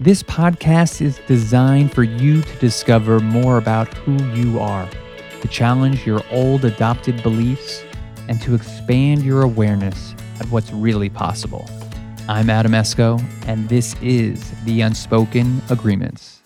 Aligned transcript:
This 0.00 0.24
podcast 0.24 1.00
is 1.00 1.20
designed 1.28 1.92
for 1.92 2.02
you 2.02 2.42
to 2.42 2.58
discover 2.58 3.20
more 3.20 3.58
about 3.58 3.94
who 3.94 4.20
you 4.32 4.58
are, 4.58 4.90
to 5.40 5.46
challenge 5.46 6.04
your 6.04 6.20
old 6.32 6.64
adopted 6.64 7.22
beliefs, 7.22 7.84
and 8.26 8.42
to 8.42 8.56
expand 8.56 9.22
your 9.22 9.42
awareness 9.42 10.16
of 10.40 10.50
what's 10.50 10.72
really 10.72 11.08
possible. 11.08 11.70
I'm 12.28 12.50
Adam 12.50 12.72
Esco, 12.72 13.22
and 13.46 13.68
this 13.68 13.94
is 14.02 14.50
The 14.64 14.80
Unspoken 14.80 15.62
Agreements. 15.70 16.40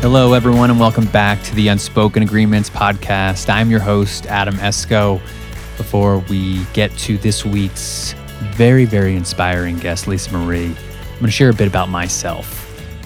Hello, 0.00 0.32
everyone, 0.32 0.70
and 0.70 0.80
welcome 0.80 1.06
back 1.08 1.42
to 1.42 1.54
the 1.54 1.68
Unspoken 1.68 2.22
Agreements 2.22 2.70
podcast. 2.70 3.50
I'm 3.50 3.70
your 3.70 3.80
host, 3.80 4.24
Adam 4.28 4.54
Esco. 4.54 5.20
Before 5.76 6.20
we 6.20 6.64
get 6.72 6.90
to 7.00 7.18
this 7.18 7.44
week's 7.44 8.14
very, 8.52 8.84
very 8.84 9.16
inspiring 9.16 9.78
guest, 9.78 10.06
Lise-Marie, 10.06 10.66
I'm 10.66 10.74
going 11.18 11.26
to 11.26 11.30
share 11.30 11.50
a 11.50 11.54
bit 11.54 11.66
about 11.66 11.88
myself. 11.88 12.60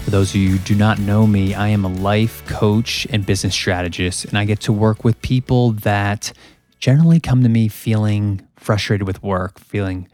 For 0.04 0.10
those 0.10 0.30
of 0.30 0.36
you 0.36 0.50
who 0.50 0.58
do 0.58 0.74
not 0.74 0.98
know 0.98 1.26
me, 1.26 1.54
I 1.54 1.68
am 1.68 1.84
a 1.84 1.88
life 1.88 2.44
coach 2.46 3.06
and 3.10 3.24
business 3.24 3.54
strategist, 3.54 4.24
and 4.24 4.36
I 4.36 4.44
get 4.44 4.60
to 4.60 4.72
work 4.72 5.04
with 5.04 5.20
people 5.22 5.72
that 5.72 6.32
generally 6.78 7.20
come 7.20 7.42
to 7.42 7.48
me 7.48 7.68
feeling 7.68 8.46
frustrated 8.56 9.06
with 9.06 9.22
work, 9.22 9.58
feeling 9.58 10.08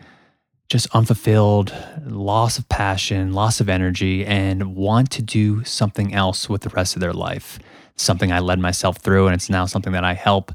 just 0.68 0.87
unfulfilled, 0.95 1.74
loss 2.06 2.59
of 2.59 2.68
passion, 2.68 3.32
loss 3.32 3.60
of 3.60 3.68
energy, 3.68 4.24
and 4.24 4.74
want 4.74 5.10
to 5.12 5.23
do 5.23 5.62
something 5.65 6.15
else 6.15 6.48
with 6.48 6.62
the 6.62 6.70
rest 6.70 6.96
of 6.96 7.01
their 7.01 7.12
life. 7.12 7.59
Something 7.96 8.32
I 8.32 8.41
led 8.41 8.59
myself 8.59 8.98
through, 8.98 9.27
and 9.27 9.34
it's 9.34 9.51
now 9.51 9.66
something 9.66 9.93
that 9.93 10.04
I 10.04 10.15
help 10.15 10.52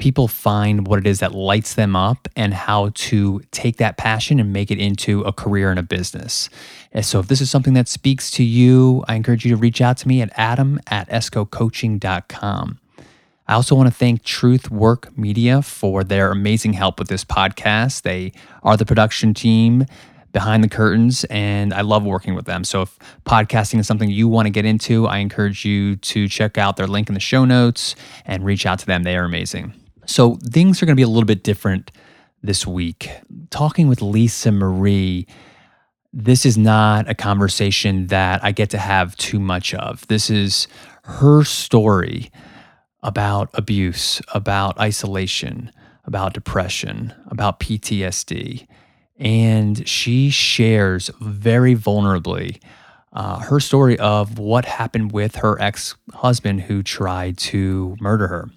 people 0.00 0.26
find 0.26 0.88
what 0.88 0.98
it 0.98 1.06
is 1.06 1.20
that 1.20 1.32
lights 1.32 1.74
them 1.74 1.94
up 1.94 2.26
and 2.34 2.52
how 2.54 2.90
to 2.94 3.40
take 3.52 3.76
that 3.76 3.98
passion 3.98 4.40
and 4.40 4.52
make 4.52 4.70
it 4.70 4.78
into 4.78 5.20
a 5.22 5.32
career 5.32 5.70
and 5.70 5.78
a 5.78 5.82
business. 5.82 6.48
And 6.90 7.04
so 7.04 7.20
if 7.20 7.28
this 7.28 7.40
is 7.40 7.50
something 7.50 7.74
that 7.74 7.86
speaks 7.86 8.30
to 8.32 8.42
you, 8.42 9.04
I 9.06 9.14
encourage 9.14 9.44
you 9.44 9.50
to 9.50 9.56
reach 9.56 9.80
out 9.80 9.98
to 9.98 10.08
me 10.08 10.22
at 10.22 10.32
adam 10.34 10.80
at 10.88 11.08
escocoaching.com. 11.10 12.80
I 13.46 13.54
also 13.54 13.74
want 13.74 13.88
to 13.88 13.94
thank 13.94 14.22
Truth 14.22 14.70
Work 14.70 15.16
Media 15.18 15.60
for 15.60 16.02
their 16.02 16.30
amazing 16.30 16.72
help 16.72 16.98
with 16.98 17.08
this 17.08 17.24
podcast. 17.24 18.02
They 18.02 18.32
are 18.62 18.76
the 18.76 18.86
production 18.86 19.34
team 19.34 19.86
behind 20.32 20.62
the 20.62 20.68
curtains, 20.68 21.24
and 21.24 21.74
I 21.74 21.80
love 21.80 22.04
working 22.04 22.34
with 22.36 22.44
them. 22.44 22.62
So, 22.62 22.82
if 22.82 22.96
podcasting 23.26 23.80
is 23.80 23.88
something 23.88 24.08
you 24.08 24.28
want 24.28 24.46
to 24.46 24.50
get 24.50 24.64
into, 24.64 25.08
I 25.08 25.18
encourage 25.18 25.64
you 25.64 25.96
to 25.96 26.28
check 26.28 26.58
out 26.58 26.76
their 26.76 26.86
link 26.86 27.08
in 27.08 27.14
the 27.14 27.20
show 27.20 27.44
notes 27.44 27.96
and 28.24 28.44
reach 28.44 28.66
out 28.66 28.78
to 28.78 28.86
them. 28.86 29.02
They 29.02 29.16
are 29.16 29.24
amazing. 29.24 29.74
So, 30.10 30.34
things 30.42 30.82
are 30.82 30.86
going 30.86 30.96
to 30.96 31.00
be 31.00 31.04
a 31.04 31.08
little 31.08 31.24
bit 31.24 31.44
different 31.44 31.92
this 32.42 32.66
week. 32.66 33.12
Talking 33.50 33.86
with 33.86 34.02
Lise-Marie, 34.02 35.24
this 36.12 36.44
is 36.44 36.58
not 36.58 37.08
a 37.08 37.14
conversation 37.14 38.08
that 38.08 38.42
I 38.42 38.50
get 38.50 38.70
to 38.70 38.78
have 38.78 39.14
too 39.14 39.38
much 39.38 39.72
of. 39.72 40.04
This 40.08 40.28
is 40.28 40.66
her 41.04 41.44
story 41.44 42.32
about 43.04 43.50
abuse, 43.54 44.20
about 44.34 44.76
isolation, 44.80 45.70
about 46.04 46.34
depression, 46.34 47.14
about 47.28 47.60
PTSD. 47.60 48.66
And 49.16 49.86
she 49.86 50.28
shares 50.28 51.12
very 51.20 51.76
vulnerably 51.76 52.60
uh, 53.12 53.38
her 53.38 53.60
story 53.60 53.96
of 54.00 54.40
what 54.40 54.64
happened 54.64 55.12
with 55.12 55.36
her 55.36 55.60
ex 55.62 55.94
husband 56.14 56.62
who 56.62 56.82
tried 56.82 57.38
to 57.38 57.96
murder 58.00 58.26
her. 58.26 58.50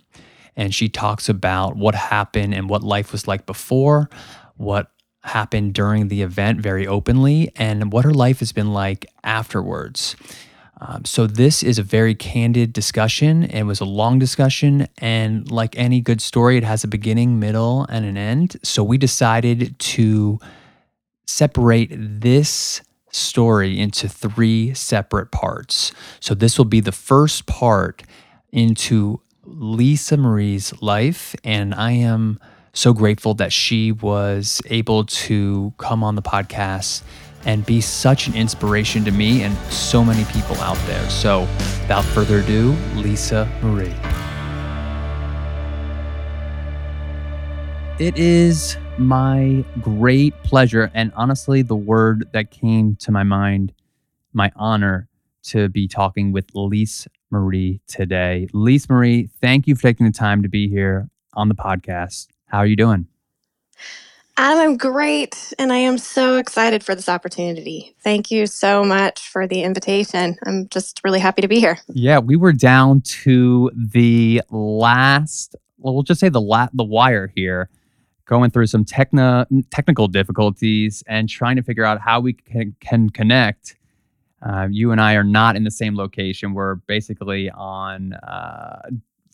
And 0.55 0.73
she 0.73 0.89
talks 0.89 1.29
about 1.29 1.75
what 1.75 1.95
happened 1.95 2.53
and 2.53 2.69
what 2.69 2.83
life 2.83 3.11
was 3.11 3.27
like 3.27 3.45
before, 3.45 4.09
what 4.57 4.91
happened 5.23 5.73
during 5.73 6.09
the 6.09 6.21
event 6.21 6.61
very 6.61 6.85
openly, 6.85 7.51
and 7.55 7.91
what 7.91 8.05
her 8.05 8.13
life 8.13 8.39
has 8.39 8.51
been 8.51 8.73
like 8.73 9.05
afterwards. 9.23 10.15
Um, 10.81 11.05
so 11.05 11.27
this 11.27 11.63
is 11.63 11.79
a 11.79 11.83
very 11.83 12.13
candid 12.13 12.73
discussion. 12.73 13.43
It 13.43 13.63
was 13.63 13.79
a 13.79 13.85
long 13.85 14.19
discussion, 14.19 14.87
and 14.97 15.49
like 15.49 15.77
any 15.77 16.01
good 16.01 16.21
story, 16.21 16.57
it 16.57 16.63
has 16.63 16.83
a 16.83 16.87
beginning, 16.87 17.39
middle, 17.39 17.85
and 17.89 18.05
an 18.05 18.17
end. 18.17 18.57
So 18.63 18.83
we 18.83 18.97
decided 18.97 19.79
to 19.79 20.39
separate 21.25 21.91
this 21.95 22.81
story 23.11 23.79
into 23.79 24.09
three 24.09 24.73
separate 24.73 25.31
parts. 25.31 25.93
So 26.19 26.35
this 26.35 26.57
will 26.57 26.65
be 26.65 26.81
the 26.81 26.91
first 26.91 27.45
part 27.45 28.03
into 28.51 29.21
Lise-Marie's 29.45 30.73
life, 30.81 31.35
and 31.43 31.75
I 31.75 31.91
am 31.91 32.39
so 32.71 32.93
grateful 32.93 33.33
that 33.35 33.51
she 33.51 33.91
was 33.91 34.61
able 34.69 35.05
to 35.05 35.73
come 35.77 36.03
on 36.03 36.15
the 36.15 36.21
podcast 36.21 37.03
and 37.45 37.65
be 37.65 37.81
such 37.81 38.27
an 38.27 38.35
inspiration 38.35 39.03
to 39.03 39.11
me 39.11 39.43
and 39.43 39.55
so 39.71 40.03
many 40.03 40.23
people 40.25 40.55
out 40.57 40.77
there. 40.87 41.09
So, 41.09 41.41
without 41.81 42.05
further 42.05 42.39
ado, 42.39 42.71
Lisa 42.95 43.49
Marie. 43.61 43.93
It 47.99 48.17
is 48.17 48.77
my 48.97 49.65
great 49.81 50.33
pleasure, 50.43 50.89
and 50.93 51.11
honestly, 51.15 51.61
the 51.61 51.75
word 51.75 52.29
that 52.31 52.49
came 52.49 52.95
to 52.97 53.11
my 53.11 53.23
mind, 53.23 53.73
my 54.31 54.51
honor 54.55 55.09
to 55.43 55.67
be 55.67 55.89
talking 55.89 56.31
with 56.31 56.45
Lise 56.55 57.07
Marie 57.33 57.81
today. 57.87 58.47
Lise-Marie, 58.53 59.27
thank 59.41 59.67
you 59.67 59.75
for 59.75 59.81
taking 59.81 60.05
the 60.05 60.11
time 60.11 60.43
to 60.43 60.47
be 60.47 60.69
here 60.69 61.09
on 61.33 61.49
the 61.49 61.55
podcast. 61.55 62.27
How 62.45 62.59
are 62.59 62.65
you 62.67 62.75
doing? 62.75 63.07
Adam, 64.37 64.59
I'm 64.59 64.77
great, 64.77 65.53
and 65.59 65.73
I 65.73 65.77
am 65.77 65.97
so 65.97 66.37
excited 66.37 66.83
for 66.83 66.95
this 66.95 67.09
opportunity. 67.09 67.95
Thank 68.03 68.31
you 68.31 68.47
so 68.47 68.83
much 68.83 69.27
for 69.29 69.47
the 69.47 69.63
invitation. 69.63 70.37
I'm 70.45 70.67
just 70.69 71.01
really 71.03 71.19
happy 71.19 71.41
to 71.41 71.47
be 71.47 71.59
here. 71.59 71.79
Yeah, 71.89 72.19
we 72.19 72.35
were 72.35 72.53
down 72.53 73.01
to 73.23 73.71
the 73.75 74.41
last, 74.49 75.55
well, 75.77 75.93
we'll 75.93 76.03
just 76.03 76.19
say 76.19 76.29
the 76.29 76.41
la- 76.41 76.69
the 76.73 76.83
wire 76.83 77.31
here, 77.35 77.69
going 78.25 78.51
through 78.51 78.67
some 78.67 78.85
techna- 78.85 79.45
technical 79.71 80.07
difficulties 80.07 81.03
and 81.07 81.29
trying 81.29 81.55
to 81.55 81.63
figure 81.63 81.83
out 81.83 81.99
how 81.99 82.19
we 82.19 82.33
can, 82.33 82.75
can 82.79 83.09
connect. 83.09 83.75
Uh, 84.45 84.67
you 84.69 84.91
and 84.91 84.99
I 84.99 85.13
are 85.13 85.23
not 85.23 85.55
in 85.55 85.63
the 85.63 85.71
same 85.71 85.95
location. 85.95 86.53
We're 86.53 86.75
basically 86.75 87.49
on 87.51 88.13
uh, 88.13 88.89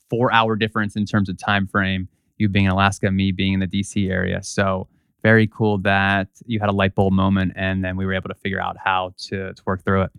four 0.10 0.32
hour 0.32 0.56
difference 0.56 0.96
in 0.96 1.06
terms 1.06 1.30
of 1.30 1.38
time 1.38 1.68
frame 1.68 2.08
you 2.38 2.48
being 2.48 2.66
in 2.66 2.72
Alaska, 2.72 3.12
me 3.12 3.32
being 3.32 3.54
in 3.54 3.60
the 3.60 3.68
DC 3.68 4.10
area. 4.10 4.42
So 4.44 4.88
very 5.22 5.48
cool 5.48 5.78
that 5.80 6.30
you 6.46 6.60
had 6.60 6.70
a 6.70 6.74
light 6.74 6.96
bulb 6.96 7.14
moment 7.14 7.54
and 7.56 7.84
then 7.84 7.98
we 7.98 8.06
were 8.06 8.14
able 8.14 8.30
to 8.30 8.36
figure 8.36 8.62
out 8.62 8.78
how 8.84 9.14
to, 9.18 9.54
to 9.54 9.64
work 9.66 9.84
through 9.84 10.04
it. 10.04 10.12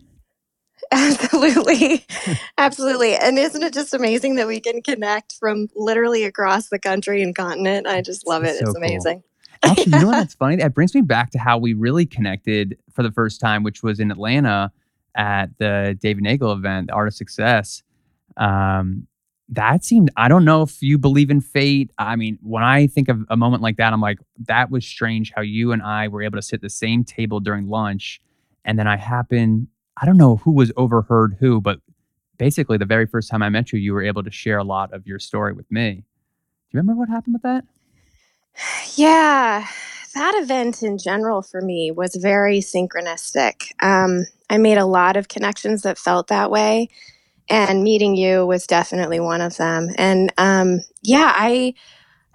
Absolutely. 0.91 2.05
Absolutely. 2.57 3.15
And 3.15 3.37
isn't 3.39 3.63
it 3.63 3.73
just 3.73 3.93
amazing 3.93 4.35
that 4.35 4.47
we 4.47 4.59
can 4.59 4.81
connect 4.81 5.33
from 5.33 5.67
literally 5.75 6.23
across 6.23 6.69
the 6.69 6.79
country 6.79 7.21
and 7.21 7.35
continent? 7.35 7.87
I 7.87 8.01
just 8.01 8.27
love 8.27 8.43
it. 8.43 8.49
It's, 8.49 8.59
so 8.59 8.67
it's 8.67 8.77
amazing. 8.77 9.23
Cool. 9.63 9.71
Actually, 9.71 9.93
you 9.93 9.99
know 9.99 10.07
what's 10.07 10.33
funny? 10.39 10.55
That 10.57 10.73
brings 10.73 10.93
me 10.93 11.01
back 11.01 11.31
to 11.31 11.39
how 11.39 11.57
we 11.57 11.73
really 11.73 12.05
connected 12.05 12.77
for 12.91 13.03
the 13.03 13.11
first 13.11 13.39
time, 13.39 13.63
which 13.63 13.83
was 13.83 13.99
in 13.99 14.11
Atlanta 14.11 14.71
at 15.15 15.49
the 15.57 15.97
David 16.01 16.23
Neagle 16.23 16.53
event, 16.53 16.87
the 16.87 16.93
Art 16.93 17.07
of 17.07 17.13
Success. 17.13 17.83
Um, 18.37 19.07
that 19.51 19.83
seemed 19.83 20.09
i 20.15 20.27
don't 20.27 20.45
know 20.45 20.61
if 20.63 20.81
you 20.81 20.97
believe 20.97 21.29
in 21.29 21.41
fate. 21.41 21.91
I 21.97 22.15
mean 22.15 22.39
when 22.41 22.63
i 22.63 22.87
think 22.87 23.09
of 23.09 23.19
a 23.29 23.37
moment 23.37 23.61
like 23.61 23.77
that 23.77 23.93
i'm 23.93 24.01
like 24.01 24.19
that 24.47 24.71
was 24.71 24.85
strange 24.85 25.31
how 25.35 25.41
you 25.41 25.73
and 25.73 25.81
i 25.83 26.07
were 26.07 26.23
able 26.23 26.37
to 26.37 26.41
sit 26.41 26.55
at 26.55 26.61
the 26.61 26.69
same 26.69 27.03
table 27.03 27.39
during 27.39 27.67
lunch 27.67 28.21
and 28.63 28.79
then 28.79 28.87
i 28.87 28.95
happen 28.95 29.67
i 30.01 30.05
don't 30.05 30.17
know 30.17 30.37
who 30.37 30.51
was 30.51 30.71
overheard 30.77 31.35
who 31.39 31.59
but 31.59 31.79
basically 32.37 32.77
the 32.77 32.85
very 32.85 33.05
first 33.05 33.29
time 33.29 33.43
i 33.43 33.49
met 33.49 33.71
you 33.73 33.79
you 33.79 33.93
were 33.93 34.03
able 34.03 34.23
to 34.23 34.31
share 34.31 34.57
a 34.57 34.63
lot 34.63 34.93
of 34.93 35.05
your 35.05 35.19
story 35.19 35.53
with 35.53 35.69
me. 35.69 35.91
Do 35.91 36.77
you 36.77 36.79
remember 36.79 36.99
what 36.99 37.09
happened 37.09 37.33
with 37.33 37.43
that? 37.43 37.65
Yeah 38.95 39.67
that 40.13 40.35
event 40.41 40.83
in 40.83 40.97
general 40.97 41.41
for 41.41 41.61
me 41.61 41.91
was 41.91 42.15
very 42.15 42.59
synchronistic 42.59 43.71
um, 43.83 44.25
i 44.49 44.57
made 44.57 44.77
a 44.77 44.85
lot 44.85 45.17
of 45.17 45.27
connections 45.29 45.83
that 45.83 45.97
felt 45.99 46.27
that 46.29 46.51
way 46.51 46.87
and 47.49 47.83
meeting 47.83 48.15
you 48.15 48.45
was 48.45 48.65
definitely 48.67 49.19
one 49.19 49.41
of 49.41 49.57
them. 49.57 49.89
And 49.97 50.33
um, 50.37 50.81
yeah, 51.03 51.31
I 51.35 51.73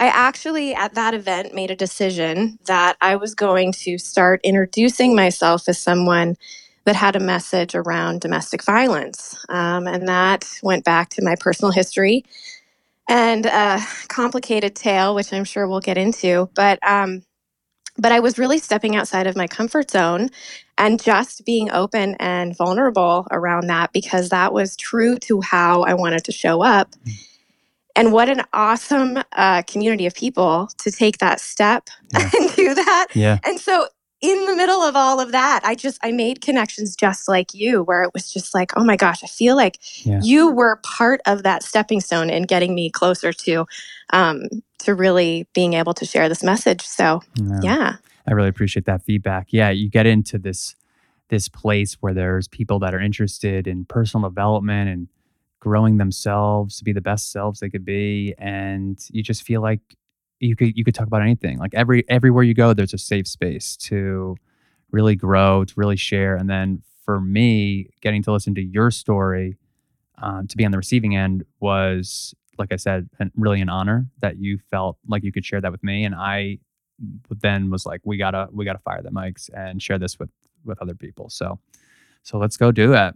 I 0.00 0.08
actually 0.08 0.74
at 0.74 0.94
that 0.94 1.14
event 1.14 1.54
made 1.54 1.70
a 1.70 1.76
decision 1.76 2.58
that 2.66 2.96
I 3.00 3.16
was 3.16 3.34
going 3.34 3.72
to 3.84 3.98
start 3.98 4.40
introducing 4.44 5.16
myself 5.16 5.68
as 5.68 5.80
someone 5.80 6.36
that 6.86 6.96
had 6.96 7.16
a 7.16 7.20
message 7.20 7.74
around 7.74 8.20
domestic 8.22 8.64
violence, 8.64 9.36
um, 9.50 9.86
and 9.88 10.08
that 10.08 10.48
went 10.62 10.84
back 10.84 11.10
to 11.10 11.24
my 11.24 11.36
personal 11.40 11.72
history 11.72 12.24
and 13.08 13.46
a 13.46 13.80
complicated 14.08 14.76
tale, 14.76 15.14
which 15.14 15.32
I'm 15.32 15.44
sure 15.44 15.68
we'll 15.68 15.80
get 15.80 15.98
into. 15.98 16.50
But 16.54 16.78
um, 16.88 17.22
but 17.98 18.12
I 18.12 18.20
was 18.20 18.38
really 18.38 18.58
stepping 18.58 18.96
outside 18.96 19.26
of 19.26 19.36
my 19.36 19.46
comfort 19.46 19.90
zone 19.90 20.30
and 20.78 21.02
just 21.02 21.44
being 21.44 21.70
open 21.70 22.16
and 22.20 22.56
vulnerable 22.56 23.26
around 23.30 23.68
that 23.68 23.92
because 23.92 24.28
that 24.28 24.52
was 24.52 24.76
true 24.76 25.16
to 25.18 25.40
how 25.40 25.82
I 25.82 25.94
wanted 25.94 26.24
to 26.24 26.32
show 26.32 26.62
up. 26.62 26.94
Mm. 27.04 27.12
And 27.96 28.12
what 28.12 28.28
an 28.28 28.42
awesome 28.52 29.22
uh, 29.32 29.62
community 29.62 30.04
of 30.04 30.14
people 30.14 30.68
to 30.78 30.90
take 30.90 31.18
that 31.18 31.40
step 31.40 31.88
yeah. 32.12 32.30
and 32.38 32.54
do 32.54 32.74
that. 32.74 33.06
Yeah. 33.14 33.38
And 33.44 33.58
so 33.58 33.88
in 34.20 34.46
the 34.46 34.56
middle 34.56 34.82
of 34.82 34.96
all 34.96 35.20
of 35.20 35.32
that, 35.32 35.60
I 35.64 35.74
just 35.74 35.98
I 36.02 36.10
made 36.12 36.40
connections 36.40 36.96
just 36.96 37.28
like 37.28 37.52
you, 37.52 37.82
where 37.82 38.02
it 38.02 38.12
was 38.14 38.32
just 38.32 38.54
like, 38.54 38.72
oh 38.76 38.84
my 38.84 38.96
gosh, 38.96 39.22
I 39.22 39.26
feel 39.26 39.56
like 39.56 39.78
yeah. 40.06 40.20
you 40.22 40.50
were 40.50 40.76
part 40.82 41.20
of 41.26 41.42
that 41.42 41.62
stepping 41.62 42.00
stone 42.00 42.30
in 42.30 42.44
getting 42.44 42.74
me 42.74 42.90
closer 42.90 43.32
to 43.32 43.66
um, 44.10 44.44
to 44.78 44.94
really 44.94 45.46
being 45.52 45.74
able 45.74 45.94
to 45.94 46.04
share 46.04 46.28
this 46.28 46.42
message. 46.42 46.82
So 46.82 47.22
yeah. 47.36 47.60
yeah. 47.62 47.96
I 48.28 48.32
really 48.32 48.48
appreciate 48.48 48.86
that 48.86 49.04
feedback. 49.04 49.48
Yeah, 49.50 49.70
you 49.70 49.90
get 49.90 50.06
into 50.06 50.38
this 50.38 50.74
this 51.28 51.48
place 51.48 51.94
where 51.94 52.14
there's 52.14 52.48
people 52.48 52.78
that 52.78 52.94
are 52.94 53.00
interested 53.00 53.66
in 53.66 53.84
personal 53.84 54.28
development 54.28 54.88
and 54.88 55.08
growing 55.60 55.96
themselves 55.96 56.78
to 56.78 56.84
be 56.84 56.92
the 56.92 57.00
best 57.00 57.32
selves 57.32 57.58
they 57.58 57.68
could 57.68 57.84
be 57.84 58.32
and 58.38 59.04
you 59.10 59.22
just 59.22 59.42
feel 59.42 59.60
like 59.60 59.80
you 60.40 60.56
could 60.56 60.76
you 60.76 60.84
could 60.84 60.94
talk 60.94 61.06
about 61.06 61.22
anything. 61.22 61.58
Like 61.58 61.74
every 61.74 62.04
everywhere 62.08 62.44
you 62.44 62.54
go, 62.54 62.74
there's 62.74 62.94
a 62.94 62.98
safe 62.98 63.26
space 63.26 63.76
to 63.78 64.36
really 64.90 65.16
grow, 65.16 65.64
to 65.64 65.74
really 65.76 65.96
share. 65.96 66.36
And 66.36 66.48
then 66.48 66.82
for 67.04 67.20
me, 67.20 67.88
getting 68.00 68.22
to 68.24 68.32
listen 68.32 68.54
to 68.54 68.62
your 68.62 68.90
story, 68.90 69.56
um, 70.18 70.46
to 70.48 70.56
be 70.56 70.64
on 70.64 70.72
the 70.72 70.78
receiving 70.78 71.16
end 71.16 71.44
was, 71.60 72.34
like 72.58 72.72
I 72.72 72.76
said, 72.76 73.08
really 73.36 73.60
an 73.60 73.68
honor 73.68 74.06
that 74.20 74.38
you 74.38 74.58
felt 74.70 74.98
like 75.06 75.22
you 75.22 75.32
could 75.32 75.44
share 75.44 75.60
that 75.60 75.72
with 75.72 75.82
me. 75.82 76.04
And 76.04 76.14
I 76.14 76.58
then 77.40 77.70
was 77.70 77.86
like, 77.86 78.00
we 78.04 78.16
gotta 78.16 78.48
we 78.52 78.64
gotta 78.64 78.78
fire 78.80 79.02
the 79.02 79.10
mics 79.10 79.50
and 79.54 79.82
share 79.82 79.98
this 79.98 80.18
with 80.18 80.30
with 80.64 80.80
other 80.82 80.94
people. 80.94 81.30
So 81.30 81.58
so 82.22 82.38
let's 82.38 82.56
go 82.56 82.72
do 82.72 82.94
it. 82.94 83.14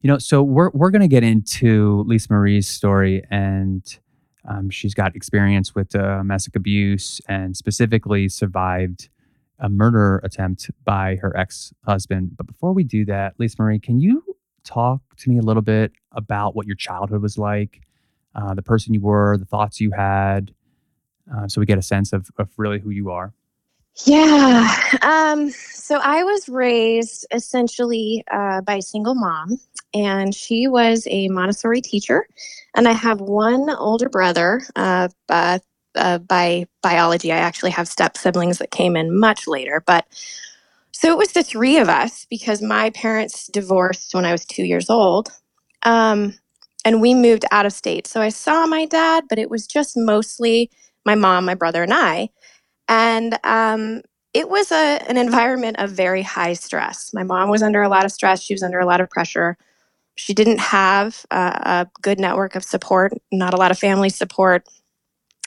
You 0.00 0.08
know, 0.08 0.18
so 0.18 0.42
we're 0.42 0.70
we're 0.70 0.90
gonna 0.90 1.08
get 1.08 1.24
into 1.24 2.04
Lise-Marie's 2.06 2.68
story 2.68 3.22
and 3.30 3.84
um, 4.48 4.70
she's 4.70 4.94
got 4.94 5.14
experience 5.14 5.74
with 5.74 5.94
uh, 5.94 6.18
domestic 6.18 6.56
abuse 6.56 7.20
and 7.28 7.56
specifically 7.56 8.28
survived 8.28 9.08
a 9.58 9.68
murder 9.68 10.20
attempt 10.24 10.70
by 10.84 11.16
her 11.16 11.36
ex 11.36 11.72
husband. 11.86 12.36
But 12.36 12.46
before 12.46 12.72
we 12.72 12.84
do 12.84 13.04
that, 13.06 13.34
Lise-Marie, 13.38 13.78
can 13.80 14.00
you 14.00 14.24
talk 14.64 15.00
to 15.18 15.30
me 15.30 15.38
a 15.38 15.42
little 15.42 15.62
bit 15.62 15.92
about 16.12 16.56
what 16.56 16.66
your 16.66 16.76
childhood 16.76 17.22
was 17.22 17.36
like, 17.36 17.82
uh, 18.34 18.54
the 18.54 18.62
person 18.62 18.94
you 18.94 19.00
were, 19.00 19.36
the 19.36 19.44
thoughts 19.44 19.80
you 19.80 19.90
had, 19.90 20.54
uh, 21.34 21.46
so 21.48 21.60
we 21.60 21.66
get 21.66 21.78
a 21.78 21.82
sense 21.82 22.12
of, 22.12 22.30
of 22.38 22.48
really 22.56 22.78
who 22.78 22.90
you 22.90 23.10
are? 23.10 23.32
Yeah. 24.06 24.68
Um, 25.02 25.50
so 25.50 25.98
I 26.02 26.24
was 26.24 26.48
raised 26.48 27.26
essentially 27.32 28.24
uh, 28.32 28.62
by 28.62 28.76
a 28.76 28.82
single 28.82 29.14
mom, 29.14 29.58
and 29.94 30.34
she 30.34 30.68
was 30.68 31.06
a 31.10 31.28
Montessori 31.28 31.80
teacher. 31.82 32.26
And 32.76 32.88
I 32.88 32.92
have 32.92 33.20
one 33.20 33.70
older 33.70 34.08
brother. 34.08 34.62
Uh, 34.76 35.08
uh, 35.28 35.60
uh, 35.96 36.18
by 36.18 36.66
biology, 36.82 37.32
I 37.32 37.38
actually 37.38 37.72
have 37.72 37.88
step 37.88 38.16
siblings 38.16 38.58
that 38.58 38.70
came 38.72 38.96
in 38.96 39.18
much 39.18 39.48
later. 39.48 39.82
But 39.86 40.06
so 40.92 41.12
it 41.12 41.18
was 41.18 41.32
the 41.32 41.42
three 41.44 41.78
of 41.78 41.88
us 41.88 42.26
because 42.30 42.62
my 42.62 42.90
parents 42.90 43.48
divorced 43.48 44.14
when 44.14 44.24
I 44.24 44.32
was 44.32 44.44
two 44.46 44.64
years 44.64 44.90
old. 44.90 45.30
Um, 45.84 46.34
and 46.84 47.00
we 47.02 47.14
moved 47.14 47.44
out 47.52 47.66
of 47.66 47.72
state. 47.72 48.06
So 48.06 48.20
I 48.22 48.30
saw 48.30 48.66
my 48.66 48.86
dad, 48.86 49.24
but 49.28 49.38
it 49.38 49.50
was 49.50 49.66
just 49.66 49.96
mostly 49.96 50.70
my 51.06 51.14
mom, 51.14 51.44
my 51.46 51.54
brother, 51.54 51.82
and 51.82 51.94
I. 51.94 52.30
And 52.90 53.38
um, 53.44 54.02
it 54.34 54.48
was 54.48 54.72
a, 54.72 55.00
an 55.08 55.16
environment 55.16 55.78
of 55.78 55.92
very 55.92 56.22
high 56.22 56.54
stress. 56.54 57.14
My 57.14 57.22
mom 57.22 57.48
was 57.48 57.62
under 57.62 57.82
a 57.82 57.88
lot 57.88 58.04
of 58.04 58.10
stress, 58.10 58.42
she 58.42 58.52
was 58.52 58.64
under 58.64 58.80
a 58.80 58.84
lot 58.86 59.00
of 59.00 59.08
pressure. 59.08 59.56
She 60.16 60.34
didn't 60.34 60.58
have 60.58 61.24
a, 61.30 61.36
a 61.36 61.90
good 62.02 62.18
network 62.18 62.56
of 62.56 62.64
support, 62.64 63.12
not 63.32 63.54
a 63.54 63.56
lot 63.56 63.70
of 63.70 63.78
family 63.78 64.10
support. 64.10 64.66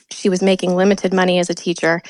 She 0.10 0.30
was 0.30 0.42
making 0.42 0.76
limited 0.76 1.14
money 1.14 1.38
as 1.38 1.50
a 1.50 1.54
teacher. 1.54 2.02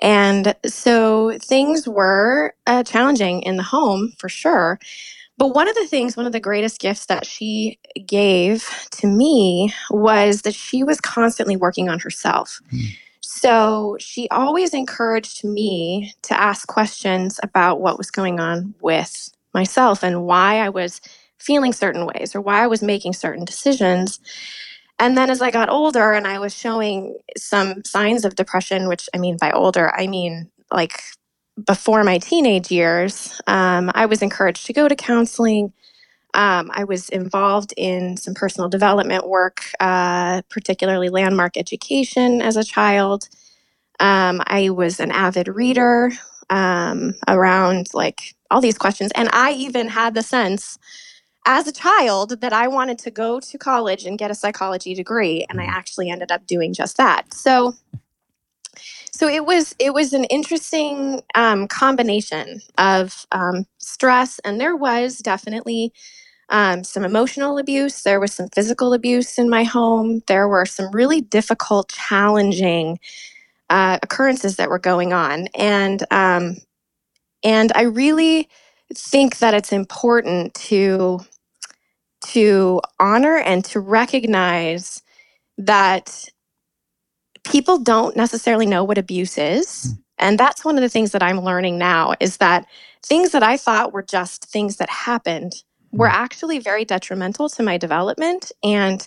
And 0.00 0.54
so 0.66 1.38
things 1.38 1.88
were 1.88 2.54
uh, 2.66 2.82
challenging 2.82 3.42
in 3.42 3.56
the 3.56 3.62
home 3.62 4.12
for 4.18 4.28
sure. 4.28 4.78
But 5.38 5.54
one 5.54 5.66
of 5.66 5.74
the 5.74 5.86
things, 5.86 6.16
one 6.16 6.26
of 6.26 6.32
the 6.32 6.40
greatest 6.40 6.78
gifts 6.78 7.06
that 7.06 7.26
she 7.26 7.78
gave 8.06 8.68
to 8.92 9.06
me 9.06 9.72
was 9.90 10.42
that 10.42 10.54
she 10.54 10.84
was 10.84 11.00
constantly 11.00 11.56
working 11.56 11.88
on 11.88 12.00
herself. 12.00 12.60
Mm. 12.72 12.96
So 13.34 13.96
she 13.98 14.28
always 14.30 14.72
encouraged 14.74 15.42
me 15.42 16.14
to 16.22 16.40
ask 16.40 16.68
questions 16.68 17.40
about 17.42 17.80
what 17.80 17.98
was 17.98 18.12
going 18.12 18.38
on 18.38 18.76
with 18.80 19.28
myself 19.52 20.04
and 20.04 20.24
why 20.24 20.60
I 20.60 20.68
was 20.68 21.00
feeling 21.40 21.72
certain 21.72 22.06
ways 22.06 22.36
or 22.36 22.40
why 22.40 22.62
I 22.62 22.68
was 22.68 22.80
making 22.80 23.14
certain 23.14 23.44
decisions. 23.44 24.20
And 25.00 25.18
then 25.18 25.30
as 25.30 25.42
I 25.42 25.50
got 25.50 25.68
older 25.68 26.12
and 26.12 26.28
I 26.28 26.38
was 26.38 26.56
showing 26.56 27.18
some 27.36 27.84
signs 27.84 28.24
of 28.24 28.36
depression, 28.36 28.86
which 28.86 29.08
I 29.12 29.18
mean 29.18 29.36
by 29.40 29.50
older, 29.50 29.92
I 29.92 30.06
mean 30.06 30.48
like 30.72 31.02
before 31.66 32.04
my 32.04 32.18
teenage 32.18 32.70
years, 32.70 33.40
um, 33.48 33.90
I 33.96 34.06
was 34.06 34.22
encouraged 34.22 34.66
to 34.66 34.72
go 34.72 34.86
to 34.86 34.94
counseling. 34.94 35.72
Um, 36.34 36.70
I 36.74 36.84
was 36.84 37.08
involved 37.10 37.74
in 37.76 38.16
some 38.16 38.34
personal 38.34 38.68
development 38.68 39.28
work, 39.28 39.62
uh, 39.80 40.42
particularly 40.50 41.10
landmark 41.10 41.56
education 41.56 42.42
as 42.42 42.56
a 42.56 42.64
child. 42.64 43.28
Um, 44.00 44.42
I 44.46 44.70
was 44.70 45.00
an 45.00 45.12
avid 45.12 45.48
reader 45.48 46.10
um, 46.50 47.14
around 47.28 47.88
like 47.94 48.34
all 48.50 48.60
these 48.60 48.78
questions. 48.78 49.12
And 49.14 49.30
I 49.32 49.52
even 49.52 49.88
had 49.88 50.14
the 50.14 50.22
sense 50.22 50.78
as 51.46 51.68
a 51.68 51.72
child 51.72 52.40
that 52.40 52.52
I 52.52 52.68
wanted 52.68 52.98
to 53.00 53.10
go 53.10 53.40
to 53.40 53.58
college 53.58 54.06
and 54.06 54.18
get 54.18 54.30
a 54.30 54.34
psychology 54.34 54.94
degree. 54.94 55.46
And 55.50 55.60
I 55.60 55.64
actually 55.64 56.10
ended 56.10 56.32
up 56.32 56.46
doing 56.46 56.74
just 56.74 56.96
that. 56.98 57.34
So 57.34 57.74
so 59.12 59.28
it 59.28 59.46
was 59.46 59.74
it 59.78 59.94
was 59.94 60.12
an 60.12 60.24
interesting 60.24 61.22
um, 61.34 61.68
combination 61.68 62.60
of 62.78 63.26
um, 63.32 63.66
stress 63.78 64.40
and 64.44 64.60
there 64.60 64.76
was 64.76 65.18
definitely 65.18 65.92
um, 66.54 66.84
some 66.84 67.04
emotional 67.04 67.58
abuse. 67.58 68.02
There 68.02 68.20
was 68.20 68.32
some 68.32 68.48
physical 68.54 68.94
abuse 68.94 69.38
in 69.38 69.50
my 69.50 69.64
home. 69.64 70.22
There 70.28 70.46
were 70.46 70.64
some 70.66 70.88
really 70.92 71.20
difficult, 71.20 71.88
challenging 71.90 73.00
uh, 73.70 73.98
occurrences 74.04 74.54
that 74.56 74.70
were 74.70 74.78
going 74.78 75.12
on, 75.12 75.48
and 75.56 76.04
um, 76.12 76.58
and 77.42 77.72
I 77.74 77.82
really 77.82 78.48
think 78.94 79.38
that 79.38 79.52
it's 79.52 79.72
important 79.72 80.54
to 80.54 81.18
to 82.26 82.80
honor 83.00 83.36
and 83.38 83.64
to 83.64 83.80
recognize 83.80 85.02
that 85.58 86.24
people 87.44 87.78
don't 87.78 88.16
necessarily 88.16 88.66
know 88.66 88.84
what 88.84 88.96
abuse 88.96 89.38
is. 89.38 89.86
Hmm. 89.86 89.92
And 90.16 90.38
that's 90.38 90.64
one 90.64 90.76
of 90.76 90.82
the 90.82 90.88
things 90.88 91.10
that 91.10 91.22
I'm 91.22 91.40
learning 91.40 91.78
now 91.78 92.14
is 92.20 92.36
that 92.36 92.66
things 93.04 93.32
that 93.32 93.42
I 93.42 93.56
thought 93.56 93.92
were 93.92 94.04
just 94.04 94.44
things 94.44 94.76
that 94.76 94.88
happened 94.88 95.64
were 95.94 96.08
mm. 96.08 96.12
actually 96.12 96.58
very 96.58 96.84
detrimental 96.84 97.48
to 97.48 97.62
my 97.62 97.78
development 97.78 98.52
and 98.62 99.06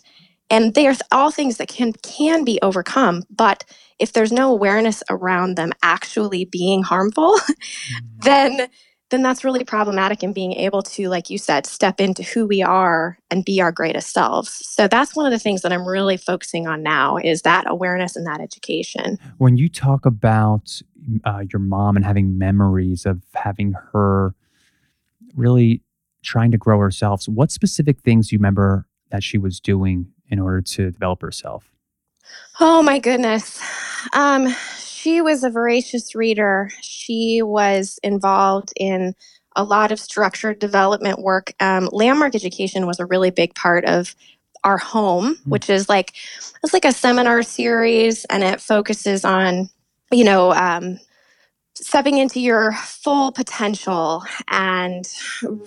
and 0.49 0.73
they're 0.73 0.95
all 1.11 1.31
things 1.31 1.57
that 1.57 1.67
can 1.67 1.93
can 1.93 2.43
be 2.43 2.59
overcome 2.61 3.23
but 3.29 3.63
if 3.99 4.13
there's 4.13 4.31
no 4.31 4.51
awareness 4.51 5.03
around 5.09 5.55
them 5.55 5.71
actually 5.83 6.45
being 6.45 6.83
harmful 6.83 7.37
mm. 7.47 8.23
then 8.23 8.67
then 9.09 9.23
that's 9.23 9.45
really 9.45 9.63
problematic 9.63 10.21
in 10.21 10.33
being 10.33 10.53
able 10.53 10.81
to 10.81 11.07
like 11.09 11.29
you 11.29 11.37
said 11.37 11.65
step 11.65 11.99
into 11.99 12.23
who 12.23 12.45
we 12.45 12.61
are 12.61 13.17
and 13.29 13.45
be 13.45 13.61
our 13.61 13.71
greatest 13.71 14.11
selves 14.13 14.61
so 14.65 14.87
that's 14.87 15.15
one 15.15 15.25
of 15.25 15.31
the 15.31 15.39
things 15.39 15.61
that 15.61 15.73
i'm 15.73 15.87
really 15.87 16.17
focusing 16.17 16.67
on 16.67 16.81
now 16.81 17.17
is 17.17 17.41
that 17.41 17.65
awareness 17.67 18.15
and 18.15 18.25
that 18.25 18.41
education 18.41 19.17
when 19.37 19.57
you 19.57 19.69
talk 19.69 20.05
about 20.05 20.81
uh, 21.23 21.43
your 21.51 21.59
mom 21.59 21.95
and 21.95 22.05
having 22.05 22.37
memories 22.37 23.05
of 23.05 23.21
having 23.33 23.73
her 23.93 24.33
really 25.35 25.81
trying 26.27 26.51
to 26.51 26.57
grow 26.57 26.79
herself. 26.79 27.21
So 27.23 27.31
what 27.31 27.51
specific 27.51 28.01
things 28.01 28.29
do 28.29 28.35
you 28.35 28.39
remember 28.39 28.85
that 29.09 29.23
she 29.23 29.37
was 29.37 29.59
doing 29.59 30.07
in 30.29 30.39
order 30.39 30.61
to 30.61 30.91
develop 30.91 31.21
herself? 31.21 31.71
Oh 32.59 32.83
my 32.83 32.99
goodness. 32.99 33.61
Um, 34.13 34.53
she 34.79 35.21
was 35.21 35.43
a 35.43 35.49
voracious 35.49 36.13
reader. 36.13 36.69
She 36.81 37.41
was 37.41 37.99
involved 38.03 38.73
in 38.75 39.15
a 39.55 39.63
lot 39.63 39.91
of 39.91 39.99
structured 39.99 40.59
development 40.59 41.19
work. 41.19 41.53
Um, 41.59 41.89
landmark 41.91 42.35
education 42.35 42.85
was 42.85 42.99
a 42.99 43.05
really 43.05 43.31
big 43.31 43.55
part 43.55 43.85
of 43.85 44.13
our 44.63 44.77
home, 44.77 45.35
mm-hmm. 45.35 45.49
which 45.49 45.69
is 45.69 45.87
like 45.87 46.13
it's 46.63 46.73
like 46.73 46.85
a 46.85 46.91
seminar 46.91 47.41
series, 47.41 48.25
and 48.25 48.43
it 48.43 48.59
focuses 48.59 49.23
on 49.23 49.69
you 50.11 50.25
know 50.25 50.51
um, 50.53 50.99
stepping 51.87 52.19
into 52.19 52.41
your 52.41 52.73
full 52.73 53.31
potential 53.33 54.23
and 54.49 55.07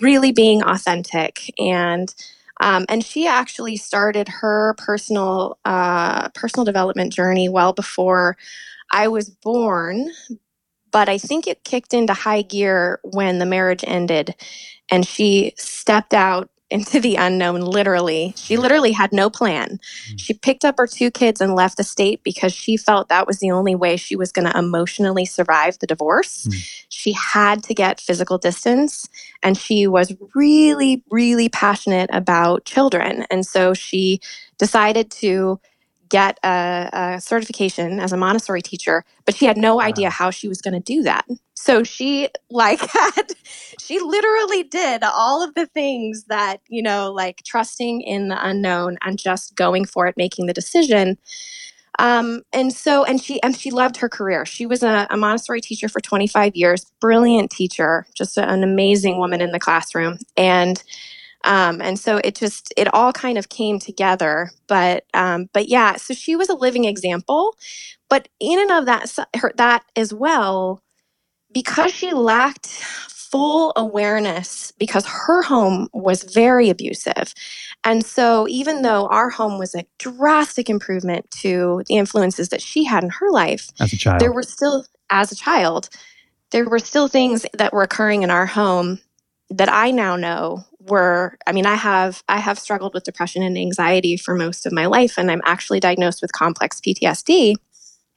really 0.01 0.33
being 0.33 0.63
authentic. 0.63 1.51
And 1.59 2.13
um, 2.61 2.85
and 2.89 3.03
she 3.05 3.27
actually 3.27 3.77
started 3.77 4.29
her 4.29 4.75
personal 4.79 5.59
uh, 5.65 6.29
personal 6.31 6.65
development 6.65 7.13
journey 7.13 7.49
well 7.49 7.73
before 7.73 8.37
I 8.91 9.09
was 9.09 9.29
born, 9.29 10.11
but 10.91 11.09
I 11.09 11.19
think 11.19 11.47
it 11.47 11.65
kicked 11.65 11.93
into 11.93 12.13
high 12.13 12.43
gear 12.43 13.01
when 13.03 13.39
the 13.39 13.47
marriage 13.47 13.85
ended, 13.87 14.35
and 14.91 15.07
she 15.07 15.53
stepped 15.57 16.13
out 16.15 16.50
into 16.71 16.99
the 16.99 17.15
unknown, 17.15 17.61
literally. 17.61 18.33
She 18.37 18.57
literally 18.57 18.91
had 18.91 19.11
no 19.11 19.29
plan. 19.29 19.79
Mm. 20.09 20.19
She 20.19 20.33
picked 20.33 20.63
up 20.63 20.75
her 20.77 20.87
two 20.87 21.11
kids 21.11 21.41
and 21.41 21.53
left 21.53 21.77
the 21.77 21.83
state 21.83 22.23
because 22.23 22.53
she 22.53 22.77
felt 22.77 23.09
that 23.09 23.27
was 23.27 23.39
the 23.39 23.51
only 23.51 23.75
way 23.75 23.97
she 23.97 24.15
was 24.15 24.31
going 24.31 24.49
to 24.49 24.57
emotionally 24.57 25.25
survive 25.25 25.77
the 25.79 25.87
divorce. 25.87 26.47
Mm. 26.47 26.85
She 26.89 27.11
had 27.13 27.63
to 27.63 27.73
get 27.73 27.99
physical 27.99 28.37
distance, 28.37 29.09
and 29.43 29.57
she 29.57 29.87
was 29.87 30.13
really, 30.33 31.03
really 31.11 31.49
passionate 31.49 32.09
about 32.13 32.65
children. 32.65 33.25
And 33.29 33.45
so 33.45 33.73
she 33.73 34.21
decided 34.57 35.11
to 35.11 35.59
get 36.11 36.37
a, 36.43 36.89
a, 36.93 37.21
certification 37.21 37.99
as 37.99 38.11
a 38.11 38.17
Montessori 38.17 38.61
teacher, 38.61 39.03
but 39.25 39.35
she 39.35 39.45
had 39.45 39.57
no 39.57 39.77
wow. 39.77 39.85
idea 39.85 40.09
how 40.09 40.29
she 40.29 40.47
was 40.47 40.61
going 40.61 40.73
to 40.73 40.79
do 40.79 41.01
that. 41.03 41.25
So 41.55 41.83
she 41.83 42.29
like 42.49 42.79
had 42.91 43.33
she 43.79 43.99
literally 43.99 44.63
did 44.63 45.03
all 45.03 45.43
of 45.43 45.55
the 45.55 45.65
things 45.65 46.25
that, 46.25 46.57
you 46.67 46.83
know, 46.83 47.11
like 47.11 47.41
trusting 47.45 48.01
in 48.01 48.27
the 48.27 48.47
unknown 48.47 48.97
and 49.01 49.17
just 49.17 49.55
going 49.55 49.85
for 49.85 50.05
it, 50.05 50.17
making 50.17 50.45
the 50.45 50.53
decision. 50.53 51.17
Um, 51.99 52.41
and 52.51 52.73
so 52.73 53.03
and 53.03 53.21
she 53.21 53.41
and 53.41 53.55
she 53.55 53.71
loved 53.71 53.97
her 53.97 54.09
career. 54.09 54.45
She 54.45 54.65
was 54.65 54.83
a, 54.83 55.07
a 55.09 55.17
Montessori 55.17 55.61
teacher 55.61 55.87
for 55.87 56.01
25 56.01 56.55
years, 56.55 56.85
brilliant 56.99 57.51
teacher, 57.51 58.05
just 58.15 58.37
a, 58.37 58.49
an 58.49 58.63
amazing 58.63 59.17
woman 59.17 59.41
in 59.41 59.51
the 59.51 59.59
classroom. 59.59 60.17
And 60.35 60.81
um, 61.43 61.81
and 61.81 61.99
so 61.99 62.17
it 62.17 62.35
just 62.35 62.73
it 62.77 62.93
all 62.93 63.13
kind 63.13 63.37
of 63.37 63.49
came 63.49 63.79
together. 63.79 64.51
But 64.67 65.05
um, 65.13 65.49
but 65.53 65.67
yeah, 65.67 65.95
so 65.95 66.13
she 66.13 66.35
was 66.35 66.49
a 66.49 66.55
living 66.55 66.85
example. 66.85 67.55
But 68.09 68.27
in 68.39 68.59
and 68.59 68.71
of 68.71 68.85
that 68.85 69.09
her, 69.37 69.51
that 69.57 69.83
as 69.95 70.13
well, 70.13 70.81
because 71.51 71.93
she 71.93 72.11
lacked 72.13 72.67
full 73.31 73.71
awareness 73.77 74.73
because 74.77 75.05
her 75.05 75.41
home 75.41 75.87
was 75.93 76.23
very 76.23 76.69
abusive. 76.69 77.33
And 77.83 78.05
so, 78.05 78.45
even 78.49 78.81
though 78.81 79.07
our 79.07 79.29
home 79.29 79.57
was 79.57 79.73
a 79.73 79.85
drastic 79.97 80.69
improvement 80.69 81.31
to 81.39 81.83
the 81.87 81.95
influences 81.95 82.49
that 82.49 82.61
she 82.61 82.83
had 82.83 83.03
in 83.03 83.09
her 83.09 83.31
life, 83.31 83.69
as 83.79 83.93
a 83.93 83.97
child, 83.97 84.19
there 84.19 84.33
were 84.33 84.43
still, 84.43 84.85
as 85.09 85.31
a 85.31 85.35
child, 85.35 85.89
there 86.51 86.67
were 86.67 86.79
still 86.79 87.07
things 87.07 87.45
that 87.53 87.71
were 87.73 87.83
occurring 87.83 88.23
in 88.23 88.29
our 88.29 88.45
home 88.45 88.99
that 89.49 89.71
I 89.71 89.91
now 89.91 90.15
know 90.15 90.65
were 90.87 91.37
i 91.47 91.51
mean 91.51 91.65
i 91.65 91.75
have 91.75 92.23
i 92.29 92.39
have 92.39 92.59
struggled 92.59 92.93
with 92.93 93.03
depression 93.03 93.43
and 93.43 93.57
anxiety 93.57 94.17
for 94.17 94.35
most 94.35 94.65
of 94.65 94.73
my 94.73 94.85
life 94.85 95.17
and 95.17 95.31
i'm 95.31 95.41
actually 95.45 95.79
diagnosed 95.79 96.21
with 96.21 96.31
complex 96.33 96.79
ptsd 96.79 97.55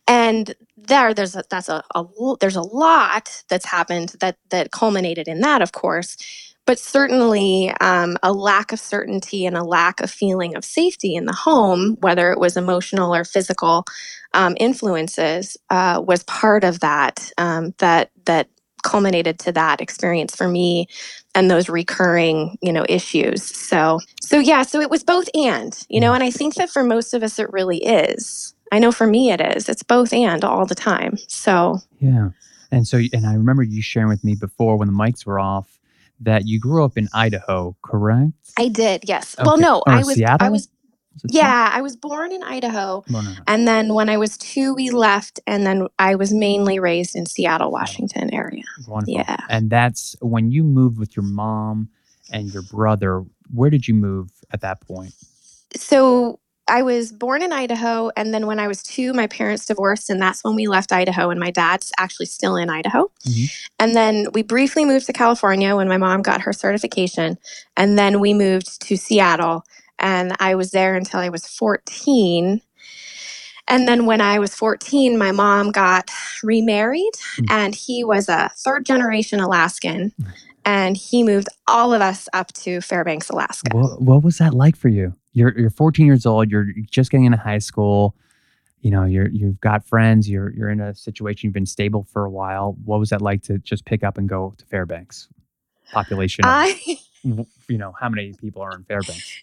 and 0.06 0.54
there 0.76 1.14
there's 1.14 1.34
a 1.34 1.44
that's 1.48 1.68
a, 1.68 1.82
a 1.94 2.04
there's 2.40 2.56
a 2.56 2.62
lot 2.62 3.42
that's 3.48 3.64
happened 3.64 4.14
that 4.20 4.36
that 4.50 4.70
culminated 4.70 5.28
in 5.28 5.40
that 5.40 5.62
of 5.62 5.72
course. 5.72 6.16
But 6.66 6.78
certainly 6.78 7.70
um, 7.82 8.16
a 8.22 8.32
lack 8.32 8.72
of 8.72 8.80
certainty 8.80 9.44
and 9.44 9.54
a 9.54 9.62
lack 9.62 10.00
of 10.00 10.10
feeling 10.10 10.56
of 10.56 10.64
safety 10.64 11.14
in 11.14 11.26
the 11.26 11.34
home 11.34 11.96
whether 12.00 12.32
it 12.32 12.38
was 12.38 12.56
emotional 12.56 13.14
or 13.14 13.24
physical 13.24 13.84
um, 14.32 14.56
influences 14.58 15.56
uh, 15.70 16.02
was 16.06 16.22
part 16.24 16.64
of 16.64 16.80
that 16.80 17.30
um, 17.38 17.74
that 17.78 18.10
that 18.24 18.48
culminated 18.84 19.38
to 19.40 19.52
that 19.52 19.80
experience 19.80 20.36
for 20.36 20.46
me 20.46 20.86
and 21.34 21.50
those 21.50 21.68
recurring 21.68 22.56
you 22.62 22.72
know 22.72 22.86
issues. 22.88 23.42
So 23.42 23.98
so 24.20 24.38
yeah 24.38 24.62
so 24.62 24.80
it 24.80 24.90
was 24.90 25.02
both 25.02 25.28
and 25.34 25.76
you 25.88 26.00
know 26.00 26.12
mm. 26.12 26.14
and 26.14 26.22
i 26.22 26.30
think 26.30 26.54
that 26.54 26.70
for 26.70 26.84
most 26.84 27.14
of 27.14 27.22
us 27.22 27.38
it 27.38 27.52
really 27.52 27.78
is. 27.78 28.54
I 28.70 28.78
know 28.78 28.92
for 28.92 29.06
me 29.06 29.30
it 29.30 29.40
is. 29.40 29.68
It's 29.68 29.82
both 29.82 30.12
and 30.12 30.44
all 30.44 30.66
the 30.66 30.74
time. 30.74 31.16
So 31.28 31.78
yeah. 31.98 32.30
And 32.70 32.86
so 32.86 33.00
and 33.12 33.26
i 33.26 33.34
remember 33.34 33.62
you 33.62 33.82
sharing 33.82 34.08
with 34.08 34.22
me 34.22 34.36
before 34.36 34.76
when 34.76 34.88
the 34.88 34.94
mics 34.94 35.26
were 35.26 35.40
off 35.40 35.78
that 36.20 36.46
you 36.46 36.60
grew 36.60 36.84
up 36.84 36.96
in 36.96 37.08
idaho 37.12 37.76
correct? 37.82 38.32
I 38.56 38.68
did 38.68 39.04
yes. 39.06 39.34
Okay. 39.38 39.46
well 39.46 39.58
no 39.58 39.82
or 39.86 39.92
i 39.92 40.02
was 40.02 40.14
Seattle? 40.14 40.46
i 40.46 40.50
was 40.50 40.68
yeah, 41.28 41.70
I 41.72 41.80
was 41.80 41.96
born 41.96 42.32
in 42.32 42.42
Idaho. 42.42 43.04
And 43.46 43.66
then 43.66 43.94
when 43.94 44.08
I 44.08 44.16
was 44.16 44.36
two, 44.36 44.74
we 44.74 44.90
left. 44.90 45.40
And 45.46 45.66
then 45.66 45.86
I 45.98 46.14
was 46.14 46.32
mainly 46.32 46.78
raised 46.78 47.16
in 47.16 47.26
Seattle, 47.26 47.70
Washington 47.70 48.32
area. 48.32 48.64
Wonderful. 48.86 49.14
Yeah. 49.14 49.36
And 49.48 49.70
that's 49.70 50.16
when 50.20 50.50
you 50.50 50.64
moved 50.64 50.98
with 50.98 51.16
your 51.16 51.24
mom 51.24 51.88
and 52.32 52.52
your 52.52 52.62
brother. 52.62 53.24
Where 53.52 53.70
did 53.70 53.86
you 53.86 53.94
move 53.94 54.30
at 54.52 54.60
that 54.62 54.80
point? 54.80 55.14
So 55.76 56.40
I 56.66 56.82
was 56.82 57.12
born 57.12 57.42
in 57.42 57.52
Idaho. 57.52 58.10
And 58.16 58.32
then 58.32 58.46
when 58.46 58.58
I 58.58 58.68
was 58.68 58.82
two, 58.82 59.12
my 59.12 59.26
parents 59.26 59.66
divorced. 59.66 60.08
And 60.08 60.20
that's 60.20 60.42
when 60.42 60.54
we 60.54 60.66
left 60.66 60.92
Idaho. 60.92 61.30
And 61.30 61.38
my 61.38 61.50
dad's 61.50 61.92
actually 61.98 62.26
still 62.26 62.56
in 62.56 62.70
Idaho. 62.70 63.10
Mm-hmm. 63.26 63.44
And 63.78 63.94
then 63.94 64.28
we 64.32 64.42
briefly 64.42 64.84
moved 64.84 65.06
to 65.06 65.12
California 65.12 65.76
when 65.76 65.88
my 65.88 65.98
mom 65.98 66.22
got 66.22 66.40
her 66.40 66.52
certification. 66.52 67.38
And 67.76 67.98
then 67.98 68.18
we 68.18 68.32
moved 68.32 68.80
to 68.82 68.96
Seattle 68.96 69.64
and 70.04 70.36
I 70.38 70.54
was 70.54 70.70
there 70.70 70.94
until 70.94 71.18
I 71.18 71.30
was 71.30 71.46
14. 71.46 72.60
And 73.66 73.88
then 73.88 74.04
when 74.04 74.20
I 74.20 74.38
was 74.38 74.54
14, 74.54 75.16
my 75.16 75.32
mom 75.32 75.72
got 75.72 76.10
remarried, 76.42 77.14
mm. 77.38 77.46
and 77.48 77.74
he 77.74 78.04
was 78.04 78.28
a 78.28 78.50
third 78.54 78.84
generation 78.84 79.40
Alaskan. 79.40 80.12
And 80.66 80.96
he 80.96 81.22
moved 81.22 81.48
all 81.66 81.92
of 81.92 82.00
us 82.02 82.28
up 82.32 82.52
to 82.54 82.80
Fairbanks, 82.80 83.30
Alaska. 83.30 83.74
What, 83.74 84.00
what 84.00 84.22
was 84.22 84.38
that 84.38 84.54
like 84.54 84.76
for 84.76 84.88
you? 84.88 85.14
You're, 85.32 85.58
you're 85.58 85.70
14 85.70 86.06
years 86.06 86.26
old, 86.26 86.50
you're 86.50 86.68
just 86.90 87.10
getting 87.10 87.24
into 87.24 87.38
high 87.38 87.58
school 87.58 88.14
you 88.80 88.90
know 88.90 89.04
you're 89.04 89.28
you've 89.30 89.58
got 89.62 89.82
friends 89.82 90.28
you're 90.28 90.52
you're 90.52 90.68
in 90.68 90.78
a 90.78 90.94
situation 90.94 91.46
you've 91.46 91.54
been 91.54 91.64
stable 91.64 92.06
for 92.12 92.26
a 92.26 92.30
while 92.30 92.76
what 92.84 93.00
was 93.00 93.08
that 93.08 93.22
like 93.22 93.42
to 93.42 93.56
just 93.60 93.86
pick 93.86 94.04
up 94.04 94.18
and 94.18 94.28
go 94.28 94.54
to 94.58 94.66
fairbanks 94.66 95.26
population 95.90 96.44
I, 96.44 96.78
you 97.22 97.78
know 97.78 97.94
how 97.98 98.10
many 98.10 98.34
people 98.34 98.60
are 98.60 98.74
in 98.74 98.84
fairbanks 98.84 99.42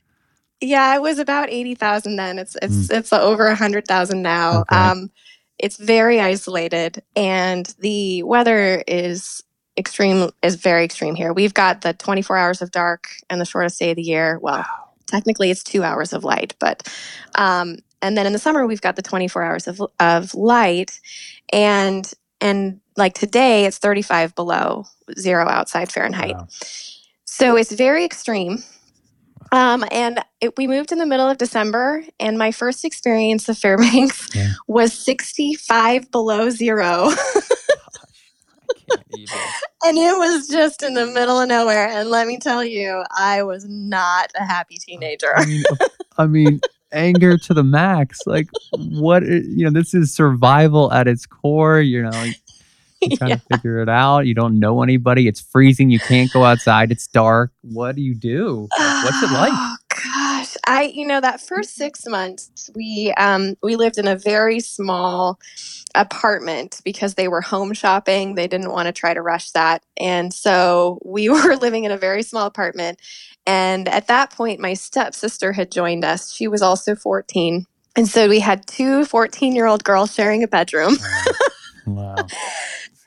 yeah, 0.61 0.95
it 0.95 1.01
was 1.01 1.17
about 1.19 1.49
80,000 1.49 2.15
then. 2.15 2.39
It's 2.39 2.55
it's 2.61 2.87
mm. 2.87 2.97
it's 2.97 3.11
over 3.11 3.47
100,000 3.47 4.21
now. 4.21 4.61
Okay. 4.61 4.75
Um 4.75 5.11
it's 5.57 5.77
very 5.77 6.19
isolated 6.19 7.03
and 7.15 7.67
the 7.79 8.23
weather 8.23 8.83
is 8.87 9.43
extreme 9.77 10.29
is 10.41 10.55
very 10.55 10.83
extreme 10.85 11.15
here. 11.15 11.33
We've 11.33 11.53
got 11.53 11.81
the 11.81 11.93
24 11.93 12.37
hours 12.37 12.61
of 12.61 12.71
dark 12.71 13.07
and 13.29 13.41
the 13.41 13.45
shortest 13.45 13.79
day 13.79 13.91
of 13.91 13.95
the 13.95 14.03
year. 14.03 14.39
Well, 14.41 14.57
wow. 14.57 14.89
technically 15.07 15.51
it's 15.51 15.63
2 15.63 15.83
hours 15.83 16.13
of 16.13 16.23
light, 16.23 16.55
but 16.59 16.87
um 17.35 17.77
and 18.03 18.17
then 18.17 18.25
in 18.25 18.33
the 18.33 18.39
summer 18.39 18.65
we've 18.65 18.81
got 18.81 18.95
the 18.95 19.01
24 19.01 19.43
hours 19.43 19.67
of 19.67 19.81
of 19.99 20.33
light 20.35 20.99
and 21.51 22.11
and 22.39 22.79
like 22.97 23.13
today 23.13 23.65
it's 23.65 23.77
35 23.77 24.35
below 24.35 24.85
0 25.17 25.47
outside 25.47 25.91
Fahrenheit. 25.91 26.35
Wow. 26.35 26.47
So 27.25 27.55
it's 27.55 27.71
very 27.71 28.03
extreme. 28.03 28.63
Um, 29.51 29.83
and 29.91 30.23
it, 30.39 30.55
we 30.57 30.67
moved 30.67 30.91
in 30.91 30.97
the 30.97 31.05
middle 31.05 31.29
of 31.29 31.37
December, 31.37 32.03
and 32.19 32.37
my 32.37 32.51
first 32.51 32.85
experience 32.85 33.49
of 33.49 33.57
Fairbanks 33.57 34.29
yeah. 34.35 34.53
was 34.67 34.93
65 34.93 36.09
below 36.09 36.49
zero. 36.49 37.09
and 39.83 39.97
it 39.97 40.17
was 40.17 40.47
just 40.47 40.83
in 40.83 40.93
the 40.93 41.05
middle 41.05 41.39
of 41.39 41.49
nowhere. 41.49 41.89
And 41.89 42.09
let 42.09 42.27
me 42.27 42.37
tell 42.37 42.63
you, 42.63 43.03
I 43.15 43.43
was 43.43 43.65
not 43.67 44.31
a 44.39 44.45
happy 44.45 44.77
teenager. 44.77 45.35
I 45.35 45.45
mean, 45.45 45.63
I 46.17 46.27
mean 46.27 46.61
anger 46.93 47.37
to 47.37 47.53
the 47.53 47.63
max. 47.63 48.19
Like, 48.25 48.49
what, 48.73 49.23
you 49.23 49.65
know, 49.65 49.71
this 49.71 49.93
is 49.93 50.13
survival 50.13 50.91
at 50.93 51.07
its 51.07 51.25
core. 51.25 51.81
You 51.81 52.03
know, 52.03 52.31
you're 53.09 53.17
trying 53.17 53.29
yeah. 53.31 53.35
to 53.35 53.57
figure 53.57 53.79
it 53.79 53.89
out. 53.89 54.27
You 54.27 54.33
don't 54.33 54.59
know 54.59 54.83
anybody. 54.83 55.27
It's 55.27 55.41
freezing. 55.41 55.89
You 55.89 55.99
can't 55.99 56.31
go 56.31 56.43
outside. 56.43 56.91
It's 56.91 57.07
dark. 57.07 57.51
What 57.61 57.95
do 57.95 58.01
you 58.01 58.13
do? 58.13 58.67
What's 58.77 59.23
it 59.23 59.31
like? 59.31 59.51
Oh 59.53 59.75
gosh, 59.89 60.55
I 60.67 60.91
you 60.93 61.05
know 61.05 61.19
that 61.19 61.41
first 61.41 61.75
six 61.75 62.05
months 62.05 62.69
we 62.75 63.13
um 63.17 63.55
we 63.63 63.75
lived 63.75 63.97
in 63.97 64.07
a 64.07 64.15
very 64.15 64.59
small 64.59 65.39
apartment 65.95 66.79
because 66.85 67.15
they 67.15 67.27
were 67.27 67.41
home 67.41 67.73
shopping. 67.73 68.35
They 68.35 68.47
didn't 68.47 68.71
want 68.71 68.85
to 68.87 68.91
try 68.91 69.13
to 69.13 69.21
rush 69.21 69.51
that, 69.51 69.83
and 69.97 70.33
so 70.33 70.99
we 71.03 71.29
were 71.29 71.55
living 71.55 71.85
in 71.85 71.91
a 71.91 71.97
very 71.97 72.23
small 72.23 72.45
apartment. 72.45 72.99
And 73.47 73.89
at 73.89 74.07
that 74.07 74.29
point, 74.29 74.59
my 74.59 74.75
stepsister 74.75 75.53
had 75.53 75.71
joined 75.71 76.05
us. 76.05 76.31
She 76.31 76.47
was 76.47 76.61
also 76.61 76.95
14. 76.95 77.65
And 77.95 78.07
so 78.07 78.29
we 78.29 78.39
had 78.39 78.67
two 78.67 79.03
14 79.05 79.55
year 79.55 79.65
old 79.65 79.83
girls 79.83 80.13
sharing 80.13 80.43
a 80.43 80.47
bedroom. 80.47 80.95
Wow. 81.85 82.15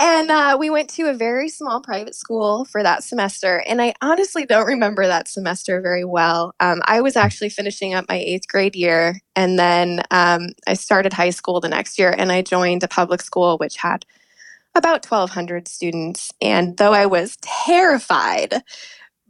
And 0.00 0.30
uh, 0.30 0.56
we 0.58 0.70
went 0.70 0.90
to 0.90 1.04
a 1.04 1.14
very 1.14 1.48
small 1.48 1.80
private 1.80 2.14
school 2.14 2.64
for 2.64 2.82
that 2.82 3.04
semester. 3.04 3.62
And 3.66 3.80
I 3.80 3.94
honestly 4.02 4.44
don't 4.44 4.66
remember 4.66 5.06
that 5.06 5.28
semester 5.28 5.80
very 5.80 6.04
well. 6.04 6.52
Um, 6.58 6.82
I 6.84 7.00
was 7.00 7.16
actually 7.16 7.50
finishing 7.50 7.94
up 7.94 8.06
my 8.08 8.16
eighth 8.16 8.48
grade 8.48 8.74
year. 8.74 9.20
And 9.36 9.58
then 9.58 10.02
um, 10.10 10.48
I 10.66 10.74
started 10.74 11.12
high 11.12 11.30
school 11.30 11.60
the 11.60 11.68
next 11.68 11.98
year 11.98 12.10
and 12.16 12.32
I 12.32 12.42
joined 12.42 12.82
a 12.82 12.88
public 12.88 13.22
school 13.22 13.56
which 13.58 13.76
had 13.76 14.04
about 14.74 15.08
1,200 15.08 15.68
students. 15.68 16.32
And 16.40 16.76
though 16.76 16.92
I 16.92 17.06
was 17.06 17.36
terrified 17.40 18.62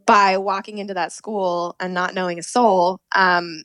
by 0.05 0.37
walking 0.37 0.79
into 0.79 0.95
that 0.95 1.11
school 1.11 1.75
and 1.79 1.93
not 1.93 2.15
knowing 2.15 2.39
a 2.39 2.43
soul, 2.43 2.99
um, 3.15 3.61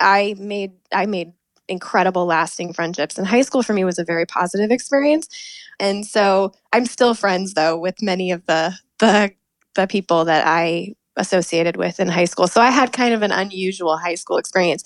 I 0.00 0.34
made 0.38 0.72
I 0.92 1.06
made 1.06 1.32
incredible 1.72 2.26
lasting 2.26 2.72
friendships. 2.72 3.18
And 3.18 3.26
high 3.26 3.42
school 3.42 3.62
for 3.62 3.72
me 3.72 3.84
was 3.84 3.98
a 3.98 4.04
very 4.04 4.26
positive 4.26 4.70
experience. 4.70 5.28
And 5.80 6.06
so 6.06 6.52
I'm 6.72 6.86
still 6.86 7.14
friends 7.14 7.54
though 7.54 7.76
with 7.76 8.02
many 8.02 8.30
of 8.30 8.46
the 8.46 8.74
the 8.98 9.32
the 9.74 9.86
people 9.86 10.24
that 10.26 10.46
I 10.46 10.94
associated 11.16 11.76
with 11.76 11.98
in 11.98 12.08
high 12.08 12.26
school. 12.26 12.46
So 12.46 12.60
I 12.60 12.70
had 12.70 12.92
kind 12.92 13.14
of 13.14 13.22
an 13.22 13.32
unusual 13.32 13.96
high 13.96 14.14
school 14.14 14.38
experience. 14.38 14.84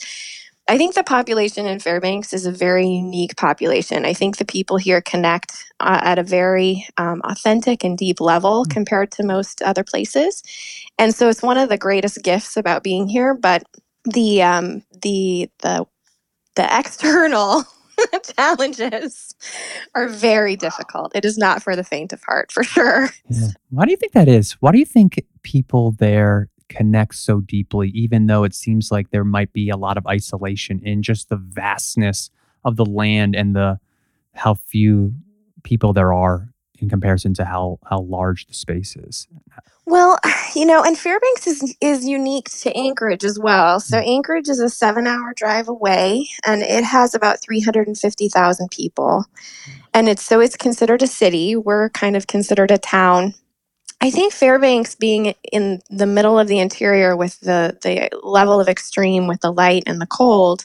I 0.68 0.76
think 0.78 0.94
the 0.94 1.04
population 1.04 1.66
in 1.66 1.78
Fairbanks 1.78 2.32
is 2.32 2.44
a 2.44 2.50
very 2.50 2.88
unique 2.88 3.36
population. 3.36 4.04
I 4.04 4.12
think 4.12 4.36
the 4.36 4.44
people 4.44 4.78
here 4.78 5.00
connect 5.00 5.52
uh, 5.78 6.00
at 6.02 6.18
a 6.18 6.24
very 6.24 6.86
um, 6.96 7.20
authentic 7.22 7.84
and 7.84 7.96
deep 7.96 8.20
level 8.20 8.64
mm. 8.64 8.70
compared 8.70 9.12
to 9.12 9.22
most 9.22 9.62
other 9.62 9.84
places. 9.84 10.42
And 10.98 11.14
so 11.14 11.28
it's 11.28 11.42
one 11.42 11.56
of 11.56 11.68
the 11.68 11.78
greatest 11.78 12.20
gifts 12.24 12.56
about 12.56 12.82
being 12.82 13.06
here. 13.06 13.34
But 13.34 13.62
the 14.04 14.42
um, 14.42 14.82
the 15.02 15.50
the 15.60 15.86
the 16.56 16.78
external 16.78 17.64
challenges 18.36 19.34
are 19.94 20.08
very 20.08 20.56
difficult. 20.56 21.12
It 21.14 21.24
is 21.24 21.38
not 21.38 21.62
for 21.62 21.76
the 21.76 21.84
faint 21.84 22.12
of 22.12 22.22
heart, 22.22 22.50
for 22.50 22.64
sure. 22.64 23.08
Yeah. 23.28 23.48
Why 23.70 23.84
do 23.84 23.90
you 23.90 23.96
think 23.96 24.12
that 24.12 24.28
is? 24.28 24.52
Why 24.54 24.72
do 24.72 24.78
you 24.78 24.84
think 24.84 25.22
people 25.42 25.92
there 25.92 26.48
connect 26.68 27.14
so 27.14 27.40
deeply, 27.40 27.90
even 27.90 28.26
though 28.26 28.44
it 28.44 28.54
seems 28.54 28.90
like 28.90 29.10
there 29.10 29.24
might 29.24 29.52
be 29.52 29.70
a 29.70 29.76
lot 29.76 29.96
of 29.96 30.06
isolation 30.06 30.80
in 30.84 31.02
just 31.02 31.28
the 31.28 31.36
vastness 31.36 32.30
of 32.64 32.76
the 32.76 32.84
land 32.84 33.36
and 33.36 33.54
the 33.54 33.78
how 34.34 34.54
few 34.54 35.14
people 35.62 35.92
there 35.92 36.12
are 36.12 36.52
in 36.78 36.88
comparison 36.88 37.34
to 37.34 37.44
how 37.44 37.78
how 37.88 38.00
large 38.00 38.46
the 38.46 38.54
space 38.54 38.96
is? 38.96 39.28
Well, 39.86 40.18
you 40.54 40.66
know, 40.66 40.82
and 40.82 40.98
Fairbanks 40.98 41.46
is 41.46 41.76
is 41.80 42.04
unique 42.04 42.50
to 42.60 42.76
Anchorage 42.76 43.24
as 43.24 43.38
well. 43.38 43.80
So 43.80 43.98
mm. 43.98 44.06
Anchorage 44.06 44.48
is 44.48 44.60
a 44.60 44.66
7-hour 44.66 45.34
drive 45.34 45.68
away 45.68 46.28
and 46.44 46.62
it 46.62 46.84
has 46.84 47.14
about 47.14 47.40
350,000 47.40 48.70
people. 48.70 49.24
And 49.94 50.08
it's 50.08 50.22
so 50.22 50.40
it's 50.40 50.56
considered 50.56 51.02
a 51.02 51.06
city. 51.06 51.56
We're 51.56 51.90
kind 51.90 52.16
of 52.16 52.26
considered 52.26 52.70
a 52.70 52.78
town. 52.78 53.34
I 54.02 54.10
think 54.10 54.34
Fairbanks 54.34 54.94
being 54.94 55.34
in 55.50 55.80
the 55.88 56.06
middle 56.06 56.38
of 56.38 56.48
the 56.48 56.58
interior 56.58 57.16
with 57.16 57.40
the 57.40 57.78
the 57.82 58.10
level 58.22 58.60
of 58.60 58.68
extreme 58.68 59.26
with 59.26 59.40
the 59.40 59.52
light 59.52 59.84
and 59.86 60.00
the 60.00 60.06
cold 60.06 60.64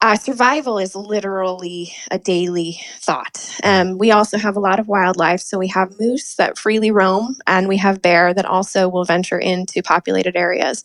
uh, 0.00 0.14
survival 0.14 0.78
is 0.78 0.94
literally 0.94 1.92
a 2.10 2.18
daily 2.18 2.78
thought. 3.00 3.58
Um, 3.64 3.98
we 3.98 4.12
also 4.12 4.38
have 4.38 4.56
a 4.56 4.60
lot 4.60 4.78
of 4.78 4.86
wildlife. 4.86 5.40
So 5.40 5.58
we 5.58 5.66
have 5.68 5.98
moose 5.98 6.36
that 6.36 6.56
freely 6.56 6.92
roam, 6.92 7.36
and 7.48 7.66
we 7.66 7.76
have 7.78 8.00
bear 8.00 8.32
that 8.32 8.44
also 8.44 8.88
will 8.88 9.04
venture 9.04 9.38
into 9.38 9.82
populated 9.82 10.36
areas. 10.36 10.84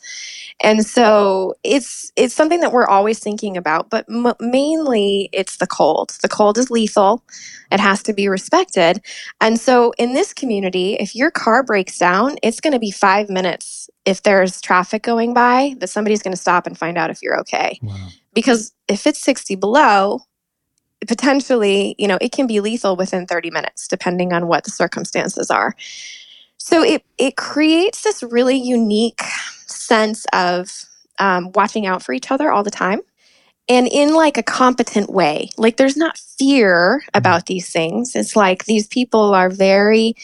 And 0.64 0.84
so 0.84 1.54
it's 1.64 2.12
it's 2.16 2.34
something 2.34 2.62
that 2.62 2.72
we're 2.72 2.88
always 2.88 3.20
thinking 3.20 3.56
about. 3.56 3.92
But 3.92 4.06
m- 4.10 4.34
mainly, 4.40 5.30
it's 5.32 5.58
the 5.58 5.68
cold. 5.68 6.18
The 6.24 6.30
cold 6.30 6.58
is 6.58 6.72
lethal. 6.72 7.24
It 7.72 7.80
has 7.80 8.02
to 8.04 8.14
be 8.14 8.28
respected. 8.28 9.00
And 9.42 9.60
so 9.60 9.94
in 10.00 10.14
this 10.14 10.34
community, 10.34 10.96
if 10.96 11.16
your 11.16 11.30
car 11.30 11.62
breaks 11.62 12.00
down, 12.00 12.38
it's 12.42 12.60
going 12.60 12.74
to 12.74 12.80
be 12.80 12.92
five 12.92 13.30
minutes. 13.30 13.90
If 14.06 14.24
there's 14.24 14.60
traffic 14.60 15.04
going 15.04 15.34
by, 15.34 15.76
that 15.80 15.90
somebody's 15.90 16.24
going 16.24 16.36
to 16.36 16.42
stop 16.42 16.66
and 16.66 16.78
find 16.78 16.98
out 16.98 17.10
if 17.10 17.22
you're 17.22 17.40
okay. 17.42 17.80
Wow 17.84 18.10
because 18.34 18.74
if 18.88 19.08
it's 19.08 19.22
60 19.22 19.56
below 19.56 20.20
potentially 21.08 21.96
you 21.98 22.08
know 22.08 22.18
it 22.22 22.32
can 22.32 22.48
be 22.48 22.60
lethal 22.60 22.96
within 22.96 23.26
30 23.26 23.52
minutes 23.52 23.88
depending 23.88 24.34
on 24.34 24.48
what 24.48 24.64
the 24.64 24.72
circumstances 24.72 25.50
are 25.52 25.76
so 26.58 26.82
it 26.84 27.04
it 27.18 27.36
creates 27.36 28.04
this 28.04 28.24
really 28.24 28.58
unique 28.58 29.22
sense 29.68 30.26
of 30.34 30.86
um, 31.20 31.52
watching 31.54 31.86
out 31.86 32.02
for 32.02 32.14
each 32.14 32.32
other 32.32 32.52
all 32.52 32.64
the 32.64 32.72
time 32.72 33.02
and 33.70 33.88
in 33.88 34.14
like 34.14 34.38
a 34.38 34.44
competent 34.44 35.10
way 35.10 35.50
like 35.58 35.78
there's 35.78 35.98
not 35.98 36.18
fear 36.18 37.00
mm-hmm. 37.02 37.18
about 37.18 37.46
these 37.46 37.70
things 37.70 38.16
it's 38.16 38.36
like 38.36 38.66
these 38.66 38.88
people 38.88 39.34
are 39.34 39.50
very 39.50 40.16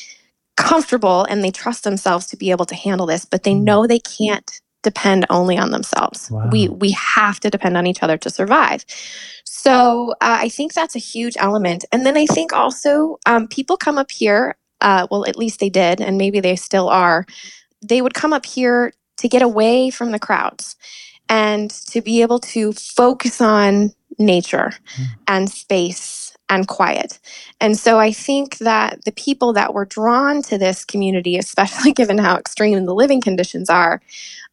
comfortable 0.55 1.25
and 1.25 1.43
they 1.43 1.51
trust 1.51 1.83
themselves 1.83 2.25
to 2.25 2.37
be 2.37 2.51
able 2.51 2.65
to 2.65 2.75
handle 2.75 3.05
this 3.05 3.25
but 3.25 3.43
they 3.43 3.51
mm-hmm. 3.53 3.65
know 3.65 3.87
they 3.87 3.99
can't 3.99 4.61
depend 4.83 5.25
only 5.29 5.57
on 5.57 5.71
themselves. 5.71 6.29
Wow. 6.31 6.49
We 6.51 6.69
we 6.69 6.91
have 6.91 7.39
to 7.41 7.49
depend 7.49 7.77
on 7.77 7.87
each 7.87 8.03
other 8.03 8.17
to 8.17 8.29
survive. 8.29 8.85
So 9.43 10.11
uh, 10.21 10.37
I 10.41 10.49
think 10.49 10.73
that's 10.73 10.95
a 10.95 10.99
huge 10.99 11.35
element. 11.37 11.85
And 11.91 12.05
then 12.05 12.15
I 12.17 12.25
think 12.25 12.53
also 12.53 13.19
um, 13.25 13.47
people 13.47 13.77
come 13.77 13.97
up 13.97 14.11
here. 14.11 14.55
Uh, 14.81 15.07
well, 15.11 15.25
at 15.27 15.35
least 15.35 15.59
they 15.59 15.69
did, 15.69 15.99
and 15.99 16.17
maybe 16.17 16.39
they 16.39 16.55
still 16.55 16.87
are. 16.87 17.25
They 17.81 18.01
would 18.01 18.13
come 18.13 18.31
up 18.31 18.45
here 18.45 18.93
to 19.17 19.27
get 19.27 19.41
away 19.41 19.89
from 19.89 20.11
the 20.11 20.19
crowds 20.19 20.77
and 21.27 21.69
to 21.69 22.01
be 22.01 22.21
able 22.21 22.39
to 22.39 22.71
focus 22.71 23.41
on 23.41 23.91
nature 24.17 24.71
mm. 24.97 25.05
and 25.27 25.49
space 25.49 26.28
and 26.49 26.67
quiet. 26.67 27.19
And 27.61 27.77
so 27.77 27.99
I 27.99 28.11
think 28.11 28.57
that 28.57 29.05
the 29.05 29.11
people 29.11 29.53
that 29.53 29.73
were 29.73 29.85
drawn 29.85 30.41
to 30.43 30.57
this 30.57 30.83
community, 30.83 31.37
especially 31.37 31.91
given 31.93 32.17
how 32.17 32.37
extreme 32.37 32.85
the 32.85 32.95
living 32.95 33.21
conditions 33.21 33.69
are, 33.69 34.01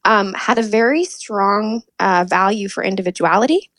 um, 0.04 0.34
had 0.34 0.58
a 0.58 0.62
very 0.62 1.04
strong 1.04 1.82
uh, 1.98 2.24
value 2.28 2.68
for 2.68 2.84
individuality. 2.84 3.70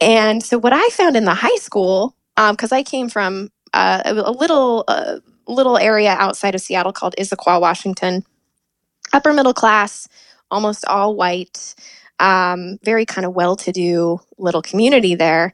And 0.00 0.42
so, 0.42 0.58
what 0.58 0.72
I 0.72 0.86
found 0.88 1.16
in 1.16 1.24
the 1.24 1.34
high 1.34 1.56
school, 1.56 2.14
because 2.36 2.72
um, 2.72 2.76
I 2.76 2.82
came 2.82 3.08
from 3.08 3.50
uh, 3.72 4.02
a, 4.04 4.12
a 4.12 4.30
little 4.32 4.84
uh, 4.88 5.18
little 5.46 5.78
area 5.78 6.10
outside 6.18 6.54
of 6.54 6.60
Seattle 6.60 6.92
called 6.92 7.14
Issaquah, 7.18 7.60
Washington, 7.60 8.24
upper 9.12 9.32
middle 9.32 9.54
class, 9.54 10.08
almost 10.50 10.84
all 10.86 11.14
white, 11.14 11.74
um, 12.18 12.78
very 12.82 13.06
kind 13.06 13.24
of 13.24 13.34
well 13.34 13.56
to 13.56 13.72
do 13.72 14.20
little 14.38 14.62
community 14.62 15.14
there, 15.14 15.52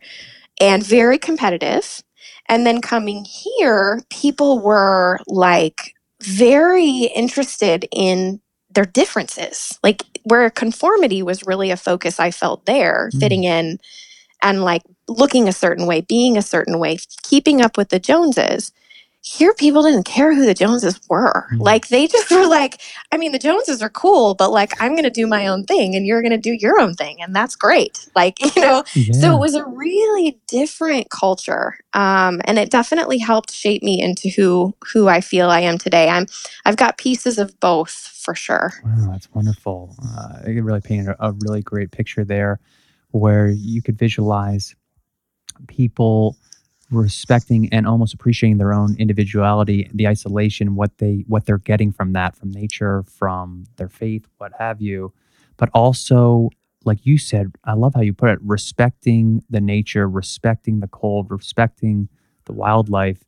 and 0.61 0.85
very 0.85 1.19
competitive. 1.19 2.03
And 2.49 2.67
then 2.67 2.81
coming 2.81 3.25
here, 3.25 4.01
people 4.11 4.61
were 4.61 5.19
like 5.27 5.95
very 6.23 7.11
interested 7.15 7.87
in 7.93 8.41
their 8.71 8.85
differences. 8.85 9.79
Like 9.83 10.03
where 10.25 10.51
conformity 10.51 11.23
was 11.23 11.47
really 11.47 11.71
a 11.71 11.77
focus 11.77 12.21
I 12.21 12.31
felt 12.31 12.67
there, 12.67 13.11
mm. 13.13 13.21
fitting 13.21 13.45
in 13.45 13.79
and 14.43 14.63
like 14.63 14.83
looking 15.09 15.49
a 15.49 15.53
certain 15.53 15.87
way, 15.87 16.03
being 16.03 16.37
a 16.37 16.43
certain 16.43 16.79
way, 16.79 16.99
keeping 17.23 17.61
up 17.61 17.77
with 17.77 17.89
the 17.89 17.99
Joneses 17.99 18.73
here 19.23 19.53
people 19.53 19.83
didn't 19.83 20.05
care 20.05 20.35
who 20.35 20.47
the 20.47 20.55
Joneses 20.55 20.99
were. 21.09 21.47
Mm-hmm. 21.53 21.61
Like 21.61 21.89
they 21.89 22.07
just 22.07 22.31
were 22.31 22.47
like, 22.47 22.81
I 23.13 23.19
mean, 23.19 23.33
the 23.33 23.39
Joneses 23.39 23.83
are 23.83 23.91
cool, 23.91 24.35
but 24.35 24.51
like 24.51 24.81
I'm 24.81 24.93
going 24.93 25.05
to 25.05 25.11
do 25.11 25.27
my 25.27 25.47
own 25.47 25.65
thing 25.65 25.95
and 25.95 26.07
you're 26.07 26.23
going 26.23 26.33
to 26.33 26.39
do 26.39 26.53
your 26.53 26.81
own 26.81 26.95
thing. 26.95 27.21
And 27.21 27.37
that's 27.37 27.55
great. 27.55 28.09
Like, 28.17 28.41
you 28.57 28.63
know, 28.63 28.83
yeah. 28.95 29.13
so 29.13 29.35
it 29.35 29.39
was 29.39 29.55
a 29.55 29.65
really 29.67 30.41
different 30.49 31.11
culture. 31.11 31.75
Um, 31.93 32.41
and 32.45 32.59
it 32.59 32.71
definitely 32.71 33.19
helped 33.19 33.53
shape 33.53 33.83
me 33.83 34.01
into 34.01 34.31
who, 34.31 34.75
who 34.93 35.09
I 35.09 35.21
feel 35.21 35.51
I 35.51 35.61
am 35.61 35.77
today. 35.77 36.09
I'm, 36.09 36.27
I've 36.65 36.77
got 36.77 36.97
pieces 36.97 37.39
of 37.39 37.59
both 37.61 37.91
for 37.91 38.35
sure. 38.35 38.73
Wow. 38.85 39.09
That's 39.13 39.31
wonderful. 39.35 39.97
Uh, 40.03 40.41
it 40.47 40.63
really 40.65 40.81
painted 40.81 41.09
a, 41.09 41.29
a 41.29 41.33
really 41.41 41.63
great 41.63 41.91
picture 41.91 42.25
there 42.25 42.59
where 43.11 43.49
you 43.49 43.83
could 43.83 43.99
visualize 43.99 44.75
people 45.67 46.37
respecting 46.91 47.69
and 47.73 47.87
almost 47.87 48.15
appreciating 48.15 48.59
their 48.59 48.73
own 48.73 48.97
individuality 48.99 49.89
the 49.95 50.09
isolation 50.09 50.75
what 50.75 50.99
they 50.99 51.25
what 51.29 51.47
they're 51.47 51.59
getting 51.59 51.93
from 51.93 52.13
that 52.13 52.35
from 52.37 52.51
nature 52.51 53.05
from 53.05 53.65
their 53.77 53.89
faith 53.89 54.27
what 54.39 54.53
have 54.59 54.81
you. 54.81 55.13
But 55.57 55.71
also 55.75 56.51
like 56.85 57.05
you 57.05 57.19
said 57.19 57.53
i 57.65 57.75
love 57.75 57.95
how 57.95 58.01
you 58.01 58.13
put 58.13 58.31
it 58.31 58.39
respecting 58.43 59.43
the 59.51 59.61
nature 59.61 60.09
respecting 60.09 60.81
the 60.81 60.89
cold 60.89 61.31
respecting 61.31 62.09
the 62.47 62.53
wildlife 62.53 63.25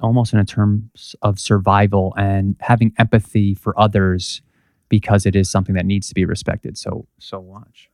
almost 0.00 0.32
in 0.32 0.44
terms 0.46 1.14
of 1.22 1.38
survival 1.38 2.14
and 2.16 2.56
having 2.60 2.92
empathy 2.98 3.54
for 3.54 3.78
others 3.78 4.42
because 4.88 5.26
it 5.26 5.36
is 5.36 5.50
something 5.50 5.74
that 5.74 5.86
needs 5.86 6.08
to 6.08 6.14
be 6.14 6.24
respected 6.24 6.76
so 6.76 7.06
so 7.18 7.42
much 7.42 7.89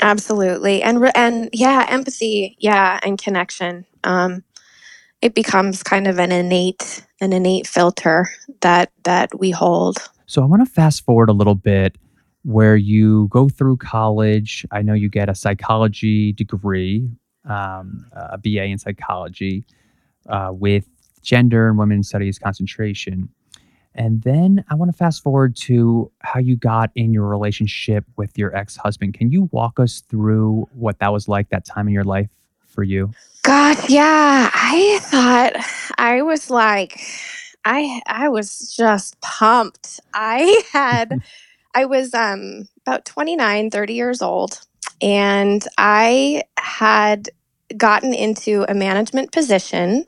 Absolutely. 0.00 0.82
And 0.82 1.10
and 1.14 1.48
yeah, 1.52 1.86
empathy, 1.88 2.56
yeah, 2.58 2.98
and 3.02 3.20
connection. 3.20 3.84
Um 4.04 4.44
it 5.20 5.34
becomes 5.34 5.82
kind 5.82 6.08
of 6.08 6.18
an 6.18 6.32
innate 6.32 7.06
an 7.20 7.32
innate 7.32 7.66
filter 7.66 8.30
that 8.60 8.90
that 9.04 9.38
we 9.38 9.50
hold. 9.50 9.98
So 10.26 10.42
I 10.42 10.46
want 10.46 10.66
to 10.66 10.72
fast 10.72 11.04
forward 11.04 11.28
a 11.28 11.32
little 11.32 11.54
bit 11.54 11.96
where 12.44 12.76
you 12.76 13.28
go 13.28 13.48
through 13.48 13.76
college. 13.76 14.66
I 14.70 14.82
know 14.82 14.94
you 14.94 15.08
get 15.08 15.28
a 15.28 15.34
psychology 15.34 16.32
degree, 16.32 17.08
um, 17.48 18.06
a 18.12 18.38
BA 18.38 18.64
in 18.64 18.78
psychology 18.78 19.64
uh, 20.28 20.50
with 20.52 20.88
gender 21.22 21.68
and 21.68 21.78
women's 21.78 22.08
studies 22.08 22.38
concentration. 22.38 23.28
And 23.94 24.22
then 24.22 24.64
I 24.70 24.74
want 24.74 24.90
to 24.90 24.96
fast 24.96 25.22
forward 25.22 25.56
to 25.56 26.10
how 26.20 26.40
you 26.40 26.56
got 26.56 26.90
in 26.94 27.12
your 27.12 27.26
relationship 27.26 28.04
with 28.16 28.36
your 28.38 28.54
ex 28.56 28.76
husband. 28.76 29.14
Can 29.14 29.30
you 29.30 29.48
walk 29.52 29.78
us 29.78 30.00
through 30.08 30.68
what 30.72 30.98
that 31.00 31.12
was 31.12 31.28
like 31.28 31.50
that 31.50 31.64
time 31.64 31.88
in 31.88 31.94
your 31.94 32.04
life 32.04 32.30
for 32.66 32.82
you? 32.82 33.10
God, 33.42 33.76
yeah. 33.88 34.50
I 34.52 34.98
thought 35.02 35.52
I 35.98 36.22
was 36.22 36.48
like, 36.48 37.00
I 37.64 38.00
I 38.06 38.28
was 38.28 38.74
just 38.74 39.20
pumped. 39.20 40.00
I 40.14 40.62
had 40.72 41.20
I 41.74 41.84
was 41.84 42.14
um 42.14 42.68
about 42.86 43.04
29, 43.04 43.70
30 43.70 43.94
years 43.94 44.22
old 44.22 44.60
and 45.00 45.66
I 45.78 46.42
had 46.58 47.28
gotten 47.76 48.12
into 48.12 48.64
a 48.68 48.74
management 48.74 49.32
position 49.32 50.04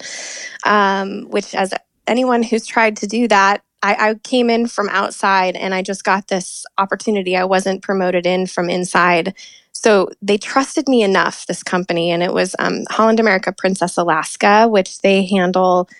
um, 0.64 1.24
which 1.30 1.54
as 1.54 1.72
anyone 2.06 2.42
who's 2.42 2.66
tried 2.66 2.96
to 2.98 3.06
do 3.06 3.28
that 3.28 3.62
I, 3.84 4.08
I 4.10 4.14
came 4.14 4.48
in 4.48 4.66
from 4.66 4.88
outside 4.88 5.56
and 5.56 5.74
I 5.74 5.82
just 5.82 6.04
got 6.04 6.28
this 6.28 6.64
opportunity. 6.78 7.36
I 7.36 7.44
wasn't 7.44 7.82
promoted 7.82 8.24
in 8.24 8.46
from 8.46 8.70
inside. 8.70 9.34
So 9.72 10.08
they 10.22 10.38
trusted 10.38 10.88
me 10.88 11.02
enough, 11.02 11.46
this 11.46 11.62
company, 11.62 12.10
and 12.10 12.22
it 12.22 12.32
was 12.32 12.56
um, 12.58 12.84
Holland 12.88 13.20
America 13.20 13.52
Princess 13.52 13.98
Alaska, 13.98 14.66
which 14.68 15.00
they 15.00 15.26
handle 15.26 15.90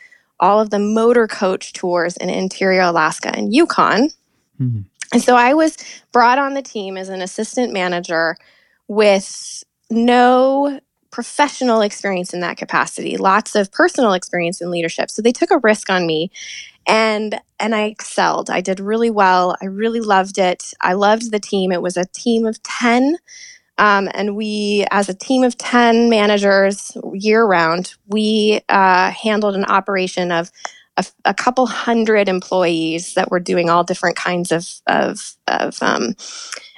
all 0.41 0.61
of 0.61 0.71
the 0.71 0.79
motor 0.79 1.29
coach 1.29 1.75
tours 1.75 2.17
in 2.17 2.31
interior 2.31 2.81
Alaska 2.81 3.37
and 3.37 3.55
Yukon. 3.55 4.09
Mm-hmm. 4.59 4.81
And 5.13 5.23
so 5.23 5.37
I 5.37 5.53
was 5.53 5.77
brought 6.11 6.39
on 6.39 6.55
the 6.55 6.63
team 6.63 6.97
as 6.97 7.11
an 7.11 7.21
assistant 7.21 7.71
manager 7.71 8.37
with 8.89 9.63
no 9.91 10.81
professional 11.11 11.83
experience 11.83 12.33
in 12.33 12.41
that 12.41 12.57
capacity, 12.57 13.17
lots 13.19 13.55
of 13.55 13.71
personal 13.71 14.15
experience 14.15 14.61
in 14.61 14.71
leadership. 14.71 15.11
So 15.11 15.21
they 15.21 15.33
took 15.33 15.51
a 15.51 15.59
risk 15.59 15.91
on 15.91 16.07
me 16.07 16.31
and 16.87 17.41
and 17.59 17.75
I 17.75 17.85
excelled. 17.85 18.51
I 18.51 18.61
did 18.61 18.81
really 18.81 19.11
well. 19.11 19.57
I 19.63 19.67
really 19.67 20.01
loved 20.01 20.39
it. 20.39 20.73
I 20.81 20.93
loved 20.95 21.31
the 21.31 21.41
team. 21.41 21.73
It 21.73 21.83
was 21.83 21.97
a 21.97 22.05
team 22.07 22.47
of 22.47 22.63
10 22.63 23.17
um, 23.79 24.09
and 24.15 24.37
we, 24.37 24.87
as 24.91 25.09
a 25.09 25.15
team 25.15 25.43
of 25.43 25.59
10 25.59 26.09
managers 26.09 26.97
year 27.13 27.45
round, 27.45 27.95
we 28.07 28.61
uh, 28.69 29.11
handled 29.11 29.57
an 29.57 29.65
operation 29.65 30.31
of 30.31 30.51
a, 30.97 31.05
a, 31.25 31.35
couple 31.35 31.67
hundred 31.67 32.29
employees 32.29 33.15
that 33.15 33.33
were 33.33 33.41
doing 33.41 33.69
all 33.69 33.83
different 33.83 34.15
kinds 34.15 34.53
of, 34.53 34.69
of, 34.87 35.37
of 35.49 35.83
um, 35.83 36.15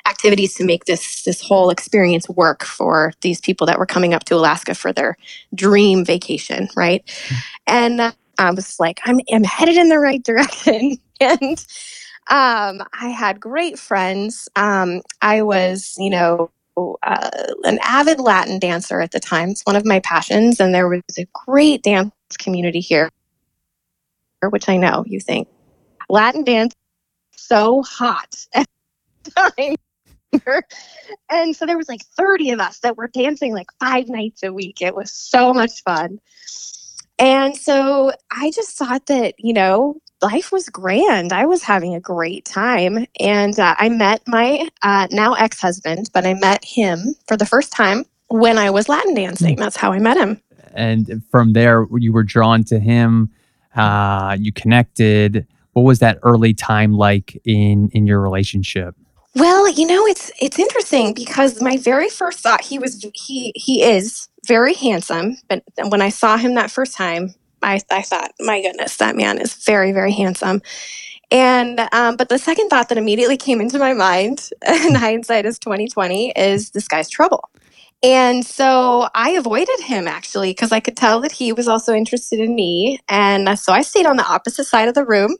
activities 0.08 0.54
to 0.54 0.64
make 0.64 0.86
this, 0.86 1.22
this 1.24 1.42
whole 1.42 1.68
experience 1.68 2.26
work 2.30 2.64
for 2.64 3.12
these 3.20 3.42
people 3.42 3.66
that 3.66 3.78
were 3.78 3.84
coming 3.84 4.14
up 4.14 4.24
to 4.24 4.34
Alaska 4.34 4.74
for 4.74 4.90
their 4.90 5.18
dream 5.54 6.02
vacation, 6.02 6.68
right? 6.74 7.04
And 7.66 8.00
uh, 8.00 8.12
I 8.38 8.51
was 8.51 8.79
like, 8.79 9.01
I'm, 9.05 9.20
I'm 9.33 9.44
headed 9.44 9.77
in 9.77 9.88
the 9.88 9.99
right 9.99 10.22
direction. 10.22 10.99
and 11.20 11.66
um, 12.29 12.83
I 13.01 13.09
had 13.09 13.40
great 13.40 13.79
friends. 13.79 14.49
Um, 14.57 15.03
I 15.22 15.42
was, 15.42 15.94
you 15.99 16.11
know, 16.11 16.51
uh, 17.03 17.31
an 17.64 17.79
avid 17.83 18.20
Latin 18.20 18.59
dancer 18.59 19.01
at 19.01 19.12
the 19.12 19.20
time. 19.20 19.51
It's 19.51 19.62
one 19.62 19.77
of 19.77 19.87
my 19.87 20.01
passions, 20.01 20.61
and 20.61 20.75
there 20.75 20.88
was 20.88 21.03
a 21.18 21.27
great 21.46 21.83
dance 21.83 22.12
community 22.38 22.81
here, 22.81 23.11
which 24.51 24.68
I 24.68 24.77
know 24.77 25.05
you 25.07 25.20
think 25.20 25.49
Latin 26.09 26.44
dance 26.44 26.75
so 27.37 27.83
hot 27.83 28.35
at 28.55 28.66
the 29.25 29.31
time. 29.57 29.77
and 31.31 31.57
so 31.57 31.64
there 31.64 31.79
was 31.79 31.88
like 31.88 32.05
30 32.16 32.51
of 32.51 32.61
us 32.61 32.81
that 32.81 32.96
were 32.96 33.09
dancing 33.09 33.55
like 33.55 33.68
five 33.81 34.09
nights 34.09 34.42
a 34.42 34.53
week. 34.53 34.83
It 34.83 34.94
was 34.94 35.12
so 35.12 35.55
much 35.55 35.83
fun. 35.83 36.18
And 37.18 37.57
so 37.57 38.12
I 38.31 38.50
just 38.50 38.76
thought 38.76 39.07
that, 39.07 39.35
you 39.38 39.52
know, 39.52 39.96
life 40.22 40.52
was 40.52 40.68
grand. 40.68 41.33
I 41.33 41.46
was 41.46 41.62
having 41.62 41.94
a 41.94 42.00
great 42.00 42.44
time. 42.44 43.07
And 43.20 43.59
uh, 43.59 43.74
I 43.79 43.88
met 43.88 44.22
my 44.26 44.68
uh, 44.83 45.09
now 45.11 45.35
ex 45.35 45.61
husband, 45.61 46.11
but 46.12 46.26
I 46.26 46.35
met 46.35 46.64
him 46.64 47.14
for 47.26 47.37
the 47.37 47.46
first 47.46 47.72
time 47.72 48.05
when 48.29 48.59
I 48.59 48.70
was 48.70 48.88
Latin 48.88 49.14
dancing. 49.14 49.55
Hmm. 49.55 49.61
That's 49.61 49.76
how 49.76 49.92
I 49.92 49.98
met 49.98 50.16
him. 50.16 50.40
And 50.74 51.22
from 51.31 51.55
there, 51.55 51.87
you 51.96 52.12
were 52.12 52.22
drawn 52.22 52.64
to 52.64 52.79
him. 52.79 53.31
Uh, 53.74 54.37
you 54.38 54.52
connected. 54.52 55.46
What 55.72 55.83
was 55.83 56.00
that 56.00 56.18
early 56.22 56.55
time 56.55 56.92
like 56.92 57.40
in 57.44 57.88
in 57.92 58.07
your 58.07 58.20
relationship? 58.20 58.94
Well, 59.37 59.68
you 59.70 59.87
know, 59.88 60.07
it's 60.07 60.33
it's 60.40 60.61
interesting 60.61 61.14
because 61.14 61.62
my 61.62 61.79
very 61.79 62.11
first 62.11 62.40
thought 62.40 62.62
he 62.62 62.79
was 62.79 63.07
he 63.14 63.53
he 63.57 63.83
is 63.85 64.29
very 64.46 64.75
handsome, 64.75 65.38
but 65.49 65.64
when 65.90 66.03
I 66.03 66.11
saw 66.11 66.38
him 66.38 66.57
that 66.57 66.70
first 66.70 66.96
time, 66.96 67.35
I, 67.62 67.81
I 67.90 68.03
thought, 68.03 68.33
my 68.40 68.62
goodness, 68.62 68.99
that 68.99 69.16
man 69.16 69.40
is 69.40 69.55
very, 69.55 69.92
very 69.92 70.12
handsome. 70.12 70.62
And 71.33 71.81
um, 71.92 72.16
but 72.16 72.31
the 72.31 72.38
second 72.38 72.70
thought 72.70 72.90
that 72.90 72.99
immediately 72.99 73.38
came 73.38 73.61
into 73.62 73.79
my 73.79 73.94
mind, 73.94 74.51
and 74.66 74.96
hindsight 74.96 75.46
is 75.46 75.59
twenty 75.59 75.88
twenty, 75.88 76.33
is 76.37 76.70
this 76.72 76.88
guy's 76.88 77.11
trouble. 77.11 77.51
And 78.02 78.46
so 78.46 79.09
I 79.14 79.30
avoided 79.30 79.80
him 79.80 80.09
actually 80.09 80.50
because 80.50 80.72
I 80.72 80.80
could 80.80 80.96
tell 80.96 81.20
that 81.22 81.32
he 81.32 81.52
was 81.52 81.68
also 81.68 81.94
interested 81.94 82.40
in 82.40 82.54
me. 82.54 83.00
And 83.09 83.48
uh, 83.48 83.56
so 83.56 83.72
I 83.72 83.82
stayed 83.82 84.06
on 84.06 84.16
the 84.16 84.26
opposite 84.26 84.64
side 84.66 84.88
of 84.88 84.94
the 84.94 85.04
room, 85.04 85.37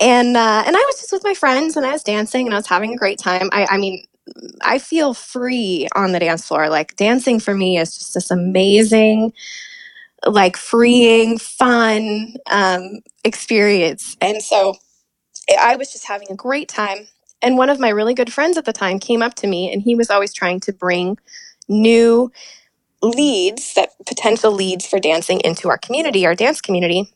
and 0.00 0.36
uh, 0.36 0.64
and 0.66 0.76
I 0.76 0.80
was 0.80 1.00
just 1.00 1.12
with 1.12 1.24
my 1.24 1.34
friends 1.34 1.76
and 1.76 1.86
I 1.86 1.92
was 1.92 2.02
dancing 2.02 2.46
and 2.46 2.54
I 2.54 2.58
was 2.58 2.68
having 2.68 2.92
a 2.92 2.98
great 2.98 3.18
time. 3.18 3.48
I, 3.52 3.66
I 3.70 3.78
mean, 3.78 4.04
I 4.62 4.78
feel 4.78 5.14
free 5.14 5.88
on 5.96 6.12
the 6.12 6.20
dance 6.20 6.46
floor. 6.46 6.68
Like 6.68 6.96
dancing 6.96 7.40
for 7.40 7.54
me 7.54 7.78
is 7.78 7.96
just 7.96 8.14
this 8.14 8.30
amazing 8.30 9.32
like 10.26 10.56
freeing, 10.56 11.38
fun 11.38 12.34
um, 12.50 13.00
experience. 13.24 14.16
And 14.20 14.42
so 14.42 14.76
I 15.60 15.76
was 15.76 15.92
just 15.92 16.06
having 16.06 16.28
a 16.30 16.36
great 16.36 16.68
time. 16.68 17.08
And 17.42 17.58
one 17.58 17.70
of 17.70 17.78
my 17.80 17.90
really 17.90 18.14
good 18.14 18.32
friends 18.32 18.56
at 18.56 18.64
the 18.64 18.72
time 18.72 18.98
came 18.98 19.22
up 19.22 19.34
to 19.36 19.46
me, 19.46 19.72
and 19.72 19.82
he 19.82 19.94
was 19.94 20.10
always 20.10 20.32
trying 20.32 20.60
to 20.60 20.72
bring 20.72 21.18
new 21.68 22.30
leads, 23.02 23.74
that 23.74 23.90
potential 24.06 24.52
leads 24.52 24.86
for 24.86 24.98
dancing 24.98 25.40
into 25.40 25.68
our 25.68 25.78
community, 25.78 26.26
our 26.26 26.34
dance 26.34 26.60
community. 26.60 27.12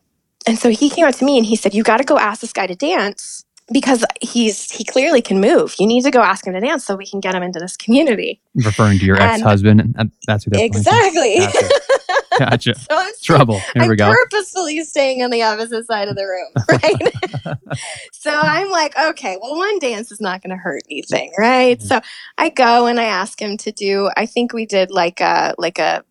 And 0.46 0.58
so 0.58 0.70
he 0.70 0.90
came 0.90 1.04
up 1.04 1.14
to 1.16 1.24
me 1.24 1.36
and 1.36 1.46
he 1.46 1.56
said, 1.56 1.74
You 1.74 1.82
got 1.82 1.98
to 1.98 2.04
go 2.04 2.18
ask 2.18 2.40
this 2.40 2.52
guy 2.52 2.66
to 2.66 2.74
dance 2.74 3.44
because 3.72 4.04
he's 4.20 4.70
he 4.70 4.84
clearly 4.84 5.22
can 5.22 5.40
move. 5.40 5.74
You 5.78 5.86
need 5.86 6.02
to 6.04 6.10
go 6.10 6.20
ask 6.20 6.46
him 6.46 6.54
to 6.54 6.60
dance 6.60 6.84
so 6.84 6.96
we 6.96 7.06
can 7.06 7.20
get 7.20 7.34
him 7.34 7.42
into 7.42 7.58
this 7.58 7.76
community. 7.76 8.40
Referring 8.54 8.98
to 8.98 9.04
your 9.04 9.20
ex 9.20 9.42
husband, 9.42 9.80
and 9.80 9.96
uh, 9.98 10.04
that's 10.26 10.44
who 10.44 10.50
that's 10.50 10.64
exactly. 10.64 11.38
Gotcha. 12.38 12.74
so 12.78 12.86
I'm 12.90 13.12
Trouble. 13.22 13.60
Here 13.74 13.82
I'm 13.82 13.88
we 13.88 13.96
go. 13.96 14.12
purposefully 14.12 14.82
staying 14.84 15.22
on 15.22 15.30
the 15.30 15.42
opposite 15.42 15.86
side 15.86 16.08
of 16.08 16.16
the 16.16 16.24
room, 16.24 16.52
right? 17.56 17.58
so 18.12 18.30
I'm 18.32 18.70
like, 18.70 18.96
okay, 18.98 19.36
well, 19.40 19.56
one 19.56 19.78
dance 19.78 20.10
is 20.12 20.20
not 20.20 20.42
going 20.42 20.50
to 20.50 20.56
hurt 20.56 20.82
anything, 20.90 21.32
right? 21.38 21.78
Mm-hmm. 21.78 21.86
So 21.86 22.00
I 22.38 22.50
go 22.50 22.86
and 22.86 23.00
I 23.00 23.04
ask 23.04 23.40
him 23.40 23.56
to 23.58 23.72
do. 23.72 24.10
I 24.16 24.26
think 24.26 24.52
we 24.52 24.66
did 24.66 24.90
like 24.90 25.20
a 25.20 25.54
like 25.58 25.78
a 25.78 26.04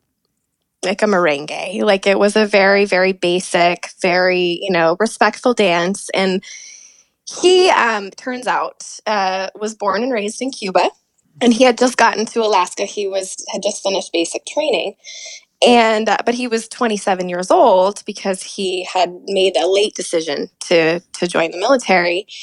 like 0.84 1.01
a 1.01 1.05
merengue. 1.05 1.82
Like 1.84 2.08
it 2.08 2.19
was 2.19 2.36
a 2.36 2.45
very 2.45 2.86
very 2.86 3.13
basic, 3.13 3.89
very 4.01 4.60
you 4.62 4.71
know 4.71 4.97
respectful 4.99 5.53
dance 5.53 6.10
and 6.13 6.43
he 7.41 7.69
um, 7.69 8.10
turns 8.12 8.47
out 8.47 8.84
uh, 9.05 9.49
was 9.60 9.75
born 9.75 10.03
and 10.03 10.12
raised 10.12 10.41
in 10.41 10.51
Cuba, 10.51 10.89
and 11.41 11.53
he 11.53 11.63
had 11.63 11.77
just 11.77 11.97
gotten 11.97 12.25
to 12.27 12.41
Alaska. 12.41 12.84
He 12.84 13.08
was 13.08 13.36
had 13.51 13.62
just 13.62 13.84
finished 13.84 14.12
basic 14.12 14.45
training, 14.45 14.95
and 15.65 16.08
uh, 16.08 16.17
but 16.26 16.36
he 16.36 16.48
was 16.48 16.67
27 16.69 17.28
years 17.28 17.52
old 17.52 18.04
because 18.06 18.43
he 18.43 18.86
had 18.86 19.13
made 19.26 19.58
a 19.58 19.67
late 19.67 19.95
decision 19.95 20.50
to 20.62 21.00
to 21.00 21.28
join 21.28 21.52
the 21.52 21.58
military. 21.58 22.28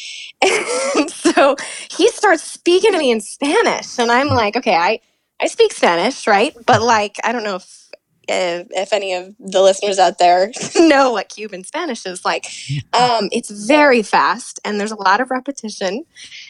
And 0.97 1.11
so 1.11 1.57
he 1.91 2.09
starts 2.09 2.43
speaking 2.43 2.93
to 2.93 2.99
me 2.99 3.11
in 3.11 3.21
Spanish, 3.21 3.99
and 3.99 4.11
I'm 4.11 4.29
like, 4.29 4.57
okay, 4.57 4.75
I 4.75 5.01
I 5.41 5.47
speak 5.47 5.73
Spanish, 5.73 6.27
right? 6.27 6.55
But 6.67 6.83
like, 6.83 7.17
I 7.25 7.33
don't 7.33 7.45
know 7.45 7.57
if 7.57 7.87
if, 8.29 8.67
if, 8.71 8.93
any 8.93 9.15
of 9.15 9.35
the 9.39 9.63
listeners 9.63 9.99
out 9.99 10.19
there 10.19 10.51
know 10.77 11.13
what 11.13 11.29
Cuban 11.29 11.63
Spanish 11.65 12.05
is 12.07 12.25
like. 12.25 12.47
Um, 12.93 13.29
it's 13.31 13.51
very 13.51 14.03
fast 14.03 14.59
and 14.65 14.81
there's 14.81 14.91
a 14.91 15.01
lot 15.01 15.21
of 15.21 15.31
repetition. 15.31 16.05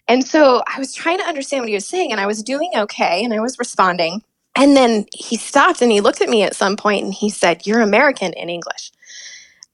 And 0.09 0.27
so 0.27 0.63
I 0.67 0.79
was 0.79 0.95
trying 0.95 1.19
to 1.19 1.25
understand 1.25 1.63
what 1.63 1.69
he 1.69 1.75
was 1.75 1.87
saying 1.87 2.13
and 2.13 2.21
I 2.21 2.27
was 2.27 2.43
doing 2.43 2.71
okay 2.75 3.23
and 3.23 3.35
I 3.35 3.41
was 3.41 3.59
responding. 3.59 4.23
And 4.57 4.77
then 4.77 5.07
he 5.15 5.37
stopped 5.37 5.83
and 5.83 5.93
he 5.93 6.01
looked 6.01 6.21
at 6.21 6.29
me 6.29 6.43
at 6.43 6.57
some 6.57 6.77
point 6.77 7.05
and 7.05 7.15
he 7.15 7.31
said, 7.31 7.67
You're 7.67 7.83
American 7.83 8.33
in 8.33 8.49
English. 8.49 8.93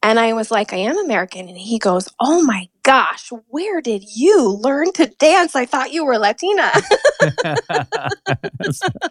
And 0.03 0.19
I 0.19 0.33
was 0.33 0.51
like, 0.51 0.73
I 0.73 0.79
am 0.79 0.99
American. 0.99 1.49
And 1.49 1.57
he 1.57 1.79
goes, 1.79 2.09
Oh 2.21 2.43
my 2.43 2.69
gosh, 2.83 3.31
where 3.49 3.81
did 3.81 4.05
you 4.15 4.59
learn 4.61 4.93
to 4.95 5.07
dance? 5.07 5.55
I 5.55 5.65
thought 5.67 5.93
you 5.93 6.05
were 6.05 6.19
Latina. 6.19 6.73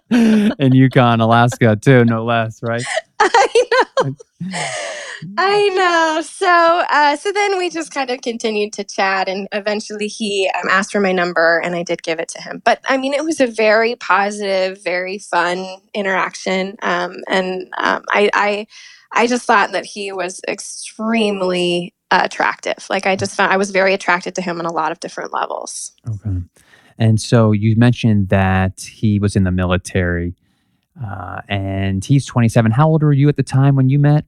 In 0.60 0.74
Yukon, 0.74 1.22
Alaska, 1.22 1.78
too, 1.78 2.04
no 2.04 2.26
less, 2.26 2.62
right? 2.62 2.84
I 3.20 3.48
know. 4.04 4.16
I 5.38 5.70
know. 5.76 6.22
So, 6.22 6.86
uh, 6.90 7.16
so 7.16 7.32
then 7.32 7.58
we 7.58 7.70
just 7.70 7.94
kind 7.94 8.10
of 8.10 8.22
continued 8.22 8.74
to 8.74 8.84
chat, 8.84 9.28
and 9.28 9.48
eventually 9.52 10.08
he 10.08 10.50
um, 10.56 10.70
asked 10.70 10.92
for 10.92 11.00
my 11.00 11.12
number, 11.12 11.60
and 11.60 11.76
I 11.76 11.84
did 11.84 12.04
give 12.04 12.20
it 12.20 12.30
to 12.30 12.42
him. 12.42 12.62
But 12.64 12.82
I 12.88 12.98
mean, 12.98 13.14
it 13.14 13.24
was 13.24 13.40
a 13.40 13.48
very 13.48 13.96
positive, 13.96 14.84
very 14.84 15.20
fun 15.20 15.78
interaction, 15.94 16.76
um, 16.82 17.18
and 17.28 17.68
um, 17.78 18.04
I, 18.10 18.30
I, 18.34 18.68
I 19.14 19.28
just 19.28 19.46
thought 19.46 19.72
that 19.72 19.86
he 19.86 20.12
was 20.12 20.42
extremely 20.48 21.94
uh, 22.12 22.22
attractive. 22.24 22.86
Like 22.90 23.06
I 23.06 23.16
just 23.16 23.36
found 23.36 23.52
I 23.52 23.58
was 23.58 23.72
very 23.72 23.94
attracted 23.94 24.36
to 24.36 24.42
him 24.42 24.60
on 24.60 24.66
a 24.66 24.72
lot 24.72 24.92
of 24.92 25.00
different 25.00 25.34
levels. 25.34 25.94
Okay. 26.08 26.38
And 26.98 27.20
so 27.20 27.52
you 27.52 27.76
mentioned 27.78 28.30
that 28.30 28.82
he 28.82 29.18
was 29.18 29.36
in 29.36 29.44
the 29.44 29.52
military 29.52 30.36
uh, 31.04 31.42
and 31.48 32.04
he's 32.04 32.26
27. 32.26 32.72
How 32.72 32.88
old 32.88 33.02
were 33.02 33.14
you 33.14 33.30
at 33.30 33.38
the 33.38 33.44
time 33.44 33.76
when 33.76 33.90
you 33.90 33.98
met? 33.98 34.26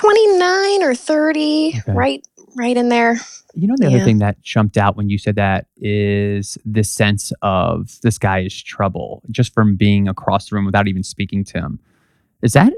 29 0.00 0.82
or 0.82 0.94
30, 0.94 1.74
okay. 1.76 1.92
right 1.92 2.26
right 2.56 2.76
in 2.76 2.88
there. 2.88 3.16
You 3.54 3.68
know, 3.68 3.74
the 3.76 3.90
yeah. 3.90 3.96
other 3.96 4.04
thing 4.04 4.18
that 4.18 4.40
jumped 4.40 4.78
out 4.78 4.96
when 4.96 5.10
you 5.10 5.18
said 5.18 5.34
that 5.36 5.66
is 5.76 6.56
this 6.64 6.90
sense 6.90 7.32
of 7.42 7.98
this 8.02 8.16
guy 8.16 8.40
is 8.40 8.62
trouble 8.62 9.22
just 9.30 9.52
from 9.52 9.76
being 9.76 10.08
across 10.08 10.48
the 10.48 10.56
room 10.56 10.64
without 10.64 10.88
even 10.88 11.02
speaking 11.02 11.44
to 11.44 11.58
him. 11.58 11.80
Is 12.42 12.54
that, 12.54 12.72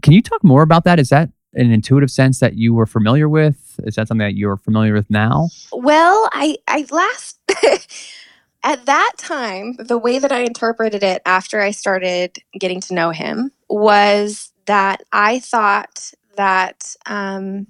can 0.00 0.14
you 0.14 0.22
talk 0.22 0.42
more 0.42 0.62
about 0.62 0.84
that? 0.84 0.98
Is 0.98 1.10
that 1.10 1.30
an 1.52 1.70
intuitive 1.70 2.10
sense 2.10 2.40
that 2.40 2.54
you 2.54 2.72
were 2.72 2.86
familiar 2.86 3.28
with? 3.28 3.78
Is 3.84 3.96
that 3.96 4.08
something 4.08 4.24
that 4.24 4.34
you're 4.34 4.56
familiar 4.56 4.94
with 4.94 5.10
now? 5.10 5.50
Well, 5.70 6.30
I 6.32 6.56
I 6.66 6.86
last 6.90 7.38
at 8.62 8.86
that 8.86 9.12
time, 9.18 9.74
the 9.78 9.98
way 9.98 10.18
that 10.18 10.32
I 10.32 10.40
interpreted 10.40 11.02
it 11.02 11.20
after 11.26 11.60
I 11.60 11.72
started 11.72 12.38
getting 12.58 12.80
to 12.82 12.94
know 12.94 13.10
him 13.10 13.50
was 13.68 14.52
that 14.66 15.02
I 15.12 15.40
thought 15.40 16.12
that 16.36 16.94
um, 17.06 17.66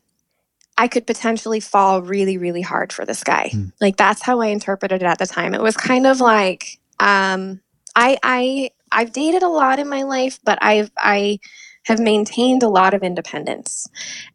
I 0.77 0.88
could 0.88 1.07
potentially 1.07 1.61
fall 1.61 2.03
really, 2.03 2.38
really 2.38 2.62
hard 2.62 2.92
for 2.92 3.05
this 3.05 3.22
guy. 3.22 3.50
Hmm. 3.53 3.66
Like 3.81 3.96
that's 3.96 4.22
how 4.22 4.40
I 4.40 4.46
interpreted 4.46 5.03
it 5.03 5.07
at 5.07 5.18
the 5.18 5.27
time. 5.27 5.55
It 5.55 5.62
was 5.62 5.77
kind 5.77 6.07
of 6.07 6.20
like 6.20 6.79
um, 7.00 7.61
I 7.94 8.18
I 8.22 8.70
I've 8.90 9.12
dated 9.12 9.42
a 9.42 9.48
lot 9.48 9.79
in 9.79 9.88
my 9.88 10.03
life, 10.03 10.38
but 10.44 10.59
I've 10.62 10.90
I 10.98 11.38
have 11.85 12.00
maintained 12.00 12.62
a 12.62 12.68
lot 12.68 12.94
of 12.94 13.03
independence. 13.03 13.87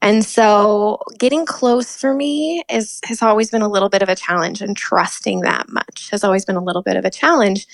And 0.01 0.23
so 0.23 0.99
getting 1.17 1.45
close 1.45 1.95
for 1.95 2.13
me 2.13 2.63
is 2.69 2.99
has 3.05 3.21
always 3.21 3.49
been 3.49 3.61
a 3.61 3.69
little 3.69 3.89
bit 3.89 4.01
of 4.01 4.09
a 4.09 4.15
challenge 4.15 4.61
and 4.61 4.77
trusting 4.77 5.41
that 5.41 5.67
much 5.69 6.09
has 6.11 6.23
always 6.23 6.45
been 6.45 6.55
a 6.55 6.63
little 6.63 6.83
bit 6.83 6.95
of 6.95 7.05
a 7.05 7.09
challenge. 7.09 7.67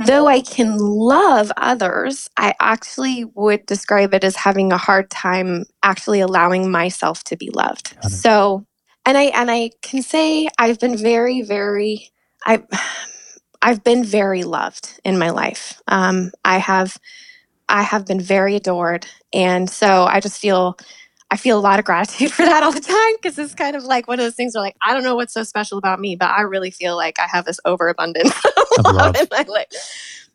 Though 0.00 0.28
I 0.28 0.42
can 0.42 0.78
love 0.78 1.52
others, 1.58 2.30
I 2.38 2.54
actually 2.60 3.26
would 3.34 3.66
describe 3.66 4.14
it 4.14 4.24
as 4.24 4.36
having 4.36 4.72
a 4.72 4.78
hard 4.78 5.10
time 5.10 5.66
actually 5.84 6.20
allowing 6.20 6.70
myself 6.72 7.24
to 7.26 7.36
be 7.36 7.50
loved. 7.50 7.96
So, 8.02 8.66
and 9.06 9.18
I 9.18 9.24
and 9.26 9.50
I 9.50 9.72
can 9.82 10.02
say 10.02 10.48
I've 10.58 10.80
been 10.80 10.98
very 10.98 11.42
very 11.42 12.10
I 12.46 12.64
I've 13.62 13.84
been 13.84 14.04
very 14.04 14.44
loved 14.44 15.00
in 15.04 15.18
my 15.18 15.30
life. 15.30 15.82
Um, 15.88 16.32
I 16.44 16.58
have 16.58 16.98
I 17.68 17.82
have 17.82 18.06
been 18.06 18.20
very 18.20 18.56
adored, 18.56 19.06
and 19.34 19.70
so 19.70 20.04
I 20.04 20.20
just 20.20 20.40
feel 20.40 20.78
I 21.30 21.36
feel 21.36 21.58
a 21.58 21.60
lot 21.60 21.78
of 21.78 21.84
gratitude 21.84 22.32
for 22.32 22.44
that 22.44 22.62
all 22.62 22.72
the 22.72 22.80
time 22.80 23.16
because 23.16 23.38
it's 23.38 23.54
kind 23.54 23.76
of 23.76 23.84
like 23.84 24.08
one 24.08 24.18
of 24.18 24.24
those 24.24 24.34
things 24.34 24.54
where 24.54 24.62
like 24.62 24.76
I 24.82 24.92
don't 24.92 25.04
know 25.04 25.14
what's 25.14 25.34
so 25.34 25.42
special 25.44 25.78
about 25.78 26.00
me, 26.00 26.16
but 26.16 26.30
I 26.30 26.42
really 26.42 26.70
feel 26.70 26.96
like 26.96 27.18
I 27.18 27.26
have 27.26 27.44
this 27.44 27.60
overabundance 27.64 28.34
of 28.78 28.84
love 28.84 28.94
love. 28.94 29.16
in 29.16 29.28
my 29.30 29.44
life. 29.48 29.66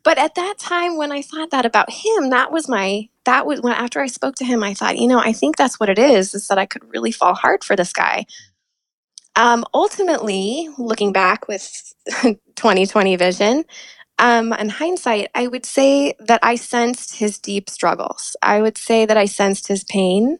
But 0.02 0.18
at 0.18 0.36
that 0.36 0.54
time 0.58 0.96
when 0.96 1.10
I 1.10 1.20
thought 1.20 1.50
that 1.50 1.66
about 1.66 1.90
him, 1.90 2.30
that 2.30 2.52
was 2.52 2.68
my 2.68 3.08
that 3.24 3.44
was 3.44 3.60
when 3.60 3.72
after 3.72 4.00
I 4.00 4.06
spoke 4.06 4.36
to 4.36 4.44
him, 4.44 4.62
I 4.62 4.72
thought, 4.72 4.98
you 4.98 5.08
know, 5.08 5.18
I 5.18 5.32
think 5.32 5.56
that's 5.56 5.80
what 5.80 5.88
it 5.88 5.98
is, 5.98 6.32
is 6.32 6.46
that 6.48 6.58
I 6.58 6.66
could 6.66 6.84
really 6.92 7.10
fall 7.10 7.34
hard 7.34 7.64
for 7.64 7.74
this 7.74 7.92
guy. 7.92 8.24
Um, 9.34 9.64
ultimately, 9.74 10.68
looking 10.78 11.12
back 11.12 11.46
with 11.48 11.92
2020 12.22 13.16
vision, 13.16 13.64
um, 14.18 14.52
in 14.54 14.70
hindsight, 14.70 15.28
I 15.34 15.46
would 15.46 15.66
say 15.66 16.14
that 16.20 16.40
I 16.42 16.54
sensed 16.54 17.16
his 17.16 17.38
deep 17.38 17.68
struggles. 17.68 18.34
I 18.42 18.62
would 18.62 18.78
say 18.78 19.04
that 19.04 19.16
I 19.16 19.26
sensed 19.26 19.68
his 19.68 19.84
pain. 19.84 20.38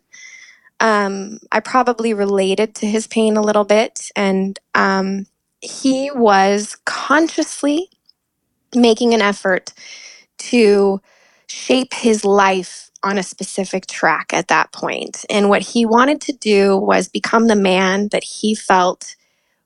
Um, 0.81 1.39
I 1.53 1.61
probably 1.61 2.15
related 2.15 2.75
to 2.77 2.87
his 2.87 3.07
pain 3.07 3.37
a 3.37 3.43
little 3.43 3.65
bit, 3.65 4.11
and 4.17 4.59
um, 4.75 5.27
he 5.61 6.11
was 6.13 6.77
consciously 6.85 7.89
making 8.75 9.15
an 9.15 9.23
effort 9.23 9.73
to 10.39 11.01
shape 11.49 11.95
his 11.95 12.25
life 12.25 12.91
on 13.03 13.19
a 13.19 13.23
specific 13.23 13.87
track 13.87 14.33
at 14.33 14.49
that 14.49 14.73
point. 14.73 15.25
And 15.31 15.49
what 15.49 15.63
he 15.63 15.87
wanted 15.87 16.21
to 16.23 16.33
do 16.33 16.77
was 16.77 17.09
become 17.09 17.47
the 17.47 17.57
man 17.57 18.09
that 18.09 18.25
he 18.25 18.55
felt 18.55 19.17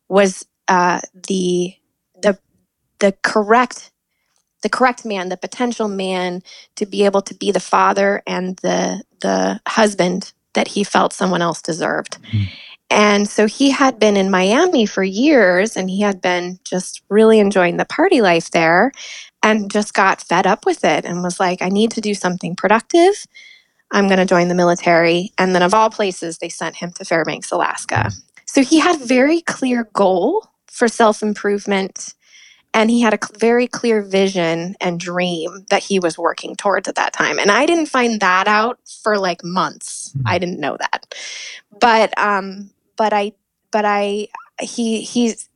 was 0.09 0.47
uh, 0.69 1.01
the 1.29 1.75
the 2.23 2.39
the 3.01 3.15
correct 3.23 3.91
the 4.63 4.69
correct 4.69 5.05
man, 5.05 5.29
the 5.29 5.37
potential 5.37 5.89
man 5.89 6.43
to 6.77 6.87
be 6.87 7.05
able 7.05 7.23
to 7.23 7.35
be 7.35 7.51
the 7.53 7.61
father 7.61 8.23
and 8.27 8.57
the 8.59 9.03
the 9.21 9.61
husband 9.69 10.33
that 10.55 10.69
he 10.69 10.85
felt 10.85 11.13
someone 11.13 11.43
else 11.43 11.63
deserved. 11.63 12.19
Hmm. 12.31 12.45
And 12.93 13.29
so 13.29 13.47
he 13.47 13.71
had 13.71 14.01
been 14.01 14.17
in 14.17 14.33
Miami 14.33 14.85
for 14.85 15.05
years 15.05 15.77
and 15.77 15.89
he 15.89 16.01
had 16.01 16.21
been 16.21 16.59
just 16.65 17.03
really 17.09 17.39
enjoying 17.39 17.77
the 17.77 17.85
party 17.85 18.21
life 18.21 18.51
there 18.51 18.91
and 19.43 19.71
just 19.71 19.95
got 19.95 20.21
fed 20.21 20.47
up 20.47 20.67
with 20.67 20.85
it 20.85 21.05
and 21.05 21.23
was 21.23 21.39
like, 21.39 21.63
I 21.63 21.69
need 21.69 21.93
to 21.93 22.01
do 22.01 22.15
something 22.15 22.57
productive. 22.57 23.27
I'm 23.93 24.07
going 24.07 24.19
to 24.19 24.27
join 24.27 24.49
the 24.49 24.55
military. 24.55 25.33
And 25.39 25.55
then, 25.55 25.63
of 25.63 25.75
all 25.75 25.91
places, 25.91 26.39
they 26.39 26.49
sent 26.49 26.77
him 26.77 26.93
to 26.93 27.05
Fairbanks, 27.05 27.51
Alaska. 27.51 28.11
So 28.47 28.63
he 28.63 28.79
had 28.79 29.01
a 29.01 29.05
very 29.05 29.41
clear 29.43 29.89
goal 29.93 30.47
for 30.67 30.89
self 30.89 31.23
improvement. 31.23 32.15
And 32.73 32.91
he 32.91 33.01
had 33.01 33.15
a 33.15 33.19
cl- 33.23 33.37
very 33.39 33.67
clear 33.67 34.03
vision 34.03 34.77
and 34.81 35.01
dream 35.01 35.67
that 35.71 35.85
he 35.85 35.99
was 35.99 36.19
working 36.19 36.57
towards 36.57 36.89
at 36.89 36.95
that 36.97 37.13
time. 37.13 37.39
And 37.39 37.51
I 37.51 37.67
didn't 37.67 37.87
find 37.87 38.21
that 38.21 38.47
out 38.49 38.79
for 39.03 39.19
like 39.19 39.45
months. 39.45 40.13
Mhm. 40.17 40.23
I 40.27 40.39
didn't 40.39 40.61
know 40.61 40.77
that. 40.79 41.15
But, 41.81 42.17
um, 42.19 42.71
but 42.97 43.13
I, 43.13 43.33
but 43.73 43.85
I, 43.85 44.29
he, 44.61 45.01
he's, 45.03 45.49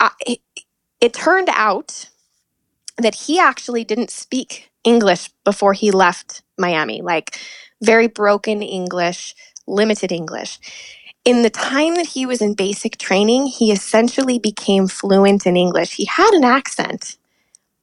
I, 0.00 0.10
it, 0.26 0.40
it 1.00 1.14
turned 1.14 1.48
out 1.52 2.08
that 2.98 3.14
he 3.14 3.38
actually 3.38 3.84
didn't 3.84 4.10
speak 4.10 4.70
English 4.84 5.30
before 5.44 5.72
he 5.72 5.90
left 5.90 6.42
Miami, 6.58 7.02
like 7.02 7.38
very 7.82 8.06
broken 8.08 8.62
English, 8.62 9.34
limited 9.66 10.12
English. 10.12 10.58
In 11.24 11.42
the 11.42 11.50
time 11.50 11.96
that 11.96 12.06
he 12.08 12.24
was 12.26 12.40
in 12.40 12.54
basic 12.54 12.96
training, 12.96 13.46
he 13.46 13.70
essentially 13.72 14.38
became 14.38 14.88
fluent 14.88 15.46
in 15.46 15.56
English. 15.56 15.94
He 15.96 16.06
had 16.06 16.32
an 16.32 16.44
accent, 16.44 17.16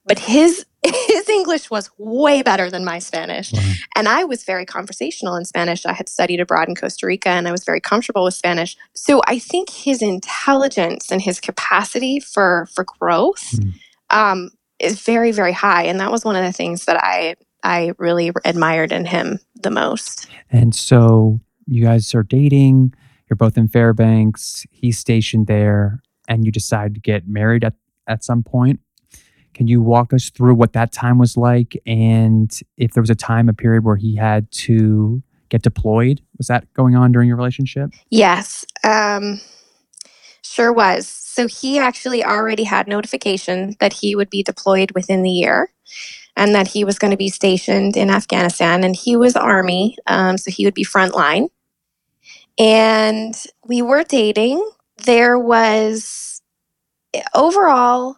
but 0.06 0.19
his 0.19 0.65
his 0.84 1.28
English 1.28 1.69
was 1.69 1.89
way 1.97 2.41
better 2.41 2.69
than 2.69 2.86
my 2.86 3.00
Spanish. 3.00 3.52
Wow. 3.52 3.60
And 3.95 4.08
I 4.08 4.23
was 4.23 4.43
very 4.43 4.65
conversational 4.65 5.36
in 5.36 5.43
Spanish. 5.43 5.86
I 5.86 5.93
had 5.93 6.08
studied 6.08 6.39
abroad 6.39 6.69
in 6.69 6.76
Costa 6.76 7.06
Rica 7.08 7.30
and 7.30 7.47
I 7.47 7.52
was 7.52 7.65
very 7.65 7.82
comfortable 7.82 8.23
with 8.23 8.36
Spanish. 8.36 8.78
So 8.93 9.21
I 9.28 9.38
think 9.39 9.69
his 9.69 10.02
intelligence 10.02 11.12
and 11.12 11.21
his 11.21 11.39
capacity 11.39 12.19
for 12.19 12.67
for 12.73 12.86
growth 12.86 13.54
Mm. 13.54 13.73
um, 14.12 14.50
is 14.80 15.02
very, 15.02 15.32
very 15.32 15.52
high. 15.52 15.84
And 15.84 16.00
that 16.00 16.12
was 16.12 16.23
one 16.23 16.36
of 16.36 16.43
the 16.45 16.54
things 16.54 16.86
that 16.86 17.04
I 17.04 17.36
I 17.63 17.93
really 17.97 18.32
admired 18.45 18.91
in 18.91 19.06
him 19.06 19.39
the 19.56 19.71
most. 19.71 20.28
And 20.52 20.73
so 20.76 21.39
you 21.65 21.84
guys 21.84 22.13
are 22.15 22.23
dating, 22.23 22.93
you're 23.29 23.37
both 23.37 23.57
in 23.57 23.67
Fairbanks, 23.67 24.65
he's 24.71 24.97
stationed 24.97 25.47
there, 25.47 26.01
and 26.27 26.45
you 26.45 26.51
decide 26.51 26.93
to 26.95 26.99
get 26.99 27.27
married 27.27 27.63
at, 27.63 27.73
at 28.07 28.23
some 28.23 28.43
point. 28.43 28.79
Can 29.53 29.67
you 29.67 29.81
walk 29.81 30.13
us 30.13 30.29
through 30.29 30.53
what 30.53 30.73
that 30.73 30.91
time 30.91 31.17
was 31.17 31.35
like 31.35 31.75
and 31.87 32.51
if 32.77 32.93
there 32.93 33.01
was 33.01 33.09
a 33.09 33.15
time, 33.15 33.49
a 33.49 33.53
period 33.53 33.83
where 33.83 33.95
he 33.95 34.15
had 34.15 34.51
to 34.51 35.23
get 35.49 35.63
deployed? 35.63 36.21
Was 36.37 36.47
that 36.47 36.71
going 36.73 36.95
on 36.95 37.11
during 37.11 37.27
your 37.27 37.37
relationship? 37.37 37.89
Yes, 38.11 38.65
um, 38.83 39.41
sure 40.43 40.71
was. 40.71 41.07
So 41.07 41.47
he 41.47 41.79
actually 41.79 42.23
already 42.23 42.63
had 42.63 42.87
notification 42.87 43.75
that 43.79 43.93
he 43.93 44.15
would 44.15 44.29
be 44.29 44.43
deployed 44.43 44.91
within 44.91 45.23
the 45.23 45.31
year 45.31 45.71
and 46.35 46.53
that 46.53 46.67
he 46.67 46.83
was 46.83 46.99
going 46.99 47.11
to 47.11 47.17
be 47.17 47.29
stationed 47.29 47.97
in 47.97 48.09
Afghanistan. 48.11 48.83
And 48.83 48.95
he 48.95 49.15
was 49.15 49.35
Army, 49.35 49.97
um, 50.05 50.37
so 50.37 50.51
he 50.51 50.65
would 50.65 50.75
be 50.75 50.85
frontline. 50.85 51.49
And 52.58 53.36
we 53.67 53.82
were 53.82 54.04
dating. 54.04 54.70
There 55.06 55.38
was 55.39 56.41
overall, 57.36 58.17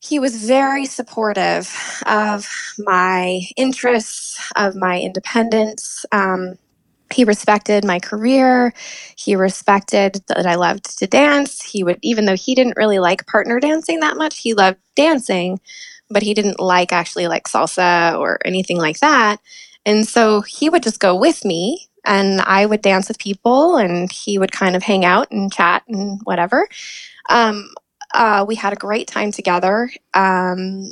he 0.00 0.18
was 0.18 0.44
very 0.46 0.86
supportive 0.86 1.74
of 2.06 2.48
my 2.78 3.40
interests, 3.56 4.40
of 4.56 4.76
my 4.76 5.00
independence. 5.00 6.06
Um, 6.12 6.58
he 7.12 7.24
respected 7.24 7.84
my 7.84 8.00
career. 8.00 8.74
He 9.16 9.36
respected 9.36 10.22
that 10.28 10.46
I 10.46 10.56
loved 10.56 10.98
to 10.98 11.06
dance. 11.06 11.62
He 11.62 11.84
would, 11.84 11.98
even 12.02 12.26
though 12.26 12.36
he 12.36 12.54
didn't 12.54 12.76
really 12.76 12.98
like 12.98 13.26
partner 13.26 13.60
dancing 13.60 14.00
that 14.00 14.16
much, 14.18 14.38
he 14.38 14.54
loved 14.54 14.78
dancing, 14.96 15.60
but 16.10 16.22
he 16.22 16.34
didn't 16.34 16.60
like 16.60 16.92
actually 16.92 17.28
like 17.28 17.44
salsa 17.48 18.18
or 18.18 18.40
anything 18.44 18.78
like 18.78 19.00
that. 19.00 19.38
And 19.86 20.06
so 20.06 20.42
he 20.42 20.70
would 20.70 20.82
just 20.82 21.00
go 21.00 21.16
with 21.16 21.44
me 21.44 21.87
and 22.08 22.40
I 22.40 22.66
would 22.66 22.82
dance 22.82 23.06
with 23.08 23.18
people 23.18 23.76
and 23.76 24.10
he 24.10 24.38
would 24.38 24.50
kind 24.50 24.74
of 24.74 24.82
hang 24.82 25.04
out 25.04 25.30
and 25.30 25.52
chat 25.52 25.82
and 25.86 26.20
whatever. 26.24 26.68
Um, 27.28 27.70
uh, 28.14 28.44
we 28.48 28.54
had 28.54 28.72
a 28.72 28.76
great 28.76 29.06
time 29.06 29.30
together. 29.30 29.90
Um, 30.14 30.90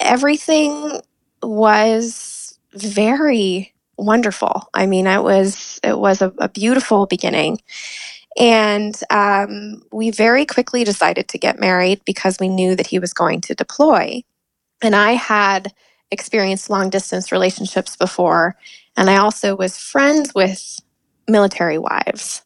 everything 0.00 1.00
was 1.42 2.58
very 2.72 3.74
wonderful. 3.98 4.68
I 4.72 4.86
mean, 4.86 5.06
it 5.06 5.22
was 5.22 5.78
it 5.84 5.98
was 5.98 6.22
a, 6.22 6.32
a 6.38 6.48
beautiful 6.48 7.06
beginning, 7.06 7.58
and 8.38 8.98
um, 9.10 9.82
we 9.92 10.10
very 10.10 10.46
quickly 10.46 10.82
decided 10.82 11.28
to 11.28 11.38
get 11.38 11.60
married 11.60 12.00
because 12.06 12.38
we 12.40 12.48
knew 12.48 12.74
that 12.74 12.86
he 12.86 12.98
was 12.98 13.12
going 13.12 13.42
to 13.42 13.54
deploy, 13.54 14.22
and 14.82 14.96
I 14.96 15.12
had 15.12 15.72
experienced 16.10 16.70
long 16.70 16.90
distance 16.90 17.32
relationships 17.32 17.96
before, 17.96 18.56
and 18.96 19.10
I 19.10 19.16
also 19.16 19.56
was 19.56 19.78
friends 19.78 20.34
with 20.34 20.80
military 21.28 21.78
wives. 21.78 22.42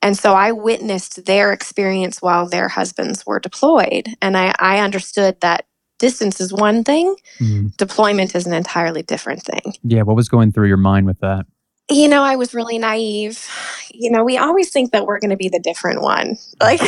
And 0.00 0.16
so 0.18 0.34
I 0.34 0.52
witnessed 0.52 1.26
their 1.26 1.52
experience 1.52 2.20
while 2.20 2.48
their 2.48 2.68
husbands 2.68 3.24
were 3.24 3.38
deployed. 3.38 4.08
And 4.20 4.36
I, 4.36 4.52
I 4.58 4.78
understood 4.80 5.40
that 5.40 5.66
distance 5.98 6.40
is 6.40 6.52
one 6.52 6.82
thing, 6.82 7.14
Mhm. 7.40 7.76
deployment 7.76 8.34
is 8.34 8.46
an 8.46 8.52
entirely 8.52 9.02
different 9.02 9.42
thing. 9.44 9.74
Yeah, 9.84 10.02
what 10.02 10.16
was 10.16 10.28
going 10.28 10.50
through 10.52 10.68
your 10.68 10.76
mind 10.76 11.06
with 11.06 11.20
that? 11.20 11.46
You 11.92 12.08
know, 12.08 12.22
I 12.22 12.36
was 12.36 12.54
really 12.54 12.78
naive. 12.78 13.46
You 13.92 14.10
know, 14.10 14.24
we 14.24 14.38
always 14.38 14.70
think 14.70 14.92
that 14.92 15.06
we're 15.06 15.18
going 15.18 15.30
to 15.30 15.36
be 15.36 15.48
the 15.48 15.60
different 15.60 16.02
one. 16.02 16.36
Like, 16.60 16.80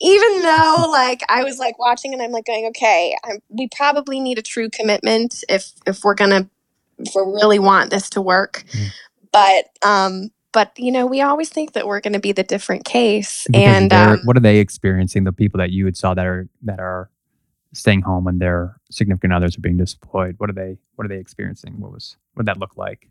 even 0.00 0.42
though, 0.42 0.86
like, 0.90 1.20
I 1.28 1.44
was 1.44 1.58
like 1.58 1.78
watching 1.78 2.14
and 2.14 2.22
I'm 2.22 2.30
like 2.30 2.46
going, 2.46 2.66
okay, 2.68 3.14
I'm, 3.24 3.40
we 3.48 3.68
probably 3.76 4.20
need 4.20 4.38
a 4.38 4.42
true 4.42 4.70
commitment 4.70 5.44
if 5.48 5.72
if 5.86 6.02
we're 6.02 6.14
gonna 6.14 6.48
if 6.98 7.14
we 7.14 7.22
really 7.22 7.58
want 7.58 7.90
this 7.90 8.08
to 8.10 8.22
work. 8.22 8.64
Mm. 8.72 8.88
But 9.32 9.86
um, 9.86 10.30
but 10.52 10.72
you 10.78 10.90
know, 10.90 11.04
we 11.04 11.20
always 11.20 11.50
think 11.50 11.74
that 11.74 11.86
we're 11.86 12.00
going 12.00 12.14
to 12.14 12.18
be 12.18 12.32
the 12.32 12.42
different 12.42 12.86
case. 12.86 13.46
Because 13.46 13.66
and 13.66 13.90
they're- 13.90 14.14
um, 14.14 14.20
what 14.24 14.36
are 14.36 14.40
they 14.40 14.58
experiencing? 14.58 15.24
The 15.24 15.32
people 15.32 15.58
that 15.58 15.70
you 15.70 15.84
had 15.84 15.96
saw 15.96 16.14
that 16.14 16.26
are 16.26 16.48
that 16.62 16.80
are 16.80 17.10
staying 17.74 18.02
home 18.02 18.24
when 18.24 18.38
their 18.38 18.80
significant 18.90 19.34
others 19.34 19.58
are 19.58 19.60
being 19.60 19.76
deployed. 19.76 20.36
What 20.38 20.48
are 20.48 20.54
they? 20.54 20.78
What 20.94 21.04
are 21.04 21.08
they 21.08 21.18
experiencing? 21.18 21.78
What 21.78 21.92
was? 21.92 22.16
What 22.34 22.46
did 22.46 22.54
that 22.54 22.58
look 22.58 22.76
like? 22.76 23.08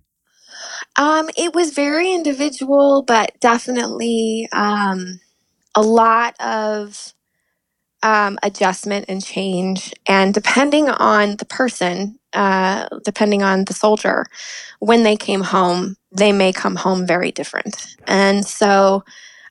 Um, 0.97 1.29
it 1.37 1.53
was 1.55 1.73
very 1.73 2.13
individual, 2.13 3.03
but 3.03 3.31
definitely 3.39 4.47
um, 4.53 5.19
a 5.75 5.81
lot 5.81 6.35
of 6.39 7.13
um, 8.03 8.37
adjustment 8.43 9.05
and 9.07 9.23
change. 9.23 9.93
And 10.07 10.33
depending 10.33 10.89
on 10.89 11.37
the 11.37 11.45
person, 11.45 12.19
uh, 12.33 12.87
depending 13.03 13.43
on 13.43 13.65
the 13.65 13.73
soldier, 13.73 14.25
when 14.79 15.03
they 15.03 15.15
came 15.17 15.41
home, 15.41 15.97
they 16.11 16.31
may 16.31 16.53
come 16.53 16.75
home 16.75 17.05
very 17.07 17.31
different. 17.31 17.95
And 18.07 18.45
so, 18.45 19.03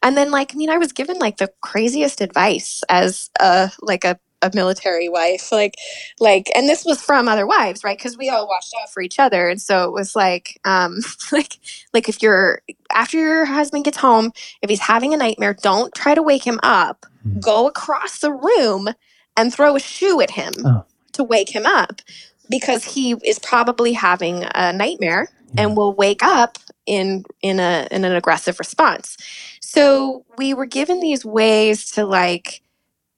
and 0.03 0.17
then 0.17 0.31
like, 0.31 0.55
I 0.55 0.57
mean, 0.57 0.71
I 0.71 0.79
was 0.79 0.93
given 0.93 1.19
like 1.19 1.39
the 1.39 1.51
craziest 1.63 2.21
advice 2.21 2.83
as 2.89 3.31
a 3.41 3.73
like 3.83 4.05
a, 4.05 4.19
a 4.45 4.51
military 4.55 5.09
wife, 5.09 5.51
like, 5.51 5.75
like, 6.21 6.51
and 6.55 6.69
this 6.69 6.85
was 6.85 7.01
from 7.01 7.29
other 7.29 7.47
wives, 7.47 7.83
right? 7.85 7.97
Because 7.99 8.17
we 8.19 8.29
all 8.29 8.47
watched 8.47 8.75
out 8.81 8.91
for 8.93 9.03
each 9.03 9.19
other, 9.19 9.49
and 9.49 9.61
so 9.61 9.85
it 9.85 9.93
was 9.93 10.15
like, 10.15 10.61
um, 10.65 10.99
like, 11.33 11.59
like 11.93 12.09
if 12.09 12.23
you're 12.23 12.61
after 12.93 13.17
your 13.19 13.45
husband 13.47 13.85
gets 13.85 13.99
home, 13.99 14.33
if 14.63 14.71
he's 14.71 14.81
having 14.81 15.15
a 15.15 15.17
nightmare, 15.17 15.55
don't 15.63 15.95
try 15.95 16.15
to 16.15 16.23
wake 16.23 16.45
him 16.47 16.61
up. 16.63 17.07
Mhm. 17.27 17.41
Go 17.41 17.67
across 17.67 18.19
the 18.21 18.33
room 18.33 18.89
and 19.37 19.53
throw 19.53 19.77
a 19.77 19.81
shoe 19.81 20.21
at 20.21 20.31
him 20.33 20.53
Oh. 20.65 20.85
to 21.15 21.25
wake 21.25 21.51
him 21.55 21.67
up 21.67 22.03
because 22.51 22.85
he 22.85 23.13
is 23.25 23.39
probably 23.39 23.93
having 23.95 24.45
a 24.55 24.73
nightmare 24.73 25.29
Yeah. 25.55 25.63
and 25.63 25.77
will 25.77 25.93
wake 25.95 26.23
up 26.23 26.59
in 26.87 27.25
in 27.41 27.59
a 27.61 27.89
in 27.91 28.05
an 28.05 28.15
aggressive 28.15 28.59
response. 28.59 29.17
So 29.61 30.25
we 30.37 30.53
were 30.55 30.67
given 30.67 31.01
these 31.01 31.25
ways 31.25 31.91
to 31.93 32.05
like 32.05 32.61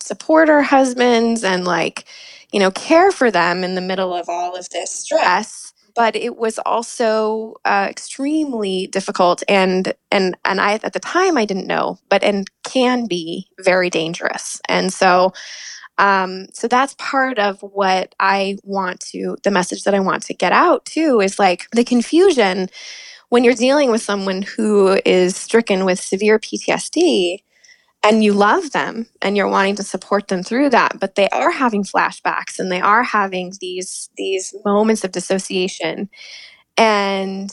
support 0.06 0.48
our 0.50 0.62
husbands 0.62 1.44
and 1.44 1.64
like 1.64 2.04
you 2.52 2.60
know 2.60 2.70
care 2.70 3.12
for 3.12 3.30
them 3.30 3.64
in 3.64 3.74
the 3.74 3.80
middle 3.80 4.14
of 4.14 4.28
all 4.28 4.56
of 4.56 4.70
this 4.70 4.92
stress. 4.92 5.72
But 5.94 6.16
it 6.16 6.36
was 6.36 6.58
also 6.60 7.56
uh, 7.64 7.88
extremely 7.90 8.86
difficult 8.88 9.42
and 9.48 9.94
and 10.12 10.36
and 10.44 10.60
i 10.60 10.74
at 10.74 10.92
the 10.92 11.00
time 11.00 11.38
i 11.38 11.44
didn't 11.46 11.66
know 11.66 11.98
but 12.10 12.22
and 12.24 12.48
can 12.64 13.06
be 13.06 13.48
very 13.60 13.90
dangerous. 13.90 14.60
And 14.68 14.92
so 14.92 15.32
um 15.98 16.46
so 16.52 16.68
that's 16.68 16.94
part 16.98 17.38
of 17.38 17.60
what 17.62 18.14
i 18.20 18.56
want 18.62 19.00
to 19.00 19.36
the 19.44 19.50
message 19.50 19.84
that 19.84 19.94
i 19.94 20.00
want 20.00 20.22
to 20.22 20.34
get 20.34 20.52
out 20.52 20.84
too 20.84 21.20
is 21.20 21.38
like 21.38 21.68
the 21.72 21.84
confusion 21.84 22.68
when 23.30 23.44
you're 23.44 23.54
dealing 23.54 23.90
with 23.90 24.02
someone 24.02 24.42
who 24.42 25.00
is 25.04 25.36
stricken 25.36 25.84
with 25.84 25.98
severe 26.00 26.38
ptsd 26.38 27.42
and 28.06 28.24
you 28.24 28.32
love 28.32 28.72
them 28.72 29.06
and 29.22 29.36
you're 29.36 29.48
wanting 29.48 29.76
to 29.76 29.82
support 29.82 30.28
them 30.28 30.42
through 30.42 30.70
that 30.70 30.98
but 31.00 31.16
they 31.16 31.28
are 31.30 31.50
having 31.50 31.84
flashbacks 31.84 32.58
and 32.58 32.72
they 32.72 32.80
are 32.80 33.02
having 33.02 33.52
these 33.60 34.10
these 34.16 34.54
moments 34.64 35.04
of 35.04 35.12
dissociation. 35.12 36.08
And 36.78 37.50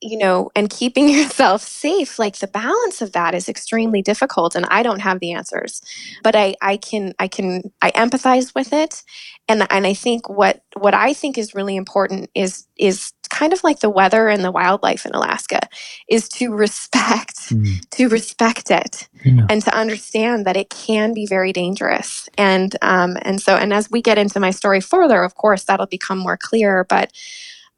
you 0.00 0.18
know 0.18 0.50
and 0.54 0.70
keeping 0.70 1.08
yourself 1.16 1.62
safe 1.62 2.18
like 2.18 2.38
the 2.38 2.46
balance 2.46 3.02
of 3.02 3.12
that 3.12 3.34
is 3.34 3.48
extremely 3.48 4.02
difficult 4.02 4.54
and 4.54 4.66
i 4.70 4.82
don't 4.82 5.00
have 5.00 5.20
the 5.20 5.32
answers 5.32 5.82
but 6.22 6.36
i 6.36 6.54
i 6.62 6.76
can 6.76 7.12
i 7.18 7.26
can 7.28 7.62
i 7.82 7.90
empathize 7.92 8.54
with 8.54 8.72
it. 8.72 9.02
And 9.48 9.66
and 9.70 9.86
i 9.86 9.94
think 9.94 10.28
what 10.28 10.62
what 10.76 10.94
i 10.94 11.12
think 11.12 11.38
is 11.38 11.54
really 11.54 11.76
important 11.76 12.30
is 12.34 12.66
is 12.78 13.12
kind 13.30 13.52
of 13.52 13.62
like 13.64 13.80
the 13.80 13.90
weather 13.90 14.28
and 14.28 14.42
the 14.44 14.50
wildlife 14.50 15.04
in 15.06 15.12
alaska 15.14 15.60
is 16.08 16.28
to 16.28 16.52
respect 16.54 17.36
Mm. 17.50 17.88
to 17.90 18.08
respect 18.08 18.70
it 18.70 19.08
Yeah. 19.24 19.46
and 19.48 19.62
to 19.62 19.74
understand 19.74 20.46
that 20.46 20.56
it 20.56 20.68
can 20.68 21.14
be 21.14 21.26
very 21.26 21.52
dangerous 21.52 22.28
and 22.36 22.76
um, 22.82 23.16
and 23.22 23.40
so 23.40 23.56
and 23.56 23.72
as 23.72 23.90
we 23.90 24.02
get 24.02 24.18
into 24.18 24.38
my 24.38 24.50
story 24.50 24.80
further 24.82 25.22
of 25.22 25.34
course 25.34 25.64
that'll 25.64 25.86
become 25.86 26.18
more 26.18 26.36
clear 26.36 26.84
but 26.84 27.10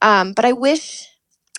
um, 0.03 0.33
but 0.33 0.45
i 0.45 0.53
wish 0.53 1.07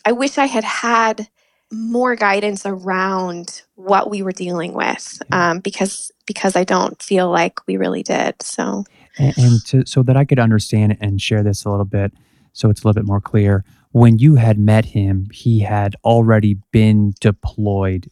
i 0.04 0.12
wish 0.12 0.38
i 0.38 0.45
had 0.45 0.65
had 0.65 1.27
more 1.71 2.15
guidance 2.17 2.65
around 2.65 3.62
what 3.75 4.10
we 4.10 4.21
were 4.21 4.34
dealing 4.34 4.73
with 4.73 5.21
um, 5.32 5.60
because 5.60 6.12
because 6.25 6.56
i 6.58 6.65
don't 6.65 7.01
feel 7.01 7.30
like 7.32 7.65
we 7.67 7.77
really 7.77 8.04
did 8.04 8.36
so 8.41 8.84
And, 9.17 9.38
and 9.38 9.65
to, 9.67 9.86
so 9.86 10.04
that 10.04 10.17
I 10.17 10.25
could 10.25 10.39
understand 10.39 10.97
and 10.99 11.21
share 11.21 11.43
this 11.43 11.63
a 11.65 11.69
little 11.69 11.86
bit, 11.86 12.12
so 12.54 12.69
it's 12.69 12.82
a 12.84 12.88
little 12.88 13.01
bit 13.01 13.08
more 13.08 13.21
clear. 13.21 13.63
When 13.91 14.17
you 14.19 14.36
had 14.36 14.58
met 14.58 14.86
him, 14.86 15.27
he 15.34 15.60
had 15.60 15.95
already 16.04 16.58
been 16.71 17.13
deployed 17.19 18.08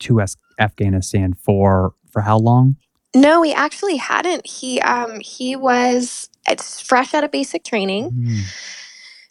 to 0.00 0.20
Afghanistan 0.58 1.34
for 1.34 1.94
for 2.10 2.22
how 2.22 2.38
long? 2.38 2.76
no 3.12 3.42
he 3.42 3.52
actually 3.52 3.96
hadn't 3.96 4.46
he 4.46 4.80
um 4.82 5.18
he 5.18 5.56
was 5.56 6.28
it's 6.46 6.80
fresh 6.80 7.12
out 7.12 7.24
of 7.24 7.30
basic 7.32 7.64
training 7.64 8.10
Mm. 8.12 8.42